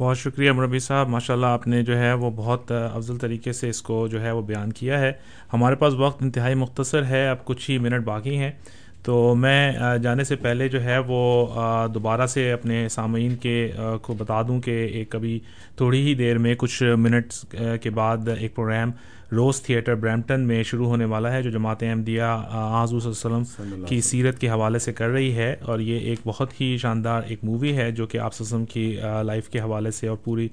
بہت 0.00 0.18
شکریہ 0.18 0.52
مربی 0.52 0.78
صاحب 0.78 1.08
ماشاء 1.08 1.34
اللہ 1.34 1.46
آپ 1.46 1.66
نے 1.66 1.82
جو 1.82 1.98
ہے 1.98 2.12
وہ 2.12 2.30
بہت 2.36 2.72
افضل 2.72 3.16
طریقے 3.16 3.52
سے 3.52 3.68
اس 3.68 3.82
کو 3.82 4.08
جو 4.08 4.22
ہے 4.22 4.30
وہ 4.30 4.42
بیان 4.42 4.72
کیا 4.72 5.00
ہے۔ 5.00 5.12
ہمارے 5.52 5.74
پاس 5.74 5.94
وقت 5.94 6.22
انتہائی 6.22 6.54
مختصر 6.54 7.04
ہے، 7.04 7.28
اب 7.28 7.44
کچھ 7.44 7.70
ہی 7.70 7.78
منٹ 7.78 8.04
باقی 8.04 8.38
ہیں۔ 8.38 8.50
تو 9.02 9.34
میں 9.34 9.72
جانے 10.02 10.24
سے 10.24 10.36
پہلے 10.36 10.68
جو 10.68 10.84
ہے 10.84 10.98
وہ 10.98 11.46
دوبارہ 11.94 12.26
سے 12.26 12.52
اپنے 12.52 12.88
سامعین 12.88 13.36
کے 13.36 13.72
کو 14.02 14.14
بتا 14.14 14.42
دوں 14.42 14.60
کہ 14.60 14.70
ایک 14.70 15.14
ابھی 15.14 15.40
تھوڑی 15.76 16.06
ہی 16.06 16.14
دیر 16.14 16.38
میں 16.38 16.54
کچھ 16.58 16.82
منٹس 16.98 17.44
کے 17.82 17.90
بعد 17.90 18.16
ایک 18.38 18.54
پروگرام 18.54 18.90
روز 19.32 19.62
تھیٹر 19.62 19.94
برمپٹن 19.94 20.40
میں 20.40 20.62
شروع 20.62 20.86
ہونے 20.86 21.04
والا 21.04 21.32
ہے 21.32 21.42
جو 21.42 21.50
جماعت 21.50 21.82
احمدیہ 21.82 22.22
حضور 22.82 23.00
صلی 23.00 23.12
اللہ 23.12 23.36
علیہ 23.36 23.42
وسلم 23.42 23.84
کی 23.84 24.00
سیرت 24.00 24.38
کے 24.38 24.48
حوالے 24.48 24.78
سے 24.78 24.92
کر 24.92 25.08
رہی 25.08 25.36
ہے 25.36 25.56
اور 25.62 25.80
یہ 25.80 25.98
ایک 25.98 26.18
بہت 26.24 26.60
ہی 26.60 26.76
شاندار 26.76 27.22
ایک 27.26 27.44
مووی 27.44 27.76
ہے 27.76 27.90
جو 27.90 28.06
کہ 28.06 28.18
آپ 28.18 28.40
وسلم 28.40 28.64
کی 28.64 28.96
لائف 29.24 29.48
کے 29.48 29.60
حوالے 29.60 29.90
سے 29.90 30.08
اور 30.08 30.16
پوری 30.16 30.48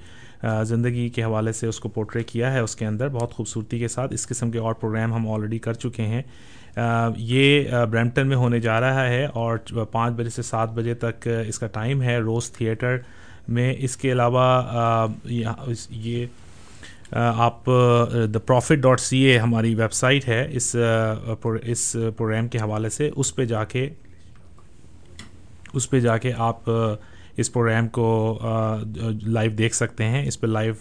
زندگی 0.63 1.09
کے 1.09 1.23
حوالے 1.23 1.51
سے 1.51 1.67
اس 1.67 1.79
کو 1.79 1.89
پورٹری 1.89 2.23
کیا 2.23 2.53
ہے 2.53 2.59
اس 2.59 2.75
کے 2.75 2.85
اندر 2.85 3.09
بہت 3.09 3.33
خوبصورتی 3.33 3.79
کے 3.79 3.87
ساتھ۔ 3.87 4.13
اس 4.13 4.27
قسم 4.27 4.51
کے 4.51 4.59
اور 4.59 4.73
پروگرام 4.73 5.13
ہم 5.13 5.27
آلریڈی 5.29 5.59
کر 5.59 5.73
چکے 5.73 6.03
ہیں۔ 6.03 6.21
یہ 7.17 7.69
برمپٹن 7.91 8.27
میں 8.27 8.35
ہونے 8.37 8.59
جا 8.59 8.79
رہا 8.81 9.07
ہے 9.09 9.25
اور 9.25 9.57
پانچ 9.91 10.15
بجے 10.15 10.29
سے 10.29 10.41
سات 10.41 10.73
بجے 10.73 10.93
تک 10.95 11.27
اس 11.47 11.59
کا 11.59 11.67
ٹائم 11.67 12.01
ہے 12.01 12.17
روز 12.19 12.49
تھیٹر 12.51 12.97
میں۔ 13.47 13.73
اس 13.77 13.97
کے 13.97 14.11
علاوہ 14.11 15.07
یہ 15.89 16.25
آپ 17.11 17.65
دا 18.33 18.39
پروفٹ 18.45 18.77
ڈاٹ 18.81 18.99
سی 18.99 19.17
اے 19.17 19.37
ہماری 19.37 19.73
ویب 19.75 19.93
سائٹ 19.93 20.27
ہے۔ 20.27 20.45
اس 20.51 20.75
اس 21.63 21.95
پروگرام 22.17 22.47
کے 22.47 22.57
حوالے 22.57 22.89
سے 22.89 23.09
اس 23.15 23.35
پہ 23.35 23.45
جا 23.45 23.63
کے، 23.63 23.89
اس 25.73 25.89
پہ 25.89 25.99
جا 25.99 26.17
کے 26.17 26.31
آپ 26.37 26.69
اس 27.37 27.51
پروگرام 27.53 27.87
کو 27.87 28.07
لائیو 29.23 29.51
دیکھ 29.57 29.75
سکتے 29.75 30.03
ہیں۔ 30.05 30.25
اس 30.27 30.39
پہ 30.41 30.47
لائیو 30.47 30.73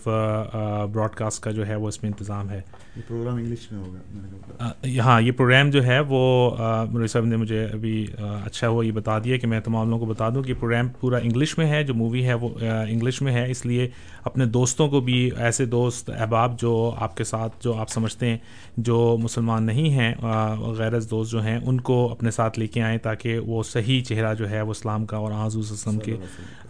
براڈ 0.93 1.15
کاسٹ 1.15 1.43
کا 1.43 1.51
جو 1.51 1.67
ہے 1.67 1.75
وہ 1.75 1.89
اس 1.89 2.03
میں 2.03 2.11
انتظام 2.11 2.51
ہے۔ 2.51 2.61
پروگرام 3.09 3.37
انگلش 3.37 3.73
میں 3.73 3.81
ہوگا 3.81 5.01
ہاں 5.05 5.21
یہ 5.21 5.33
پروگرام 5.33 5.71
جو 5.71 5.85
ہے 5.85 6.01
وہ 6.01 6.57
مولوی 6.91 7.07
صاحب 7.07 7.25
نے 7.25 7.37
مجھے 7.37 7.65
ابھی 7.65 8.07
اچھا 8.19 8.69
ہوا 8.69 8.85
یہ 8.87 8.93
بتا 8.93 9.19
دیا 9.19 9.37
کہ 9.37 9.47
میں 9.47 9.61
تمام 9.61 9.91
لوگوں 9.91 10.07
کو 10.07 10.13
بتا 10.13 10.29
دوں 10.29 10.43
کہ 10.43 10.55
پروگرام 10.55 10.89
پورا 11.01 11.19
انگلش 11.19 11.59
میں 11.59 11.67
ہے، 11.67 11.83
جو 11.85 11.95
مووی 11.95 12.25
ہے 12.25 12.35
وہ 12.35 12.49
انگلش 12.89 13.23
میں 13.23 13.33
ہے، 13.33 13.51
اس 13.51 13.67
لیے 13.67 13.89
اپنے 14.27 14.45
دوستوں 14.45 14.89
کو 14.89 15.01
بھی 15.01 15.31
ایسے 15.37 15.65
دوست 15.65 16.11
احباب 16.11 16.61
جو 16.61 16.95
آپ 16.99 17.17
کے 17.17 17.25
ساتھ 17.25 17.53
جو 17.61 17.75
آپ 17.75 17.91
سمجھتے 17.91 18.27
ہیں 18.27 18.39
جو 18.77 19.17
مسلمان 19.23 19.65
نہیں 19.65 19.91
ہیں 19.91 20.15
غیر 20.79 21.01
دوست 21.01 21.33
جو 21.33 21.43
ہیں 21.43 21.59
ان 21.65 21.81
کو 21.81 22.13
اپنے 22.13 22.31
ساتھ 22.31 22.59
لے 22.59 22.67
کے 22.67 22.83
آئیں 22.83 22.99
تاکہ 22.99 23.39
وہ 23.39 23.63
صحیح 23.63 24.03
چہرہ 24.03 24.35
جو 24.35 24.51
ہے 24.51 24.63
وہ 24.63 24.71
اسلام 24.71 25.07
کا 25.07 25.17
اور 25.17 25.33
آزو 25.33 25.59
وسلم 25.59 25.99
کے 25.99 26.15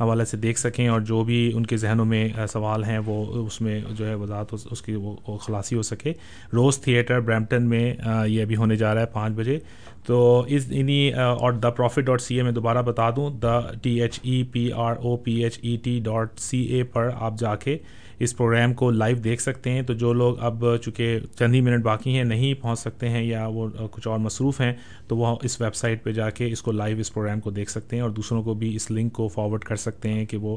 حوالے 0.00 0.24
سے 0.24 0.36
دیکھ 0.36 0.58
سکیں 0.58 0.88
اور 0.88 1.00
جو 1.00 1.24
بھی 1.24 1.52
ان 1.54 1.66
کے 1.66 1.76
ذہنوں 1.76 2.04
میں 2.04 2.28
سوال 2.52 2.84
ہیں 2.84 2.98
وہ 3.06 3.46
اس 3.46 3.60
میں 3.60 3.80
جو 3.90 4.06
ہے 4.06 4.14
وضاحت 4.14 4.54
اس 4.70 4.82
کی 4.82 4.94
وہ 4.94 5.36
خلاصی 5.36 5.76
ہو 5.76 5.82
سکے۔ 5.82 6.12
روز 6.52 6.78
تھیٹر 6.78 7.20
برمپٹن 7.20 7.68
میں 7.68 7.94
یہ 8.26 8.42
ابھی 8.42 8.56
ہونے 8.56 8.76
جا 8.76 8.94
رہا 8.94 9.00
ہے 9.00 9.06
پانچ 9.06 9.34
بجے۔ 9.34 9.58
تو 10.06 10.44
اس 10.48 10.66
انہیں 10.70 11.12
اور 11.14 11.52
دا 11.52 11.70
پروفٹ 11.70 12.04
ڈاٹ 12.04 12.20
سی 12.20 12.36
اے 12.36 12.42
میں 12.42 12.52
دوبارہ 12.52 12.82
بتا 12.82 13.10
دوں 13.10 13.30
the 13.30 13.60
T 13.82 14.00
H 14.02 14.18
E 14.22 14.42
P 14.52 14.72
R 14.72 14.96
O 14.96 15.16
P 15.16 15.32
H 15.32 15.58
E 15.62 15.76
T 15.76 16.00
dot 16.04 16.38
C 16.38 16.60
A 16.62 16.82
پر 16.82 17.10
آپ 17.14 17.38
جا 17.38 17.54
کے 17.56 17.78
اس 18.18 18.36
پروگرام 18.36 18.74
کو 18.74 18.90
لائیو 18.90 19.16
دیکھ 19.16 19.42
سکتے 19.42 19.70
ہیں 19.70 19.82
تو 19.82 19.92
جو 19.94 20.12
لوگ 20.12 20.38
اب 20.40 20.64
چونکہ 20.82 21.18
چند 21.38 21.54
ہی 21.54 21.60
منٹ 21.60 21.84
باقی 21.84 22.16
ہیں، 22.16 22.24
نہیں 22.24 22.54
پہنچ 22.54 22.78
سکتے 22.78 23.08
ہیں 23.08 23.22
یا 23.24 23.46
وہ 23.46 23.68
کچھ 23.90 24.08
اور 24.08 24.18
مصروف 24.18 24.60
ہیں، 24.60 24.72
تو 25.08 25.16
وہ 25.16 25.34
اس 25.42 25.60
ویب 25.60 25.74
سائٹ 25.74 26.02
پہ 26.04 26.12
جا 26.12 26.28
کے 26.30 26.50
اس 26.52 26.62
کو 26.62 26.72
لائیو 26.72 26.98
اس 26.98 27.12
پروگرام 27.14 27.40
کو 27.40 27.50
دیکھ 27.50 27.70
سکتے 27.70 27.96
ہیں 27.96 28.02
اور 28.02 28.10
دوسروں 28.10 28.42
کو 28.42 28.54
بھی 28.54 28.74
اس 28.76 28.90
لنک 28.90 29.12
کو 29.12 29.28
فارورڈ 29.28 29.64
کر 29.64 29.76
سکتے 29.76 30.12
ہیں 30.12 30.24
کہ 30.26 30.36
وہ 30.36 30.56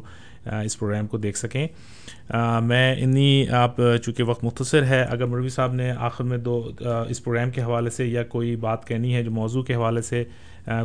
اس 0.64 0.78
پروگرام 0.80 1.08
کو 1.08 1.18
دیکھ 1.18 1.38
سکیں۔ 1.38 1.68
میں 2.64 2.96
انہیں 3.00 3.52
آپ 3.54 3.78
چونکہ 4.04 4.24
وقت 4.24 4.44
مختصر 4.44 4.86
ہے، 4.86 5.02
اگر 5.04 5.26
مروی 5.26 5.50
صاحب 5.50 5.74
نے 5.74 5.92
آخر 5.92 6.24
میں 6.24 6.38
دو 6.38 6.62
اس 6.80 7.24
پروگرام 7.24 7.52
کے 7.52 7.62
حوالے 7.62 7.90
سے 7.90 8.06
یا 8.06 8.24
کوئی 8.26 8.56
بات 8.58 8.88
کہنی 8.88 9.16
ہے 9.16 9.24
جو 9.24 9.32
موضوع 9.32 9.64
کے 9.64 9.76
حوالے 9.76 10.02
سے 10.02 10.24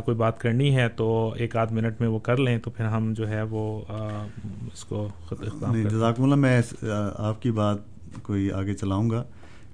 کوئی 0.05 0.17
بات 0.17 0.39
کرنی 0.39 0.75
ہے 0.75 0.89
تو 0.89 1.33
ایک 1.37 1.55
آدھ 1.57 1.73
منٹ 1.73 2.01
میں 2.01 2.09
وہ 2.09 2.19
کر 2.19 2.37
لیں 2.37 2.57
تو 2.57 2.71
پھر 2.71 2.85
ہم 2.85 3.13
جو 3.13 3.29
ہے 3.29 3.41
وہ 3.41 3.81
اس 4.73 4.85
کو 4.85 5.07
جزاک 5.89 6.19
اللہ 6.19 6.35
میں 6.35 6.61
آپ 7.15 7.41
کی 7.41 7.51
بات 7.51 7.77
کوئی 8.21 8.51
آگے 8.51 8.73
چلاؤں 8.73 9.09
گا 9.09 9.23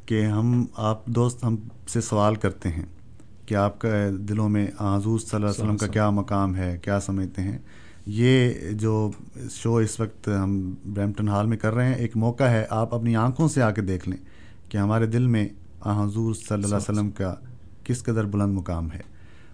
کہ 0.06 0.26
ہم 0.26 0.66
آپ 0.76 1.06
دوست 1.06 1.44
ہم 1.44 1.56
سے 1.88 2.02
سوال 2.02 2.36
کرتے 2.36 2.70
ہیں 2.70 2.86
کہ 3.46 3.56
آپ 3.56 3.80
کا 3.80 3.88
دلوں 4.30 4.50
میں 4.50 4.68
حضور 4.80 5.20
صلی 5.20 5.36
اللہ 5.36 5.48
علیہ 5.48 5.64
وسلم 5.64 5.78
کا 5.78 5.88
کیا 5.88 6.10
مقام 6.10 6.56
ہے 6.56 6.78
کیا 6.82 7.00
سمجھتے 7.00 7.42
ہیں؟ 7.42 7.58
یہ 8.06 8.54
جو 8.72 9.12
شو 9.50 9.76
اس 9.76 10.00
وقت 10.00 10.30
ہم 10.44 10.74
برمپٹن 10.86 11.28
ہال 11.28 11.46
میں 11.46 11.58
کر 11.58 11.74
رہے 11.74 11.86
ہیں 11.86 11.94
ایک 11.94 12.18
موقع 12.18 12.44
ہے 12.44 12.66
آپ 12.70 12.96
اپنی 12.96 13.16
آنکھوں 13.16 13.48
سے 13.48 13.62
آ 13.62 13.72
کے 13.72 13.82
دیکھ 13.82 14.10
لیں 14.10 14.18
کہ 14.70 14.78
ہمارے 14.78 15.06
دل 15.06 15.28
میں 15.28 15.48
حضور 15.86 16.34
صلی 16.34 16.54
اللہ 16.54 16.66
علیہ 16.66 16.76
وسلم۔ 16.76 17.10
کا 17.10 17.36
کس 17.84 18.04
قدر 18.04 18.24
بلند 18.24 18.54
مقام 18.54 18.92
ہے۔ 18.92 19.11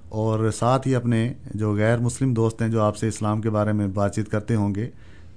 اور 0.10 0.52
ساتھ 0.52 0.88
ہی 0.88 0.96
اپنے 0.96 1.34
جو 1.54 1.76
غیر 1.76 1.98
مسلم 1.98 2.34
دوست 2.34 2.62
ہیں 2.62 2.70
جو 2.70 2.82
آپ 2.82 2.98
سے 2.98 3.08
اسلام 3.08 3.42
کے 3.42 3.50
بارے 3.50 3.72
میں 3.72 3.88
بات 3.88 4.16
چیت 4.16 4.30
کرتے 4.32 4.56
ہوں 4.56 4.76
گے 4.76 4.90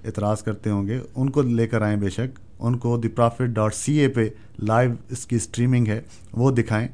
اعتراض 0.05 0.43
کرتے 0.43 0.71
ہوں 0.71 0.87
گے 0.87 0.99
ان 1.17 1.31
کو 1.31 1.43
لے 1.43 1.67
کر 1.67 1.83
آئیں 1.83 1.97
بے 1.97 2.11
شک 2.11 2.39
ان 2.59 2.79
کو 2.79 2.97
the 2.97 3.09
prophet 3.09 3.43
dot 3.43 3.75
C 3.75 3.99
A 3.99 4.09
پہ 4.09 4.29
لائیو 4.59 4.93
اس 5.11 5.27
کی 5.27 5.37
اسٹریمنگ 5.37 5.87
ہے 5.87 6.01
وہ 6.33 6.51
دکھائیں 6.51 6.89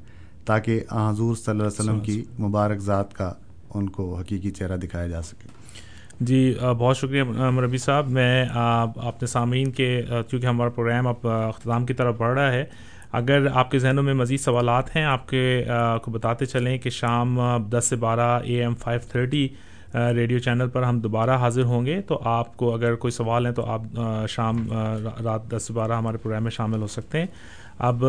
تاکہ 0.44 0.80
حضور 0.92 1.34
صلی 1.36 1.50
اللہ 1.50 1.62
علیہ 1.62 1.80
وسلم 1.80 2.00
کی 2.00 2.24
مبارک 2.38 2.78
ذات 2.78 3.14
کا 3.14 3.32
ان 3.74 3.88
کو 3.88 4.14
حقیقی 4.14 4.50
چہرہ 4.50 4.76
دکھایا 4.76 5.06
جا 5.06 5.22
سکے۔ 5.22 5.48
جی 6.20 6.54
بہت 6.78 6.96
شکریہ 6.96 7.22
مربی 7.22 7.78
صاحب 7.78 8.08
میں 8.08 8.44
اپنے 8.96 9.26
سامعین 9.26 9.70
کے 9.70 10.02
چونکہ 10.30 10.46
ہمارا 10.46 10.70
پروگرام 10.70 11.06
اب 11.06 11.28
اختتام 11.28 11.86
کی 11.86 11.94
طرف 11.94 12.14
بڑھ 12.18 12.38
رہا 12.38 12.52
ہے 12.52 12.64
اگر 13.12 13.46
آپ 13.54 13.70
کے 13.70 13.78
ذہنوں 13.78 14.02
میں 14.02 14.14
مزید 14.14 14.40
سوالات 14.40 14.94
ہیں، 14.96 15.04
آپ 15.04 15.28
کے 15.28 15.64
کو 16.02 16.10
بتاتے 16.10 16.46
چلیں 16.46 16.76
کہ 16.78 16.90
شام 16.90 17.38
دس 17.72 17.84
سے 17.88 17.96
بارہ 17.96 18.28
A 18.44 18.60
M 18.60 18.74
five 18.74 19.00
thirty 19.10 19.46
radio 19.94 20.38
channel 20.38 20.68
پر 20.68 20.82
ہم 20.82 20.98
دوبارہ 21.00 21.36
حاضر 21.38 21.64
ہوں 21.64 21.86
گے۔ 21.86 22.00
تو 22.00 22.18
آپ 22.24 22.56
کو 22.56 22.74
اگر 22.74 22.94
کوئی 22.94 23.10
سوال 23.10 23.46
ہیں 23.46 23.52
تو 23.54 23.66
آپ 23.66 23.82
شام 24.28 24.66
رات 25.24 25.50
دس 25.50 25.62
سے 25.66 25.72
بارہ 25.72 25.92
ہمارے 25.92 26.16
پروگرام 26.16 26.42
میں 26.42 26.50
شامل 26.50 26.82
ہو 26.82 26.86
سکتے 26.86 27.18
ہیں۔ 27.18 27.26
اب 27.78 28.04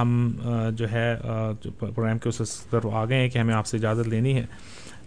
ہم 0.00 0.30
جو 0.76 0.90
ہے 0.92 1.14
پروگرام 1.78 2.18
کے 2.18 2.28
اس 2.28 2.60
طرف 2.70 2.86
آ 2.86 3.04
گئے 3.04 3.16
ہیں 3.16 3.28
کہ 3.28 3.38
ہمیں 3.38 3.54
آپ 3.54 3.66
سے 3.66 3.76
اجازت 3.76 4.08
لینی 4.08 4.34
ہے۔ 4.36 4.44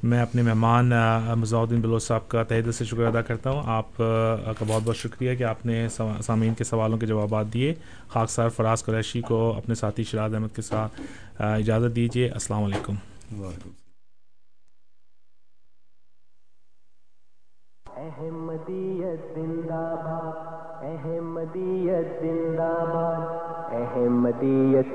میں 0.03 0.21
اپنے 0.21 0.41
مہمان 0.41 0.91
مضاؤدین 1.37 1.81
بلوچ 1.81 2.03
صاحب 2.03 2.27
کا 2.27 2.43
تہ 2.43 2.61
دل 2.65 2.71
سے 2.71 2.85
شکریہ 2.85 3.07
ادا 3.07 3.21
کرتا 3.21 3.49
ہوں۔ 3.49 3.61
آپ 3.65 3.97
کا 3.97 4.65
بہت 4.67 4.81
بہت 4.85 4.97
شکریہ 4.97 5.35
کہ 5.35 5.43
آپ 5.43 5.65
نے 5.65 5.87
سامعین 6.21 6.53
کے 6.53 6.63
سوالوں 6.63 6.97
کے 6.97 7.05
جوابات 7.05 7.45
دیے۔ 7.53 7.73
خاکسار 8.07 8.49
فراز 8.49 8.83
قریشی 8.85 9.21
کو 9.21 9.53
اپنے 9.57 9.75
ساتھی 9.75 10.03
شراز 10.03 10.33
احمد 10.33 10.55
کے 10.55 10.61
ساتھ 10.61 11.01
اجازت 11.41 11.95
دیجیے۔ 11.95 12.29
السلام 12.29 12.63
علیکم۔ 12.63 12.95
احمدیت 17.97 19.19
زندہ 19.35 19.95
باد، 20.05 20.83
احمدیت 20.83 22.07
زندہ 22.21 22.71
باد، 22.93 23.25
احمدیت 23.73 24.87